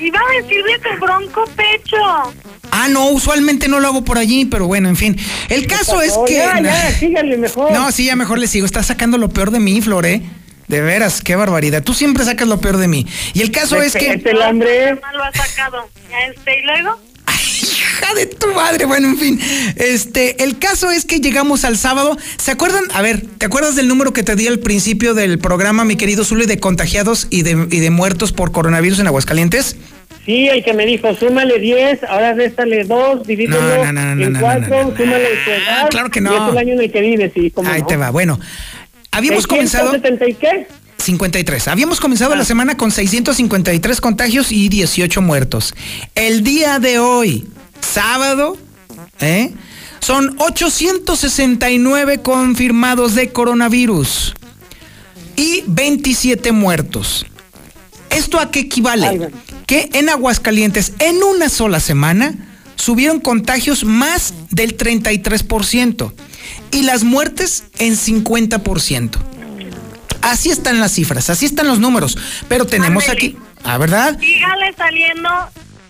Iba 0.00 0.18
a 0.18 0.42
decirle 0.42 0.78
tu 0.78 1.04
bronco 1.04 1.44
pecho. 1.56 1.96
Ah, 2.70 2.88
no, 2.88 3.08
usualmente 3.08 3.68
no 3.68 3.80
lo 3.80 3.88
hago 3.88 4.04
por 4.04 4.18
allí, 4.18 4.44
pero 4.44 4.66
bueno, 4.66 4.88
en 4.88 4.96
fin. 4.96 5.16
El 5.48 5.66
caso 5.66 6.02
es 6.02 6.18
que. 6.26 6.34
Ya, 6.34 6.60
ya, 6.60 6.90
síganle 6.98 7.38
mejor. 7.38 7.72
No, 7.72 7.90
sí, 7.92 8.06
ya 8.06 8.16
mejor 8.16 8.38
le 8.38 8.46
sigo. 8.46 8.66
Estás 8.66 8.86
sacando 8.86 9.18
lo 9.18 9.28
peor 9.28 9.50
de 9.50 9.60
mí, 9.60 9.80
Flore. 9.80 10.22
De 10.68 10.80
veras, 10.80 11.22
qué 11.22 11.36
barbaridad. 11.36 11.82
Tú 11.82 11.94
siempre 11.94 12.24
sacas 12.24 12.48
lo 12.48 12.60
peor 12.60 12.76
de 12.76 12.88
mí. 12.88 13.06
Y 13.34 13.42
el 13.42 13.52
caso 13.52 13.80
es 13.80 13.94
que. 13.94 14.14
Este, 14.14 14.32
el 14.32 14.42
hambre. 14.42 14.94
lo 14.94 15.22
ha 15.22 15.32
sacado. 15.32 15.88
Este, 16.28 16.58
y 16.58 16.62
luego. 16.62 16.98
Hija 17.96 18.14
de 18.14 18.26
tu 18.26 18.48
madre. 18.54 18.84
Bueno, 18.84 19.08
en 19.08 19.18
fin. 19.18 19.40
Este, 19.76 20.42
el 20.42 20.58
caso 20.58 20.90
es 20.90 21.04
que 21.04 21.20
llegamos 21.20 21.64
al 21.64 21.76
sábado. 21.76 22.16
¿Se 22.38 22.50
acuerdan? 22.50 22.84
A 22.94 23.02
ver, 23.02 23.22
¿te 23.38 23.46
acuerdas 23.46 23.76
del 23.76 23.88
número 23.88 24.12
que 24.12 24.22
te 24.22 24.36
di 24.36 24.46
al 24.46 24.58
principio 24.58 25.14
del 25.14 25.38
programa, 25.38 25.84
mi 25.84 25.96
querido 25.96 26.24
Zuli, 26.24 26.46
de 26.46 26.58
contagiados 26.58 27.26
y 27.30 27.42
de, 27.42 27.66
y 27.70 27.80
de 27.80 27.90
muertos 27.90 28.32
por 28.32 28.52
coronavirus 28.52 29.00
en 29.00 29.06
Aguascalientes? 29.06 29.76
Sí, 30.24 30.48
el 30.48 30.64
que 30.64 30.74
me 30.74 30.84
dijo, 30.86 31.14
súmale 31.14 31.60
10, 31.60 32.02
ahora 32.04 32.34
réstale 32.34 32.82
2, 32.82 33.26
divídelo 33.28 33.60
no, 33.60 33.92
no, 33.92 34.14
no, 34.16 34.24
en 34.24 34.34
4, 34.34 34.94
súmale 34.96 35.28
tu 35.44 35.50
edad. 35.50 35.88
Claro 35.88 36.10
que 36.10 36.20
no. 36.20 36.32
Y 36.32 36.36
es 36.36 36.52
el 36.52 36.58
año 36.58 36.72
en 36.72 36.80
el 36.80 36.90
que 36.90 37.00
vives, 37.00 37.32
sí, 37.32 37.50
¿cómo 37.52 37.70
Ahí 37.70 37.82
te 37.86 37.96
va, 37.96 38.10
bueno. 38.10 38.40
Habíamos 39.12 39.46
comenzado... 39.46 39.92
¿670 39.92 40.28
y 40.28 40.34
qué? 40.34 40.66
53. 40.98 41.68
Habíamos 41.68 42.00
comenzado 42.00 42.34
la 42.34 42.42
ah. 42.42 42.44
semana 42.44 42.76
con 42.76 42.90
653 42.90 44.00
contagios 44.00 44.50
y 44.50 44.68
18 44.68 45.22
muertos. 45.22 45.74
El 46.16 46.42
día 46.42 46.80
de 46.80 46.98
hoy, 46.98 47.46
sábado, 47.80 48.56
¿eh? 49.20 49.52
son 50.00 50.36
869 50.38 52.22
confirmados 52.22 53.14
de 53.14 53.32
coronavirus 53.32 54.34
y 55.34 55.64
27 55.66 56.52
muertos. 56.52 57.26
¿Esto 58.10 58.38
a 58.38 58.50
qué 58.50 58.60
equivale? 58.60 59.30
Que 59.66 59.90
en 59.94 60.08
Aguascalientes, 60.08 60.92
en 61.00 61.22
una 61.22 61.48
sola 61.48 61.80
semana, 61.80 62.34
subieron 62.76 63.20
contagios 63.20 63.84
más 63.84 64.32
del 64.50 64.76
33% 64.76 66.12
y 66.70 66.82
las 66.82 67.02
muertes 67.02 67.64
en 67.78 67.94
50%. 67.94 69.18
Así 70.22 70.50
están 70.50 70.80
las 70.80 70.92
cifras, 70.92 71.30
así 71.30 71.46
están 71.46 71.66
los 71.66 71.78
números, 71.78 72.16
pero 72.48 72.64
tenemos 72.64 73.08
aquí, 73.08 73.36
¿ah, 73.64 73.78
verdad? 73.78 74.18
Sígale 74.18 74.72
saliendo 74.76 75.28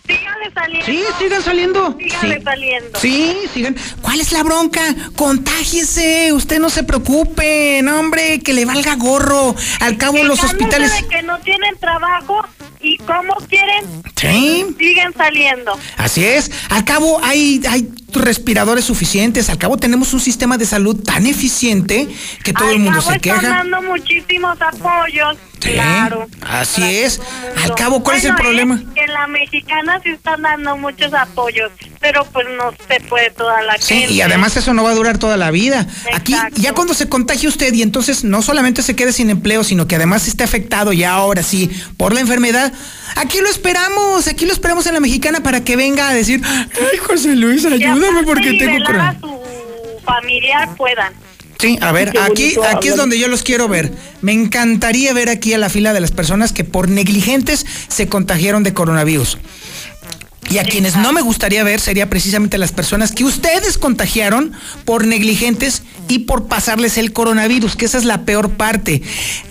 Síganle 0.07 0.51
saliendo. 0.55 0.87
Sí, 0.87 1.05
sigan 1.19 1.43
saliendo. 1.43 1.99
Síganle 1.99 2.43
saliendo. 2.43 2.99
Sí, 3.01 3.37
sigan. 3.53 3.77
¿Cuál 4.03 4.21
es 4.21 4.33
la 4.33 4.43
bronca? 4.43 4.83
Contágiese. 5.17 6.33
Usted 6.33 6.61
no 6.61 6.71
se 6.71 6.85
preocupe. 6.85 7.81
No, 7.83 7.99
hombre, 7.99 8.41
que 8.41 8.53
le 8.53 8.65
valga 8.65 8.95
gorro. 8.97 9.55
Al 9.81 9.97
cabo, 9.97 10.23
los 10.25 10.43
hospitales. 10.43 10.93
De 10.93 11.09
que 11.09 11.23
no 11.23 11.39
tienen 11.41 11.77
trabajo 11.79 12.45
y 12.81 12.99
cómo 12.99 13.35
quieren. 13.49 14.03
Sí. 14.17 14.67
Siguen 14.79 15.13
saliendo. 15.17 15.79
Así 15.97 16.25
es. 16.25 16.51
Al 16.71 16.85
cabo, 16.85 17.21
hay, 17.23 17.61
hay 17.69 17.89
respiradores 18.13 18.85
suficientes. 18.85 19.51
Al 19.51 19.59
cabo, 19.59 19.77
tenemos 19.77 20.13
un 20.15 20.21
sistema 20.21 20.57
de 20.59 20.67
salud 20.67 20.97
tan 21.03 21.27
eficiente 21.27 22.09
que 22.43 22.53
todo 22.53 22.71
el 22.71 22.79
mundo 22.81 23.01
se 23.01 23.19
queja. 23.21 23.37
Están 23.37 23.71
dando 23.71 23.83
muchísimos 23.83 24.57
apoyos. 24.61 25.37
Claro. 25.61 26.27
Así 26.43 26.83
es. 26.83 27.21
Al 27.65 27.75
cabo, 27.75 28.03
¿cuál 28.05 28.19
es 28.19 28.25
el 28.25 28.35
problema? 28.35 28.81
que 28.95 29.07
la 29.09 29.27
mexicana 29.27 30.01
sí 30.05 30.11
están 30.11 30.43
dando 30.43 30.77
muchos 30.77 31.13
apoyos, 31.13 31.73
pero 32.01 32.25
pues 32.27 32.47
no 32.57 32.73
se 32.87 33.01
puede 33.01 33.31
toda 33.31 33.63
la 33.63 33.77
Sí, 33.79 33.95
gente. 34.01 34.13
y 34.15 34.21
además 34.21 34.57
eso 34.57 34.75
no 34.75 34.85
va 34.85 34.91
a 34.91 34.95
durar 34.95 35.19
toda 35.19 35.37
la 35.37 35.51
vida. 35.51 35.87
Aquí, 36.15 36.37
ya 36.55 36.73
cuando 36.73 36.95
se 36.95 37.09
contagie 37.09 37.49
usted 37.49 37.73
y 37.73 37.83
entonces 37.83 38.23
no 38.23 38.43
solamente 38.43 38.83
se 38.83 38.95
quede 38.95 39.13
sin 39.13 39.29
empleo, 39.31 39.65
sino 39.65 39.89
que 39.89 39.97
además 39.97 40.29
esté 40.29 40.45
afectado 40.45 40.93
ya 40.93 41.13
ahora 41.15 41.43
sí 41.43 41.71
por 41.97 42.13
la 42.13 42.21
enfermedad, 42.21 42.73
aquí 43.17 43.41
lo 43.41 43.49
esperamos, 43.49 44.29
aquí 44.29 44.47
lo 44.47 44.53
esperamos 44.53 44.87
en 44.87 44.95
la 44.95 45.01
mexicana 45.01 45.43
para 45.43 45.65
que 45.65 45.75
venga 45.75 46.09
a 46.09 46.15
decir, 46.15 46.43
ay 46.45 46.99
José 46.99 47.35
Luis, 47.35 47.65
ayúdame 47.65 47.96
porque 48.25 48.53
tengo 48.55 48.87
su 49.21 50.05
familiar 50.05 50.75
puedan. 50.77 51.13
Sí, 51.59 51.79
a 51.81 51.91
ver, 51.91 52.13
aquí, 52.21 52.55
aquí 52.71 52.89
es 52.89 52.97
donde 52.97 53.19
yo 53.19 53.29
los 53.29 53.43
quiero 53.43 53.67
ver. 53.67 53.91
Me 54.21 54.33
encantaría 54.33 55.13
ver 55.15 55.31
aquí 55.31 55.55
a 55.55 55.59
la 55.59 55.71
fila 55.71 55.95
de 55.95 56.01
las 56.01 56.13
personas 56.13 56.53
que 56.53 56.65
por 56.65 56.89
negligentes 56.89 57.65
se 57.89 58.09
contagiaron 58.09 58.63
de 58.63 58.75
coronavirus. 58.75 59.39
Y 60.49 60.59
a 60.59 60.65
quienes 60.65 60.97
no 60.97 61.13
me 61.13 61.23
gustaría 61.23 61.65
ver 61.65 61.81
sería 61.81 62.09
precisamente 62.09 62.57
las 62.57 62.71
personas 62.71 63.11
que 63.11 63.25
ustedes 63.25 63.79
contagiaron 63.79 64.53
por 64.85 65.05
negligentes 65.07 65.83
y 66.09 66.21
por 66.21 66.47
pasarles 66.47 66.99
el 66.99 67.13
coronavirus, 67.13 67.75
que 67.75 67.87
esa 67.87 67.99
es 67.99 68.05
la 68.05 68.25
peor 68.25 68.51
parte. 68.51 69.03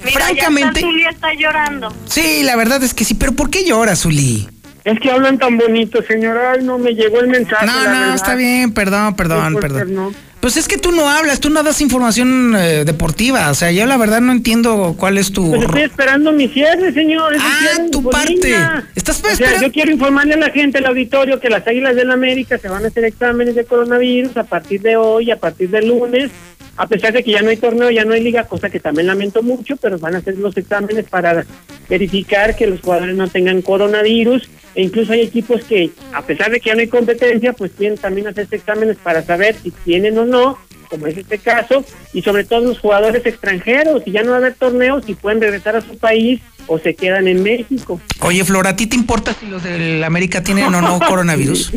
Mira, 0.06 0.26
Francamente, 0.26 0.80
ya 0.80 0.88
Zulia 0.88 1.10
está 1.10 1.34
llorando. 1.34 1.94
sí, 2.08 2.44
la 2.44 2.56
verdad 2.56 2.82
es 2.82 2.94
que 2.94 3.04
sí, 3.04 3.14
pero 3.14 3.34
¿por 3.34 3.50
qué 3.50 3.66
lloras, 3.66 4.04
Zuli? 4.04 4.48
Es 4.86 5.00
que 5.00 5.10
hablan 5.12 5.38
tan 5.40 5.58
bonito, 5.58 6.02
señora. 6.04 6.52
Ay, 6.54 6.64
no 6.64 6.78
me 6.78 6.92
llegó 6.94 7.20
el 7.20 7.28
mensaje. 7.28 7.66
No, 7.66 7.74
no, 7.74 7.90
verdad. 7.90 8.16
está 8.16 8.36
bien, 8.36 8.72
perdón, 8.72 9.16
perdón, 9.16 9.54
No 9.54 9.60
perdón. 9.60 9.94
no. 9.94 10.12
Pues 10.40 10.58
es 10.58 10.68
que 10.68 10.78
tú 10.78 10.92
no 10.92 11.10
hablas, 11.10 11.40
tú 11.40 11.50
no 11.50 11.64
das 11.64 11.82
información 11.82 12.56
eh, 12.56 12.84
deportiva, 12.86 13.50
o 13.50 13.56
sea, 13.56 13.72
yo 13.72 13.88
la 13.88 13.98
verdad 13.98 14.22
no 14.22 14.32
entiendo 14.32 14.94
cuál 14.96 15.18
es 15.18 15.32
tu... 15.32 15.50
Pues 15.50 15.64
estoy 15.64 15.82
esperando 15.82 16.32
mi 16.32 16.48
cierre, 16.50 16.94
señor. 16.94 17.34
es 17.34 17.42
Ah, 17.44 17.58
cierre 17.62 17.90
tu 17.90 18.08
parte. 18.12 18.56
Estás 18.94 19.24
O 19.24 19.36
sea, 19.36 19.60
yo 19.60 19.72
quiero 19.72 19.92
informarle 19.92 20.36
a 20.36 20.38
la 20.38 20.52
gente, 20.52 20.78
al 20.78 20.86
auditorio, 20.86 21.40
que 21.40 21.50
las 21.50 21.66
Águilas 21.66 21.96
del 21.96 22.12
América 22.12 22.60
se 22.60 22.70
van 22.70 22.84
a 22.86 22.90
hacer 22.90 23.06
exámenes 23.06 23.56
de 23.56 23.66
coronavirus 23.66 24.38
a 24.38 24.44
partir 24.44 24.82
de 24.84 24.96
hoy, 24.98 25.32
a 25.32 25.38
partir 25.38 25.72
del 25.72 25.88
lunes, 25.88 26.30
a 26.78 26.86
pesar 26.86 27.12
de 27.14 27.24
que 27.24 27.32
ya 27.32 27.42
no 27.42 27.50
hay 27.50 27.58
torneo, 27.58 27.90
ya 27.90 28.06
no 28.06 28.14
hay 28.14 28.22
liga, 28.22 28.44
cosa 28.44 28.70
que 28.70 28.80
también 28.80 29.08
lamento 29.08 29.42
mucho, 29.42 29.78
pero 29.78 29.98
van 29.98 30.14
a 30.14 30.20
hacer 30.20 30.38
los 30.38 30.56
exámenes 30.58 31.06
para 31.10 31.44
verificar 31.90 32.56
que 32.56 32.68
los 32.68 32.82
jugadores 32.82 33.16
no 33.16 33.28
tengan 33.30 33.64
coronavirus, 33.64 34.48
e 34.76 34.84
incluso 34.84 35.14
hay 35.14 35.22
equipos 35.22 35.64
que, 35.64 35.92
a 36.14 36.22
pesar 36.22 36.52
de 36.52 36.60
que 36.60 36.70
ya 36.70 36.76
no 36.76 36.82
hay 36.82 36.88
competencia, 36.88 37.54
pues 37.54 37.72
tienen 37.72 37.98
también 37.98 38.28
hacerse 38.28 38.58
exámenes 38.58 38.98
para 38.98 39.24
saber 39.24 39.56
si 39.62 39.72
tienen 39.72 40.18
o 40.18 40.26
no, 40.26 40.58
como 40.90 41.08
es 41.08 41.18
este 41.18 41.40
caso, 41.40 41.84
y 42.14 42.22
sobre 42.22 42.44
todo 42.44 42.62
los 42.62 42.80
jugadores 42.80 43.26
extranjeros, 43.26 44.04
si 44.04 44.12
ya 44.12 44.24
no 44.24 44.32
va 44.32 44.36
a 44.36 44.40
haber 44.40 44.56
torneos, 44.56 45.06
si 45.06 45.16
pueden 45.16 45.42
regresar 45.42 45.76
a 45.76 45.82
su 45.82 45.98
país 45.98 46.42
o 46.68 46.78
se 46.78 46.94
quedan 46.94 47.28
en 47.28 47.42
México. 47.42 48.00
Oye, 48.20 48.44
Flora, 48.44 48.72
¿a 48.72 48.76
ti 48.76 48.88
te 48.88 48.96
importa 48.96 49.34
si 49.40 49.46
los 49.48 49.64
del 49.64 50.04
América 50.04 50.44
tienen 50.44 50.74
o 50.74 50.82
no 50.82 51.00
coronavirus? 51.08 51.72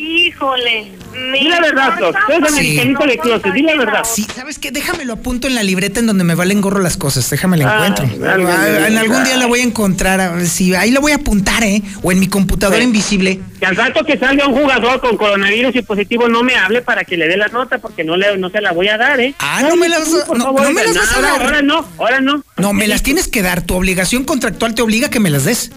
Híjole. 0.00 0.92
Di 1.32 1.48
la 1.48 1.60
verdad, 1.60 1.94
Flor. 1.96 2.14
Tú 2.26 2.32
eres 2.32 2.52
americanito 2.52 3.06
de 3.06 3.18
closet, 3.18 3.52
di 3.52 3.62
la 3.62 3.74
verdad. 3.76 4.02
Sí, 4.04 4.26
¿sabes 4.34 4.58
qué? 4.58 4.70
Déjamelo 4.70 5.12
apunto 5.12 5.46
en 5.46 5.54
la 5.54 5.62
libreta 5.62 6.00
en 6.00 6.06
donde 6.06 6.24
me 6.24 6.34
valen 6.34 6.60
gorro 6.62 6.80
las 6.80 6.96
cosas. 6.96 7.28
Déjame 7.28 7.58
la 7.58 7.70
Ay, 7.82 7.88
encuentro. 7.90 8.26
Ah, 8.26 8.86
en 8.88 8.96
algún 8.96 9.22
día 9.24 9.36
la 9.36 9.46
voy 9.46 9.60
a 9.60 9.64
encontrar. 9.64 10.20
a 10.20 10.30
ver 10.30 10.46
si 10.46 10.74
ahí 10.74 10.90
la 10.90 11.00
voy 11.00 11.12
a 11.12 11.16
apuntar, 11.16 11.62
¿eh? 11.64 11.82
O 12.02 12.12
en 12.12 12.18
mi 12.20 12.28
computadora 12.28 12.78
Sí. 12.78 12.84
invisible. 12.84 13.40
Que 13.58 13.66
al 13.66 13.76
rato 13.76 14.02
que 14.04 14.16
salga 14.18 14.46
un 14.46 14.54
jugador 14.58 15.00
con 15.00 15.16
coronavirus 15.18 15.76
y 15.76 15.82
positivo 15.82 16.28
no 16.28 16.42
me 16.42 16.54
hable 16.54 16.80
para 16.80 17.04
que 17.04 17.16
le 17.18 17.28
dé 17.28 17.36
la 17.36 17.48
nota 17.48 17.78
porque 17.78 18.02
no 18.02 18.16
le 18.16 18.38
no 18.38 18.48
se 18.48 18.60
la 18.62 18.72
voy 18.72 18.88
a 18.88 18.96
dar, 18.96 19.20
¿eh? 19.20 19.34
Ah, 19.38 19.62
no 19.68 19.76
me 19.76 19.88
las- 19.88 20.08
no- 20.08 20.24
favor, 20.44 20.62
no 20.62 20.70
me 20.72 20.84
las 20.84 20.96
vas 20.96 21.12
a 21.12 21.16
ahora- 21.16 21.30
dar. 21.32 21.42
Ahora 21.42 21.62
no, 21.62 21.86
ahora 21.98 22.20
no. 22.20 22.42
No, 22.56 22.72
me 22.72 22.86
las 22.86 23.02
tienes 23.02 23.28
que 23.28 23.42
dar. 23.42 23.60
Tu 23.62 23.74
obligación 23.74 24.24
contractual 24.24 24.74
te 24.74 24.80
obliga 24.82 25.08
a 25.08 25.10
que 25.10 25.20
me 25.20 25.28
las 25.30 25.44
des. 25.44 25.70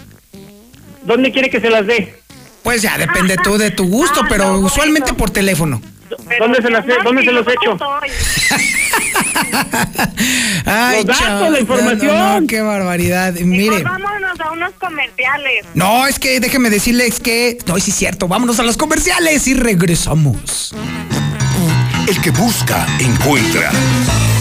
¿Dónde 1.04 1.30
quiere 1.32 1.50
que 1.50 1.60
se 1.60 1.68
las 1.68 1.86
dé? 1.86 2.14
Pues 2.64 2.82
ya 2.82 2.98
depende 2.98 3.36
tú 3.36 3.56
de 3.58 3.70
tu 3.70 3.84
gusto, 3.86 4.22
pero 4.28 4.58
usualmente 4.58 5.14
por 5.14 5.30
teléfono. 5.30 5.80
¿Dónde 6.38 6.60
se 6.62 6.70
las 6.70 6.84
he- 6.86 7.02
dónde 7.04 7.22
se 7.24 7.30
los 7.32 7.46
he 7.46 7.50
hecho? 7.52 7.76
Ay, 10.66 10.96
Los 10.98 11.06
datos, 11.06 11.18
chao. 11.24 11.50
la 11.50 11.60
información. 11.60 12.18
No, 12.18 12.40
no, 12.40 12.46
qué 12.46 12.62
barbaridad. 12.62 13.34
Mire. 13.34 13.82
Vámonos 13.82 14.40
a 14.40 14.50
unos 14.52 14.72
comerciales. 14.80 15.66
No, 15.74 16.06
es 16.06 16.18
que 16.18 16.40
déjeme 16.40 16.70
decirles 16.70 17.20
que. 17.20 17.58
No, 17.66 17.78
sí 17.78 17.90
es 17.90 17.96
cierto. 17.96 18.28
Vámonos 18.28 18.58
a 18.60 18.62
los 18.62 18.76
comerciales 18.76 19.46
y 19.46 19.54
regresamos. 19.54 20.74
El 22.08 22.20
que 22.20 22.30
busca, 22.30 22.86
encuentra. 22.98 23.70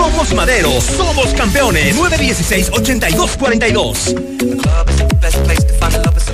Somos 0.00 0.32
Madero, 0.32 0.80
somos 0.80 1.34
campeones. 1.34 1.94
916-8242. 1.94 4.14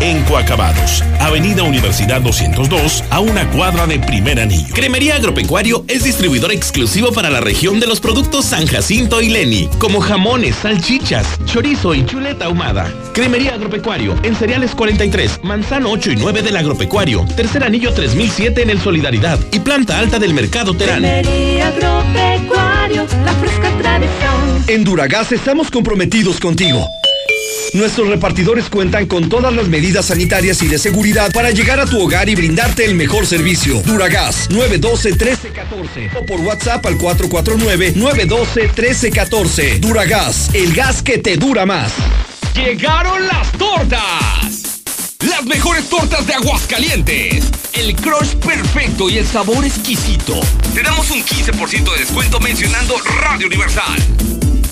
Encoacabados. 0.00 1.02
Avenida 1.18 1.64
Universidad 1.64 2.20
202 2.20 3.02
a 3.10 3.18
una 3.18 3.50
cuadra 3.50 3.88
de 3.88 3.98
primer 3.98 4.38
anillo. 4.38 4.72
Cremería 4.72 5.16
Agropecuario 5.16 5.84
es 5.88 6.04
distribuidor 6.04 6.52
exclusivo 6.52 7.10
para 7.12 7.30
la 7.30 7.40
región 7.40 7.80
de 7.80 7.88
los 7.88 7.98
productos 7.98 8.44
San 8.44 8.68
Jacinto 8.68 9.20
y 9.22 9.30
Leni, 9.30 9.68
como 9.80 10.00
jamones, 10.00 10.54
salchichas, 10.56 11.26
chorizo 11.46 11.92
y 11.92 12.06
chuleta 12.06 12.44
ahumada. 12.44 12.75
Cremería 13.12 13.54
Agropecuario 13.54 14.14
en 14.22 14.34
Cereales 14.34 14.74
43, 14.74 15.40
Manzano 15.42 15.90
8 15.90 16.12
y 16.12 16.16
9 16.16 16.42
del 16.42 16.56
Agropecuario, 16.56 17.24
Tercer 17.36 17.64
Anillo 17.64 17.92
3007 17.92 18.62
en 18.62 18.70
el 18.70 18.80
Solidaridad 18.80 19.38
y 19.52 19.60
Planta 19.60 19.98
Alta 19.98 20.18
del 20.18 20.34
Mercado 20.34 20.74
Terán. 20.74 21.04
agropecuario, 21.04 23.06
la 23.24 23.32
fresca 23.40 23.70
tradición. 23.78 24.64
En 24.66 24.84
Duragas 24.84 25.32
estamos 25.32 25.70
comprometidos 25.70 26.38
contigo. 26.38 26.86
Nuestros 27.72 28.08
repartidores 28.08 28.70
cuentan 28.70 29.06
con 29.06 29.28
todas 29.28 29.52
las 29.52 29.68
medidas 29.68 30.06
sanitarias 30.06 30.62
y 30.62 30.68
de 30.68 30.78
seguridad 30.78 31.32
para 31.32 31.50
llegar 31.50 31.80
a 31.80 31.86
tu 31.86 32.00
hogar 32.00 32.28
y 32.28 32.34
brindarte 32.34 32.84
el 32.84 32.94
mejor 32.94 33.26
servicio. 33.26 33.82
Duragas 33.82 34.48
912-1314 34.50 36.16
o 36.18 36.24
por 36.24 36.40
WhatsApp 36.40 36.86
al 36.86 36.96
449-912-1314. 36.96 39.80
Duragas, 39.80 40.50
el 40.54 40.74
gas 40.74 41.02
que 41.02 41.18
te 41.18 41.36
dura 41.36 41.66
más. 41.66 41.92
¡Llegaron 42.56 43.26
las 43.26 43.52
tortas! 43.52 44.80
Las 45.28 45.44
mejores 45.44 45.86
tortas 45.90 46.26
de 46.26 46.32
Aguascalientes. 46.32 47.44
El 47.74 47.94
crush 47.94 48.34
perfecto 48.36 49.10
y 49.10 49.18
el 49.18 49.26
sabor 49.26 49.62
exquisito. 49.62 50.40
Te 50.72 50.82
damos 50.82 51.10
un 51.10 51.22
15% 51.22 51.92
de 51.92 51.98
descuento 51.98 52.40
mencionando 52.40 52.96
Radio 53.20 53.46
Universal. 53.48 54.02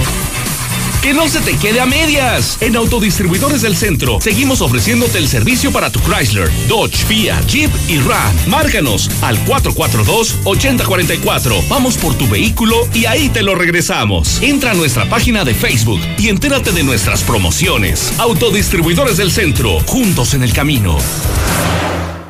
Que 1.08 1.14
no 1.14 1.30
se 1.30 1.40
te 1.40 1.56
quede 1.56 1.80
a 1.80 1.86
medias. 1.86 2.58
En 2.60 2.76
Autodistribuidores 2.76 3.62
del 3.62 3.78
Centro 3.78 4.20
seguimos 4.20 4.60
ofreciéndote 4.60 5.20
el 5.20 5.30
servicio 5.30 5.72
para 5.72 5.90
tu 5.90 6.02
Chrysler, 6.02 6.52
Dodge, 6.68 6.98
Fiat, 6.98 7.48
Jeep 7.48 7.72
y 7.88 8.00
Ram. 8.00 8.36
Márcanos 8.48 9.10
al 9.22 9.38
442-8044. 9.46 11.66
Vamos 11.70 11.96
por 11.96 12.14
tu 12.16 12.28
vehículo 12.28 12.90
y 12.94 13.06
ahí 13.06 13.30
te 13.30 13.42
lo 13.42 13.56
regresamos. 13.56 14.42
Entra 14.42 14.72
a 14.72 14.74
nuestra 14.74 15.08
página 15.08 15.46
de 15.46 15.54
Facebook 15.54 16.02
y 16.18 16.28
entérate 16.28 16.74
de 16.74 16.84
nuestras 16.84 17.24
promociones. 17.24 18.12
Autodistribuidores 18.18 19.16
del 19.16 19.32
Centro, 19.32 19.80
juntos 19.86 20.34
en 20.34 20.44
el 20.44 20.52
camino. 20.52 20.98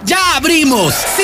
¡Ya 0.06 0.36
abrimos! 0.36 0.94
¡Sí! 0.94 1.24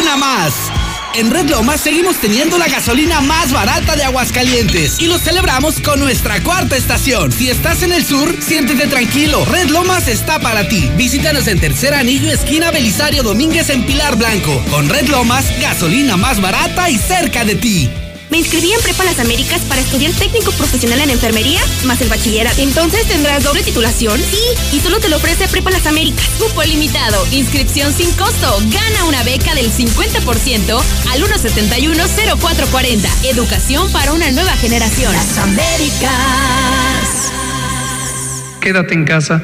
¡Una 0.00 0.16
más! 0.16 0.79
En 1.14 1.28
Red 1.30 1.50
Lomas 1.50 1.80
seguimos 1.80 2.18
teniendo 2.18 2.56
la 2.56 2.68
gasolina 2.68 3.20
más 3.20 3.52
barata 3.52 3.96
de 3.96 4.04
Aguascalientes 4.04 5.00
y 5.00 5.06
lo 5.06 5.18
celebramos 5.18 5.80
con 5.80 5.98
nuestra 5.98 6.40
cuarta 6.42 6.76
estación. 6.76 7.32
Si 7.32 7.50
estás 7.50 7.82
en 7.82 7.92
el 7.92 8.04
sur, 8.04 8.36
siéntete 8.40 8.86
tranquilo. 8.86 9.44
Red 9.44 9.70
Lomas 9.70 10.06
está 10.06 10.38
para 10.38 10.68
ti. 10.68 10.88
Visítanos 10.96 11.48
en 11.48 11.58
Tercer 11.58 11.94
Anillo, 11.94 12.30
esquina 12.30 12.70
Belisario 12.70 13.24
Domínguez 13.24 13.70
en 13.70 13.84
Pilar 13.84 14.16
Blanco. 14.16 14.64
Con 14.70 14.88
Red 14.88 15.08
Lomas, 15.08 15.46
gasolina 15.60 16.16
más 16.16 16.40
barata 16.40 16.88
y 16.88 16.96
cerca 16.96 17.44
de 17.44 17.56
ti. 17.56 17.90
Me 18.30 18.38
inscribí 18.38 18.72
en 18.72 18.80
Prepa 18.80 19.04
Las 19.04 19.18
Américas 19.18 19.60
para 19.62 19.80
estudiar 19.80 20.12
técnico 20.12 20.52
profesional 20.52 21.00
en 21.00 21.10
enfermería 21.10 21.60
más 21.84 22.00
el 22.00 22.08
bachillerato. 22.08 22.60
Entonces 22.62 23.06
tendrás 23.06 23.42
doble 23.42 23.62
titulación. 23.62 24.20
Sí, 24.20 24.38
y 24.76 24.80
solo 24.80 25.00
te 25.00 25.08
lo 25.08 25.16
ofrece 25.16 25.48
Prepa 25.48 25.70
Las 25.70 25.86
Américas. 25.86 26.28
Cupo 26.38 26.62
limitado, 26.62 27.26
inscripción 27.32 27.92
sin 27.92 28.10
costo. 28.12 28.56
Gana 28.70 29.04
una 29.06 29.24
beca 29.24 29.54
del 29.54 29.72
50% 29.72 30.80
al 31.10 31.22
171-0440. 31.22 33.08
Educación 33.24 33.90
para 33.90 34.12
una 34.12 34.30
nueva 34.30 34.52
generación. 34.56 35.12
Las 35.12 35.38
Américas. 35.38 36.12
Quédate 38.60 38.94
en 38.94 39.04
casa. 39.04 39.42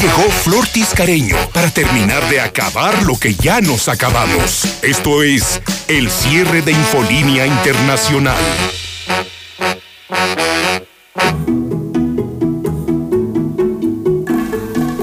Llegó 0.00 0.22
Flor 0.42 0.66
Tiscareño 0.68 1.36
para 1.52 1.70
terminar 1.70 2.26
de 2.30 2.40
acabar 2.40 3.02
lo 3.02 3.18
que 3.18 3.34
ya 3.34 3.60
nos 3.60 3.88
acabamos. 3.88 4.62
Esto 4.80 5.22
es 5.22 5.60
el 5.88 6.10
cierre 6.10 6.62
de 6.62 6.72
Infolínea 6.72 7.46
Internacional. 7.46 8.42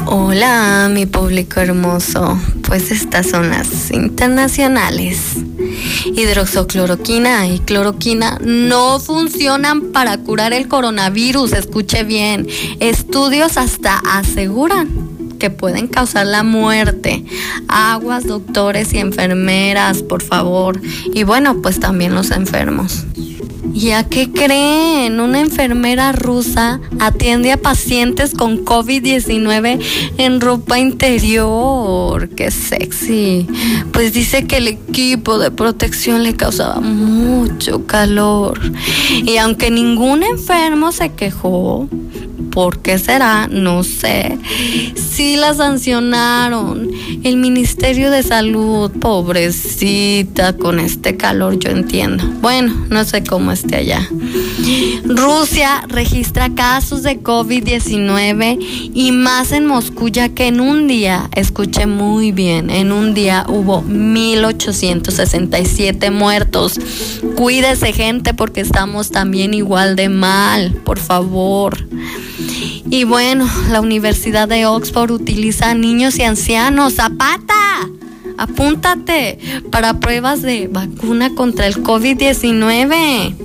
Hola, 0.08 0.90
mi 0.92 1.06
público 1.06 1.60
hermoso. 1.60 2.42
Pues 2.64 2.90
estas 2.90 3.30
son 3.30 3.52
las 3.52 3.92
internacionales. 3.92 5.46
Hidroxocloroquina 6.06 7.48
y 7.48 7.60
cloroquina 7.60 8.40
no 8.42 9.00
funcionan 9.00 9.92
para 9.92 10.18
curar 10.18 10.54
el 10.54 10.68
coronavirus. 10.68 11.54
Escuche 11.54 12.04
bien. 12.04 12.48
Estudios 12.80 13.58
hasta 13.58 13.98
aseguran 14.00 15.18
que 15.38 15.50
pueden 15.50 15.88
causar 15.88 16.26
la 16.28 16.44
muerte. 16.44 17.24
Aguas, 17.68 18.26
doctores 18.26 18.94
y 18.94 19.00
enfermeras, 19.00 20.02
por 20.02 20.24
favor. 20.24 20.82
Y 21.14 21.24
bueno, 21.24 21.62
pues 21.62 21.80
también 21.80 22.16
los 22.16 22.32
enfermos. 22.32 23.06
¿Y 23.80 23.92
a 23.92 24.04
qué 24.04 24.32
creen? 24.32 25.20
Una 25.20 25.40
enfermera 25.40 26.12
rusa 26.12 26.82
atiende 26.98 27.52
a 27.52 27.58
pacientes 27.58 28.34
con 28.34 28.66
COVID-19 28.66 29.80
en 30.18 30.42
ropa 30.42 30.80
interior. 30.80 32.28
¡Qué 32.30 32.50
sexy! 32.50 33.46
Pues 33.94 34.14
dice 34.14 34.48
que 34.48 34.58
el 34.58 34.68
equipo 34.68 35.38
de 35.38 35.52
protección 35.52 36.24
le 36.24 36.36
causaba 36.36 36.80
mucho 36.80 37.86
calor. 37.86 38.60
Y 39.12 39.38
aunque 39.38 39.70
ningún 39.70 40.24
enfermo 40.24 40.92
se 40.92 41.14
quejó, 41.14 41.88
¿Por 42.58 42.80
qué 42.80 42.98
será? 42.98 43.48
No 43.48 43.84
sé. 43.84 44.36
Sí 44.96 45.36
la 45.36 45.54
sancionaron. 45.54 46.90
El 47.24 47.38
Ministerio 47.38 48.10
de 48.10 48.24
Salud, 48.24 48.90
pobrecita, 49.00 50.54
con 50.54 50.80
este 50.80 51.18
calor 51.18 51.60
yo 51.60 51.70
entiendo. 51.70 52.24
Bueno, 52.42 52.74
no 52.90 53.06
sé 53.06 53.24
cómo 53.24 53.52
esté 53.52 53.76
allá. 53.76 54.10
Rusia 55.06 55.86
registra 55.88 56.50
casos 56.56 57.04
de 57.04 57.22
COVID-19 57.22 58.58
y 58.92 59.12
más 59.12 59.52
en 59.52 59.68
Moscú 59.68 60.10
ya 60.10 60.30
que 60.30 60.48
en 60.48 60.60
un 60.60 60.88
día, 60.88 61.30
escuché 61.36 61.86
muy 61.86 62.32
bien, 62.32 62.72
en 62.72 62.92
un 62.92 63.14
día 63.14 63.46
hubo 63.48 63.84
1867 63.84 66.10
muertos. 66.10 66.80
Cuídese 67.36 67.94
gente 67.94 68.34
porque 68.34 68.62
estamos 68.62 69.12
también 69.12 69.54
igual 69.54 69.96
de 69.96 70.10
mal, 70.10 70.74
por 70.84 70.98
favor. 70.98 71.78
Y 72.90 73.04
bueno, 73.04 73.48
la 73.70 73.82
Universidad 73.82 74.48
de 74.48 74.66
Oxford 74.66 75.12
utiliza 75.12 75.72
a 75.72 75.74
niños 75.74 76.18
y 76.20 76.24
ancianos. 76.24 76.94
¡Zapata! 76.94 77.90
Apúntate 78.38 79.40
para 79.72 80.00
pruebas 80.00 80.42
de 80.42 80.68
vacuna 80.68 81.34
contra 81.34 81.68
el 81.68 81.76
COVID-19. 81.84 83.36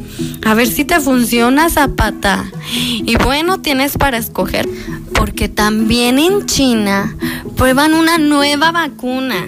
A 0.45 0.55
ver 0.55 0.67
si 0.67 0.85
te 0.85 1.01
funciona, 1.01 1.71
Zapata. 1.71 2.45
Y 2.71 3.17
bueno, 3.17 3.61
tienes 3.61 3.97
para 3.97 4.19
escoger, 4.19 4.69
porque 5.15 5.49
también 5.49 6.19
en 6.19 6.47
China 6.47 7.17
prueban 7.57 7.95
una 7.95 8.19
nueva 8.19 8.73
vacuna. 8.73 9.47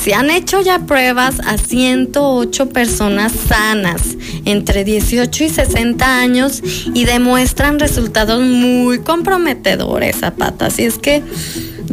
Se 0.00 0.14
han 0.14 0.30
hecho 0.30 0.60
ya 0.60 0.80
pruebas 0.80 1.40
a 1.40 1.58
108 1.58 2.68
personas 2.70 3.32
sanas 3.32 4.16
entre 4.44 4.84
18 4.84 5.44
y 5.44 5.48
60 5.48 6.18
años 6.18 6.62
y 6.94 7.04
demuestran 7.04 7.78
resultados 7.78 8.42
muy 8.42 9.00
comprometedores, 9.00 10.16
Zapata. 10.16 10.66
Así 10.66 10.84
es 10.84 10.98
que 10.98 11.22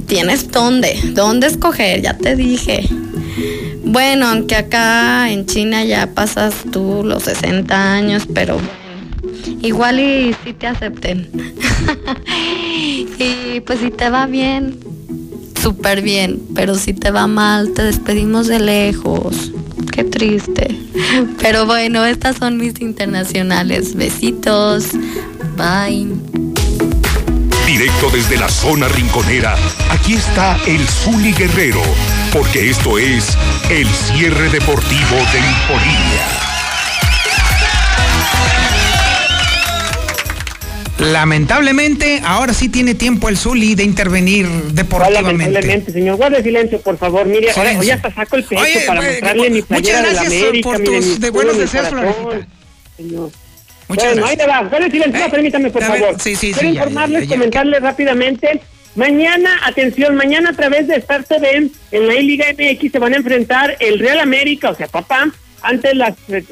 tienes 0.08 0.52
dónde, 0.52 1.00
dónde 1.14 1.47
escoger, 1.47 2.02
ya 2.02 2.18
te 2.18 2.36
dije. 2.36 2.88
Bueno, 3.84 4.28
aunque 4.28 4.56
acá 4.56 5.32
en 5.32 5.45
China 5.45 5.84
ya 5.84 6.14
pasas 6.14 6.54
tú 6.72 7.02
los 7.04 7.24
60 7.24 7.93
años, 7.93 8.28
pero 8.34 8.58
igual 9.62 10.00
y 10.00 10.36
si 10.43 10.54
te 10.54 10.68
acepten. 10.68 11.30
y 13.20 13.60
pues 13.62 13.80
si 13.80 13.89
te 13.91 14.10
va 14.10 14.26
bien, 14.28 14.78
súper 15.62 16.02
bien, 16.02 16.39
pero 16.56 16.76
si 16.76 16.93
te 16.93 17.12
va 17.12 17.28
mal, 17.28 17.74
te 17.74 17.84
despedimos 17.84 18.47
de 18.47 18.60
lejos. 18.60 19.52
Qué 19.91 20.04
triste. 20.04 20.76
Pero 21.41 21.66
bueno, 21.66 22.06
estas 22.06 22.38
son 22.38 22.58
mis 22.58 22.80
internacionales. 22.80 23.95
Besitos. 23.95 24.91
Bye. 25.58 26.08
Directo 27.70 28.09
desde 28.09 28.36
la 28.36 28.49
zona 28.49 28.88
rinconera, 28.88 29.55
aquí 29.91 30.15
está 30.15 30.57
el 30.65 30.88
Zuli 30.88 31.34
Guerrero, 31.34 31.84
porque 32.34 32.67
esto 32.67 32.97
es 32.97 33.38
el 33.70 33.88
cierre 33.88 34.49
deportivo 34.49 35.15
de 35.32 35.38
Infolínea. 35.38 36.28
Lamentablemente, 40.97 42.24
ahora 42.26 42.55
sí 42.55 42.70
tiene 42.70 42.95
tiempo 42.95 43.30
el 43.30 43.38
Zuli 43.38 43.76
de 43.76 43.84
intervenir 43.84 44.47
deportivamente. 44.47 45.43
Lamentablemente, 45.43 45.91
señor. 45.91 46.17
Guarde 46.17 46.41
silencio, 46.41 46.82
por 46.82 46.97
favor. 46.97 47.28
Mire, 47.28 47.51
ahora 47.51 47.84
ya 47.84 47.93
hasta 47.93 48.11
saco 48.11 48.38
el 48.38 48.45
pecho 48.45 48.61
Oye, 48.63 48.84
para 48.88 49.01
mostrarle 49.03 49.49
mi 49.51 49.61
muchas 49.61 49.67
playera 49.67 49.97
de 49.99 50.05
la 50.07 50.13
gracias 50.13 50.41
América. 50.41 50.70
por 50.70 50.80
mire, 50.80 50.86
tus 50.91 51.05
mi 51.05 51.11
de 51.11 51.13
escudo, 51.13 51.32
buenos 51.32 51.57
deseos. 51.59 51.88
Señor. 52.97 53.32
Muchas 53.89 54.05
bueno, 54.05 54.21
gracias. 54.27 54.29
ahí 54.29 54.37
le 54.37 54.47
va. 54.79 54.89
Silencio, 54.91 55.25
Eh, 55.25 55.29
permítame, 55.29 55.69
por 55.71 55.83
a 55.83 55.89
ver, 55.91 55.99
favor. 56.01 56.21
sí, 56.21 56.35
sí, 56.35 56.53
Quiero 56.53 56.59
sí, 56.69 56.75
informarles, 56.77 57.23
ya, 57.23 57.27
ya, 57.29 57.35
comentarles 57.35 57.81
rápidamente. 57.81 58.61
Mañana, 58.95 59.49
atención, 59.65 60.15
mañana 60.15 60.49
a 60.49 60.53
través 60.53 60.87
de 60.87 60.95
Star 60.95 61.23
TV 61.23 61.69
en 61.91 62.07
la 62.07 62.13
Liga 62.15 62.45
MX 62.57 62.91
se 62.91 62.99
van 62.99 63.13
a 63.13 63.17
enfrentar 63.17 63.75
el 63.79 63.99
Real 63.99 64.19
América, 64.19 64.69
o 64.71 64.75
sea, 64.75 64.87
papá, 64.87 65.29
ante 65.61 65.93
las 65.95 66.15
eh, 66.29 66.43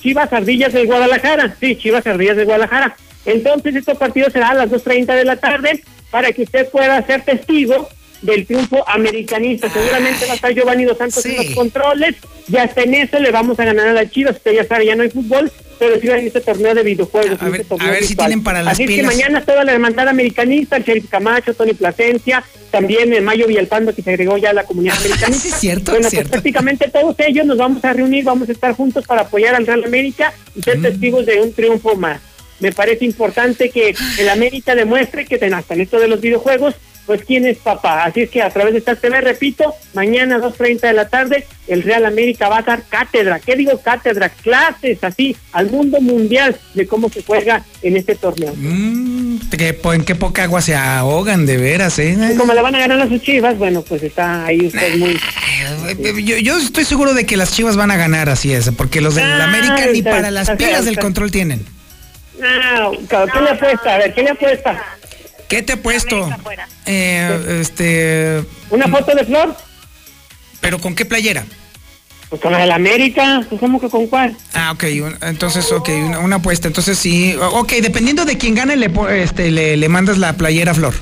Chivas 0.00 0.32
Ardillas 0.32 0.72
del 0.72 0.86
Guadalajara. 0.86 1.54
Sí, 1.60 1.76
Chivas 1.76 2.06
Ardillas 2.06 2.36
de 2.36 2.44
Guadalajara. 2.44 2.96
Entonces, 3.24 3.74
estos 3.74 3.98
partidos 3.98 4.32
serán 4.32 4.52
a 4.52 4.54
las 4.66 4.70
2.30 4.70 5.14
de 5.14 5.24
la 5.24 5.36
tarde. 5.36 5.82
para 6.10 6.30
que 6.32 6.42
usted 6.42 6.68
pueda 6.70 7.04
ser 7.04 7.22
testigo 7.22 7.88
del 8.22 8.46
triunfo 8.46 8.88
americanista. 8.88 9.68
Seguramente 9.68 10.24
va 10.26 10.32
a 10.32 10.36
estar 10.36 10.52
Giovanni 10.54 10.84
Dos 10.84 10.96
Santos 10.98 11.26
en 11.26 11.36
los 11.36 11.46
controles. 11.54 12.14
Ya 12.46 12.64
está 12.64 12.82
en 12.82 12.94
eso, 12.94 13.18
le 13.18 13.30
vamos 13.32 13.58
a 13.58 13.64
ganar 13.64 13.88
a 13.88 13.92
las 13.92 14.10
Chivas. 14.10 14.36
Usted 14.36 14.52
ya 14.52 14.64
sabe, 14.64 14.86
ya 14.86 14.94
no 14.94 15.02
hay 15.02 15.10
fútbol, 15.10 15.50
pero 15.78 16.00
sí 16.00 16.06
va 16.08 16.18
en 16.18 16.26
este 16.26 16.40
torneo 16.40 16.74
de 16.74 16.82
videojuegos. 16.82 17.40
A 17.40 17.48
ver, 17.48 17.60
este 17.60 17.74
a 17.78 17.90
ver 17.90 18.04
si 18.04 18.16
tienen 18.16 18.42
para 18.42 18.62
las 18.62 18.74
Así 18.74 18.86
que 18.86 19.02
mañana 19.02 19.44
toda 19.44 19.64
la 19.64 19.72
hermandad 19.72 20.08
americanista, 20.08 20.76
el 20.76 20.84
Sheriff 20.84 21.08
Camacho, 21.08 21.54
Tony 21.54 21.74
Plasencia, 21.74 22.42
también 22.70 23.12
en 23.12 23.24
Mayo 23.24 23.46
Villalpando, 23.46 23.94
que 23.94 24.02
se 24.02 24.10
agregó 24.10 24.36
ya 24.38 24.50
a 24.50 24.52
la 24.52 24.64
comunidad 24.64 24.96
americanista. 24.98 25.48
Sí, 25.48 25.54
es 25.54 25.60
cierto, 25.60 25.92
Bueno, 25.92 26.06
es 26.06 26.10
cierto. 26.10 26.30
pues 26.30 26.40
prácticamente 26.42 26.88
todos 26.88 27.14
ellos 27.18 27.46
nos 27.46 27.58
vamos 27.58 27.84
a 27.84 27.92
reunir, 27.92 28.24
vamos 28.24 28.48
a 28.48 28.52
estar 28.52 28.72
juntos 28.74 29.04
para 29.06 29.22
apoyar 29.22 29.54
al 29.54 29.66
Real 29.66 29.84
América 29.84 30.32
y 30.54 30.60
Mm. 30.60 30.62
ser 30.62 30.82
testigos 30.82 31.26
de 31.26 31.40
un 31.40 31.52
triunfo 31.52 31.94
más. 31.96 32.20
Me 32.60 32.72
parece 32.72 33.04
importante 33.04 33.70
que 33.70 33.94
el 34.18 34.28
América 34.30 34.74
demuestre 34.74 35.26
que 35.26 35.34
hasta 35.36 35.74
en 35.74 35.80
esto 35.82 36.00
de 36.00 36.08
los 36.08 36.20
videojuegos, 36.20 36.74
pues 37.06 37.22
quién 37.24 37.46
es 37.46 37.58
papá. 37.58 38.04
Así 38.04 38.22
es 38.22 38.30
que 38.30 38.42
a 38.42 38.50
través 38.50 38.72
de 38.72 38.80
esta 38.80 38.96
TV, 38.96 39.20
repito, 39.20 39.72
mañana 39.94 40.36
a 40.36 40.38
2.30 40.40 40.80
de 40.80 40.92
la 40.92 41.08
tarde, 41.08 41.46
el 41.68 41.82
Real 41.82 42.04
América 42.04 42.48
va 42.48 42.58
a 42.58 42.62
dar 42.62 42.82
cátedra. 42.88 43.38
¿Qué 43.38 43.54
digo 43.56 43.80
cátedra? 43.80 44.28
Clases 44.28 45.02
así 45.02 45.36
al 45.52 45.70
mundo 45.70 46.00
mundial 46.00 46.56
de 46.74 46.86
cómo 46.86 47.08
se 47.08 47.22
juega 47.22 47.64
en 47.82 47.96
este 47.96 48.16
torneo. 48.16 48.52
Mm, 48.56 49.38
que 49.56 49.78
en 49.84 50.04
qué 50.04 50.14
poca 50.14 50.44
agua 50.44 50.60
se 50.60 50.74
ahogan, 50.74 51.46
de 51.46 51.56
veras, 51.56 51.98
¿eh? 51.98 52.16
Y 52.32 52.36
como 52.36 52.52
le 52.52 52.62
van 52.62 52.74
a 52.74 52.80
ganar 52.80 53.00
a 53.00 53.08
sus 53.08 53.22
chivas, 53.22 53.56
bueno, 53.56 53.82
pues 53.82 54.02
está 54.02 54.44
ahí 54.46 54.66
usted 54.66 54.96
muy... 54.96 55.18
Yo, 56.24 56.36
yo 56.38 56.58
estoy 56.58 56.84
seguro 56.84 57.14
de 57.14 57.24
que 57.24 57.36
las 57.36 57.52
chivas 57.52 57.76
van 57.76 57.90
a 57.90 57.96
ganar, 57.96 58.28
así 58.28 58.52
es, 58.52 58.70
porque 58.76 59.00
los 59.00 59.14
del 59.14 59.24
Ah, 59.24 59.44
América 59.44 59.86
ni 59.92 60.02
para 60.02 60.30
las 60.30 60.50
pilas 60.50 60.84
del 60.84 60.98
control 61.00 61.30
tienen. 61.30 61.64
Ah, 62.42 62.90
¿qué 63.08 63.40
le 63.40 63.50
apuesta? 63.50 63.94
A 63.94 63.98
ver, 63.98 64.14
¿qué 64.14 64.22
le 64.22 64.30
apuesta? 64.30 64.82
¿Qué 65.48 65.62
te 65.62 65.74
he 65.74 65.76
puesto? 65.76 66.28
Eh, 66.86 67.58
este. 67.60 68.42
¿Una 68.70 68.88
foto 68.88 69.14
de 69.14 69.24
Flor? 69.24 69.56
¿Pero 70.60 70.78
con 70.80 70.94
qué 70.94 71.04
playera? 71.04 71.44
Pues 72.28 72.42
con 72.42 72.50
la 72.50 72.58
del 72.58 72.72
América, 72.72 73.44
pues 73.48 73.60
¿cómo 73.60 73.80
que 73.80 73.88
con 73.88 74.08
cuál? 74.08 74.36
Ah, 74.52 74.72
ok, 74.72 74.84
un- 75.04 75.16
entonces, 75.22 75.70
ok, 75.70 75.88
una, 76.06 76.18
una 76.18 76.36
apuesta. 76.36 76.66
Entonces 76.66 76.98
sí, 76.98 77.36
ok, 77.40 77.74
dependiendo 77.74 78.24
de 78.24 78.36
quién 78.36 78.56
gane, 78.56 78.74
le, 78.76 78.90
este, 79.22 79.52
le, 79.52 79.76
le 79.76 79.88
mandas 79.88 80.18
la 80.18 80.32
playera 80.32 80.72
a 80.72 80.74
Flor. 80.74 80.94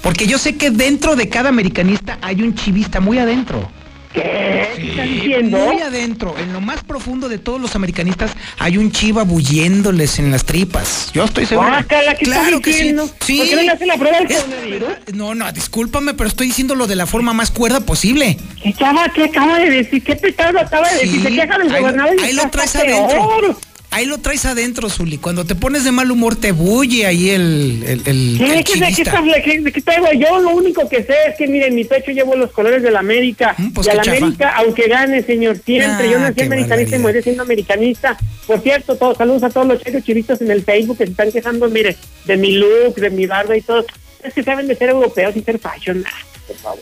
Porque 0.00 0.26
yo 0.28 0.38
sé 0.38 0.56
que 0.56 0.70
dentro 0.70 1.16
de 1.16 1.28
cada 1.28 1.48
americanista 1.48 2.18
hay 2.22 2.42
un 2.42 2.54
chivista 2.54 3.00
muy 3.00 3.18
adentro. 3.18 3.68
¿Qué 4.12 4.90
estás 4.90 5.08
diciendo? 5.08 5.58
Muy 5.58 5.80
adentro, 5.80 6.36
en 6.38 6.52
lo 6.52 6.60
más 6.60 6.82
profundo 6.82 7.28
de 7.28 7.38
todos 7.38 7.60
los 7.60 7.76
americanistas 7.76 8.32
hay 8.58 8.76
un 8.76 8.90
chiva 8.90 9.22
bulléndoles 9.22 10.18
en 10.18 10.32
las 10.32 10.44
tripas. 10.44 11.10
Yo 11.12 11.24
estoy 11.24 11.46
seguro. 11.46 11.68
Guácala, 11.68 12.14
¿qué 12.16 12.24
claro 12.24 12.46
estás 12.56 12.60
que 12.62 12.72
sí. 12.72 12.78
diciendo? 12.78 13.10
sí. 13.20 13.38
¿Por 13.38 13.48
qué 13.48 13.56
no 13.56 13.62
le 13.62 13.70
hace 13.70 13.86
la 13.86 13.96
prueba 13.96 14.18
del 14.18 14.28
coronavirus? 14.28 14.88
No, 15.14 15.34
no, 15.34 15.52
discúlpame, 15.52 16.14
pero 16.14 16.28
estoy 16.28 16.48
diciéndolo 16.48 16.86
de 16.88 16.96
la 16.96 17.06
forma 17.06 17.32
más 17.32 17.50
cuerda 17.52 17.80
posible. 17.80 18.36
¿Qué 18.62 18.72
chava, 18.72 19.08
qué 19.14 19.24
acaba 19.24 19.58
de 19.58 19.70
decir? 19.70 20.02
¿Qué 20.02 20.16
pecado 20.16 20.58
acaba 20.58 20.88
de 20.90 21.00
decir? 21.00 21.22
Se 21.22 21.28
queja 21.28 21.58
del 21.58 21.72
ahí, 21.72 21.80
gobernador 21.80 22.16
ahí 22.20 22.32
lo 22.32 22.50
traes 22.50 22.74
adentro. 22.76 23.58
Ahí 23.92 24.06
lo 24.06 24.18
traes 24.18 24.44
adentro, 24.46 24.88
Zuli. 24.88 25.18
Cuando 25.18 25.44
te 25.44 25.56
pones 25.56 25.82
de 25.82 25.90
mal 25.90 26.10
humor, 26.12 26.36
te 26.36 26.52
bulle 26.52 27.06
ahí 27.06 27.30
el, 27.30 27.82
el, 27.84 28.02
el, 28.04 28.04
¿Qué, 28.06 28.12
el 28.12 28.38
¿Qué, 28.38 28.44
de 28.54 28.56
qué 28.58 28.62
chivista. 28.64 29.02
estás- 29.02 29.24
de 29.24 29.42
qué- 29.42 29.60
de 29.60 29.72
qué 29.72 29.80
traigo? 29.80 30.06
Yo 30.12 30.38
lo 30.38 30.50
único 30.50 30.88
que 30.88 31.02
sé 31.02 31.12
es 31.28 31.36
que, 31.36 31.48
mire, 31.48 31.66
en 31.66 31.74
mi 31.74 31.82
pecho 31.84 32.12
llevo 32.12 32.36
los 32.36 32.52
colores 32.52 32.82
de 32.84 32.90
la 32.92 33.00
América. 33.00 33.56
pues 33.74 33.88
y 33.88 33.90
a 33.90 33.94
la 33.94 34.02
chafa. 34.02 34.16
América, 34.18 34.54
aunque 34.58 34.86
gane, 34.86 35.22
señor, 35.24 35.58
siempre. 35.64 36.06
Ah, 36.06 36.10
Yo 36.12 36.18
nací 36.20 36.42
americanista 36.42 36.94
y 36.94 36.98
moriré 37.00 37.22
siendo 37.22 37.42
americanista. 37.42 38.16
Por 38.46 38.60
cierto, 38.60 38.94
todos, 38.96 39.18
saludos 39.18 39.42
a 39.42 39.50
todos 39.50 39.66
los 39.66 39.82
chicos 39.82 40.04
chivitos 40.04 40.40
en 40.40 40.52
el 40.52 40.62
Facebook 40.62 40.98
que 40.98 41.06
se 41.06 41.10
están 41.10 41.32
quejando, 41.32 41.68
mire, 41.68 41.96
de 42.26 42.36
mi 42.36 42.52
look, 42.52 42.94
de 42.94 43.10
mi 43.10 43.26
barba 43.26 43.56
y 43.56 43.60
todo. 43.62 43.84
Es 44.22 44.32
que 44.34 44.44
saben 44.44 44.68
de 44.68 44.76
ser 44.76 44.90
europeos 44.90 45.34
y 45.34 45.40
ser 45.42 45.58
fashion. 45.58 46.04
Por 46.46 46.56
favor. 46.56 46.78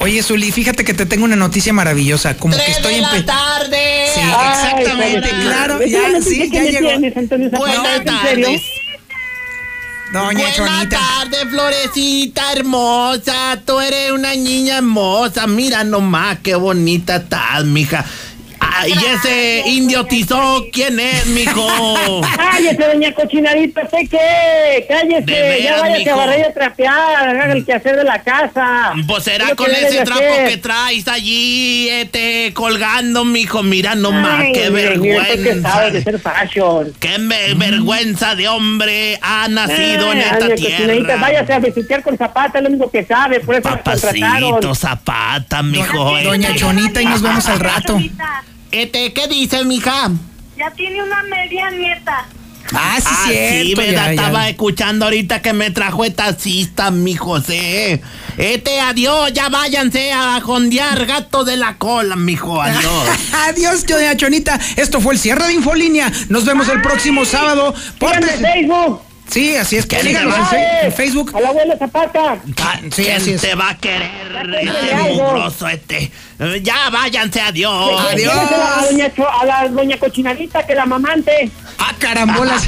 Oye, 0.00 0.22
Zuli, 0.22 0.52
fíjate 0.52 0.84
que 0.84 0.94
te 0.94 1.06
tengo 1.06 1.24
una 1.24 1.34
noticia 1.36 1.72
maravillosa. 1.72 2.36
Como 2.36 2.56
que 2.56 2.70
estoy 2.70 2.94
en. 2.94 3.26
tarde. 3.26 4.06
Sí, 4.14 4.20
Ay, 4.22 4.48
exactamente, 4.52 5.28
claro. 5.42 5.78
¿ves 5.78 5.90
Ya, 5.90 6.20
sí, 6.22 6.48
ya 6.52 6.62
llegó. 6.62 6.88
tienes? 6.88 7.14
Buenas 7.50 8.04
tardes. 8.04 8.62
Doña 10.12 10.32
Buenas 10.40 10.56
Chonita. 10.56 10.98
tardes, 11.00 11.44
Florecita 11.50 12.52
hermosa. 12.52 13.60
Tú 13.66 13.78
eres 13.80 14.12
una 14.12 14.34
niña 14.34 14.78
hermosa. 14.78 15.46
Mira 15.46 15.84
nomás 15.84 16.38
qué 16.42 16.54
bonita 16.54 17.16
estás, 17.16 17.64
mija. 17.64 18.04
Ay, 18.80 18.92
y 18.94 19.04
ese 19.06 19.62
indio 19.68 20.04
tizón, 20.04 20.64
¿quién 20.72 20.98
es, 21.00 21.26
mijo? 21.26 21.66
Cállese, 22.36 22.76
doña 22.86 23.12
cochinadita, 23.12 23.82
¿usted 23.82 23.98
qué? 24.10 24.86
Cállese, 24.88 25.24
veras, 25.24 25.62
ya 25.62 25.80
váyase 25.80 25.98
mijo. 26.04 26.10
a 26.12 26.16
barrer 26.16 26.40
y 26.40 26.42
a 26.44 26.54
trapear, 26.54 27.28
haga 27.28 27.52
el 27.52 27.64
quehacer 27.64 27.96
de 27.96 28.04
la 28.04 28.22
casa. 28.22 28.92
Pues 29.06 29.24
será 29.24 29.48
que 29.48 29.54
con 29.56 29.70
ese 29.70 30.02
trapo 30.04 30.20
hacer. 30.22 30.48
que 30.48 30.56
traes 30.58 31.08
allí, 31.08 31.88
este, 31.88 32.52
colgando, 32.54 33.24
mijo. 33.24 33.62
Mira 33.62 33.94
nomás, 33.94 34.40
Ay, 34.44 34.52
qué 34.52 34.70
mire, 34.70 34.96
mire, 34.98 35.18
usted 35.20 35.32
que 35.34 35.36
vergüenza. 35.42 35.70
sabe 35.72 35.90
de 35.90 36.02
ser 36.04 36.20
fashion. 36.20 36.92
Qué 37.00 37.18
me- 37.18 37.54
vergüenza 37.54 38.34
de 38.34 38.48
hombre 38.48 39.18
ha 39.22 39.48
nacido 39.48 40.12
en 40.12 40.18
esta 40.18 40.38
doña 40.40 40.54
tierra. 40.54 41.16
váyase 41.16 41.52
a 41.52 41.58
besuquear 41.58 42.02
con 42.02 42.16
Zapata, 42.16 42.58
es 42.58 42.62
lo 42.64 42.70
único 42.70 42.90
que 42.90 43.04
sabe, 43.04 43.40
por 43.40 43.54
eso. 43.56 43.62
Papacito 43.62 44.74
Zapata, 44.74 45.62
mijo. 45.62 46.16
Doña 46.22 46.54
Chonita, 46.54 47.02
y 47.02 47.06
nos 47.06 47.22
vemos 47.22 47.46
al 47.48 47.60
rato. 47.60 47.98
Este, 48.72 49.12
¿qué 49.12 49.26
dice, 49.28 49.64
mija? 49.64 50.10
Ya 50.56 50.70
tiene 50.72 51.02
una 51.02 51.22
media 51.24 51.70
nieta. 51.70 52.26
Ah, 52.74 52.98
sí, 53.00 53.06
Ah, 53.08 53.24
cierto, 53.28 53.64
sí, 53.64 53.74
¿verdad? 53.76 53.92
ya, 53.92 54.04
ya. 54.06 54.10
Estaba 54.12 54.48
escuchando 54.50 55.04
ahorita 55.06 55.40
que 55.40 55.54
me 55.54 55.70
trajo 55.70 56.04
el 56.04 56.14
taxista, 56.14 56.90
mi 56.90 57.14
José. 57.14 58.02
Este, 58.36 58.80
adiós, 58.80 59.32
ya 59.32 59.48
váyanse 59.48 60.12
a 60.12 60.38
jondear 60.42 61.06
gato 61.06 61.44
de 61.44 61.56
la 61.56 61.78
cola, 61.78 62.14
mijo, 62.14 62.60
adiós. 62.60 63.08
Adiós, 63.48 63.86
doña 63.86 64.14
Chonita. 64.16 64.60
Esto 64.76 65.00
fue 65.00 65.14
el 65.14 65.18
cierre 65.18 65.46
de 65.46 65.54
Infolínea. 65.54 66.12
Nos 66.28 66.44
vemos 66.44 66.68
el 66.68 66.82
próximo 66.82 67.24
sábado. 67.24 67.74
En 68.00 68.22
Facebook. 68.22 69.00
Sí, 69.30 69.54
así 69.56 69.76
es. 69.76 69.86
¿Quién 69.86 70.02
Síganos 70.02 70.34
te 70.50 70.56
va? 70.56 70.62
en, 70.84 70.92
Facebook. 70.92 71.32
A 71.36 71.40
la 71.40 71.48
abuela 71.50 71.76
Zapata. 71.78 72.36
Sí, 72.90 73.02
¿Quién 73.02 73.16
así 73.16 73.32
es. 73.32 73.40
te 73.42 73.54
va 73.54 73.70
a 73.70 73.76
querer, 73.76 74.10
cuéntale 74.32 74.62
este 74.62 74.94
mugroso 75.14 75.68
este? 75.68 76.10
Ya 76.62 76.88
váyanse, 76.90 77.40
adiós. 77.40 78.14
Dígaselo 78.16 78.62
A, 78.62 78.86
doña 78.90 79.14
Cho- 79.14 79.28
a 79.28 79.44
la 79.44 79.68
doña 79.68 79.98
cochinadita 79.98 80.66
que 80.66 80.74
la 80.74 80.86
mamante. 80.86 81.50
Ah, 81.78 81.92
carambolas. 81.98 82.62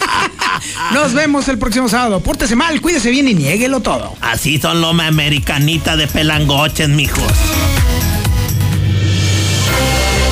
Nos 0.92 1.12
vemos 1.14 1.46
el 1.48 1.58
próximo 1.58 1.88
sábado. 1.88 2.20
Pórtese 2.20 2.56
mal, 2.56 2.80
cuídese 2.80 3.10
bien 3.10 3.28
y 3.28 3.34
niéguelo 3.34 3.80
todo. 3.80 4.14
Así 4.20 4.58
son 4.60 4.80
los 4.80 4.98
americanitas 4.98 5.96
de 5.96 6.06
pelangoches, 6.08 6.88
mijos. 6.88 7.22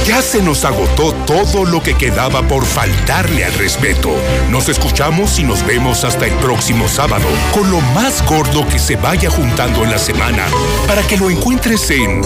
Ya 0.07 0.21
se 0.21 0.43
nos 0.43 0.67
agotó 0.67 1.15
todo 1.27 1.65
lo 1.65 1.83
que 1.83 1.95
quedaba 1.95 2.47
por 2.47 2.67
faltarle 2.67 3.43
al 3.43 3.55
respeto. 3.55 4.11
Nos 4.51 4.69
escuchamos 4.69 5.39
y 5.39 5.45
nos 5.45 5.65
vemos 5.65 6.05
hasta 6.05 6.27
el 6.27 6.33
próximo 6.35 6.89
sábado 6.89 7.27
con 7.55 7.71
lo 7.71 7.81
más 7.81 8.23
gordo 8.27 8.69
que 8.69 8.79
se 8.79 8.97
vaya 8.97 9.31
juntando 9.31 9.83
en 9.83 9.91
la 9.91 9.99
semana 9.99 10.45
para 10.87 11.03
que 11.07 11.17
lo 11.17 11.31
encuentres 11.31 11.91
en 11.91 12.21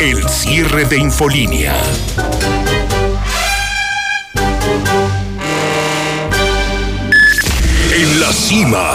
El 0.00 0.28
cierre 0.28 0.84
de 0.86 0.98
Infolínea. 0.98 1.76
En 7.94 8.20
la 8.20 8.32
cima, 8.32 8.88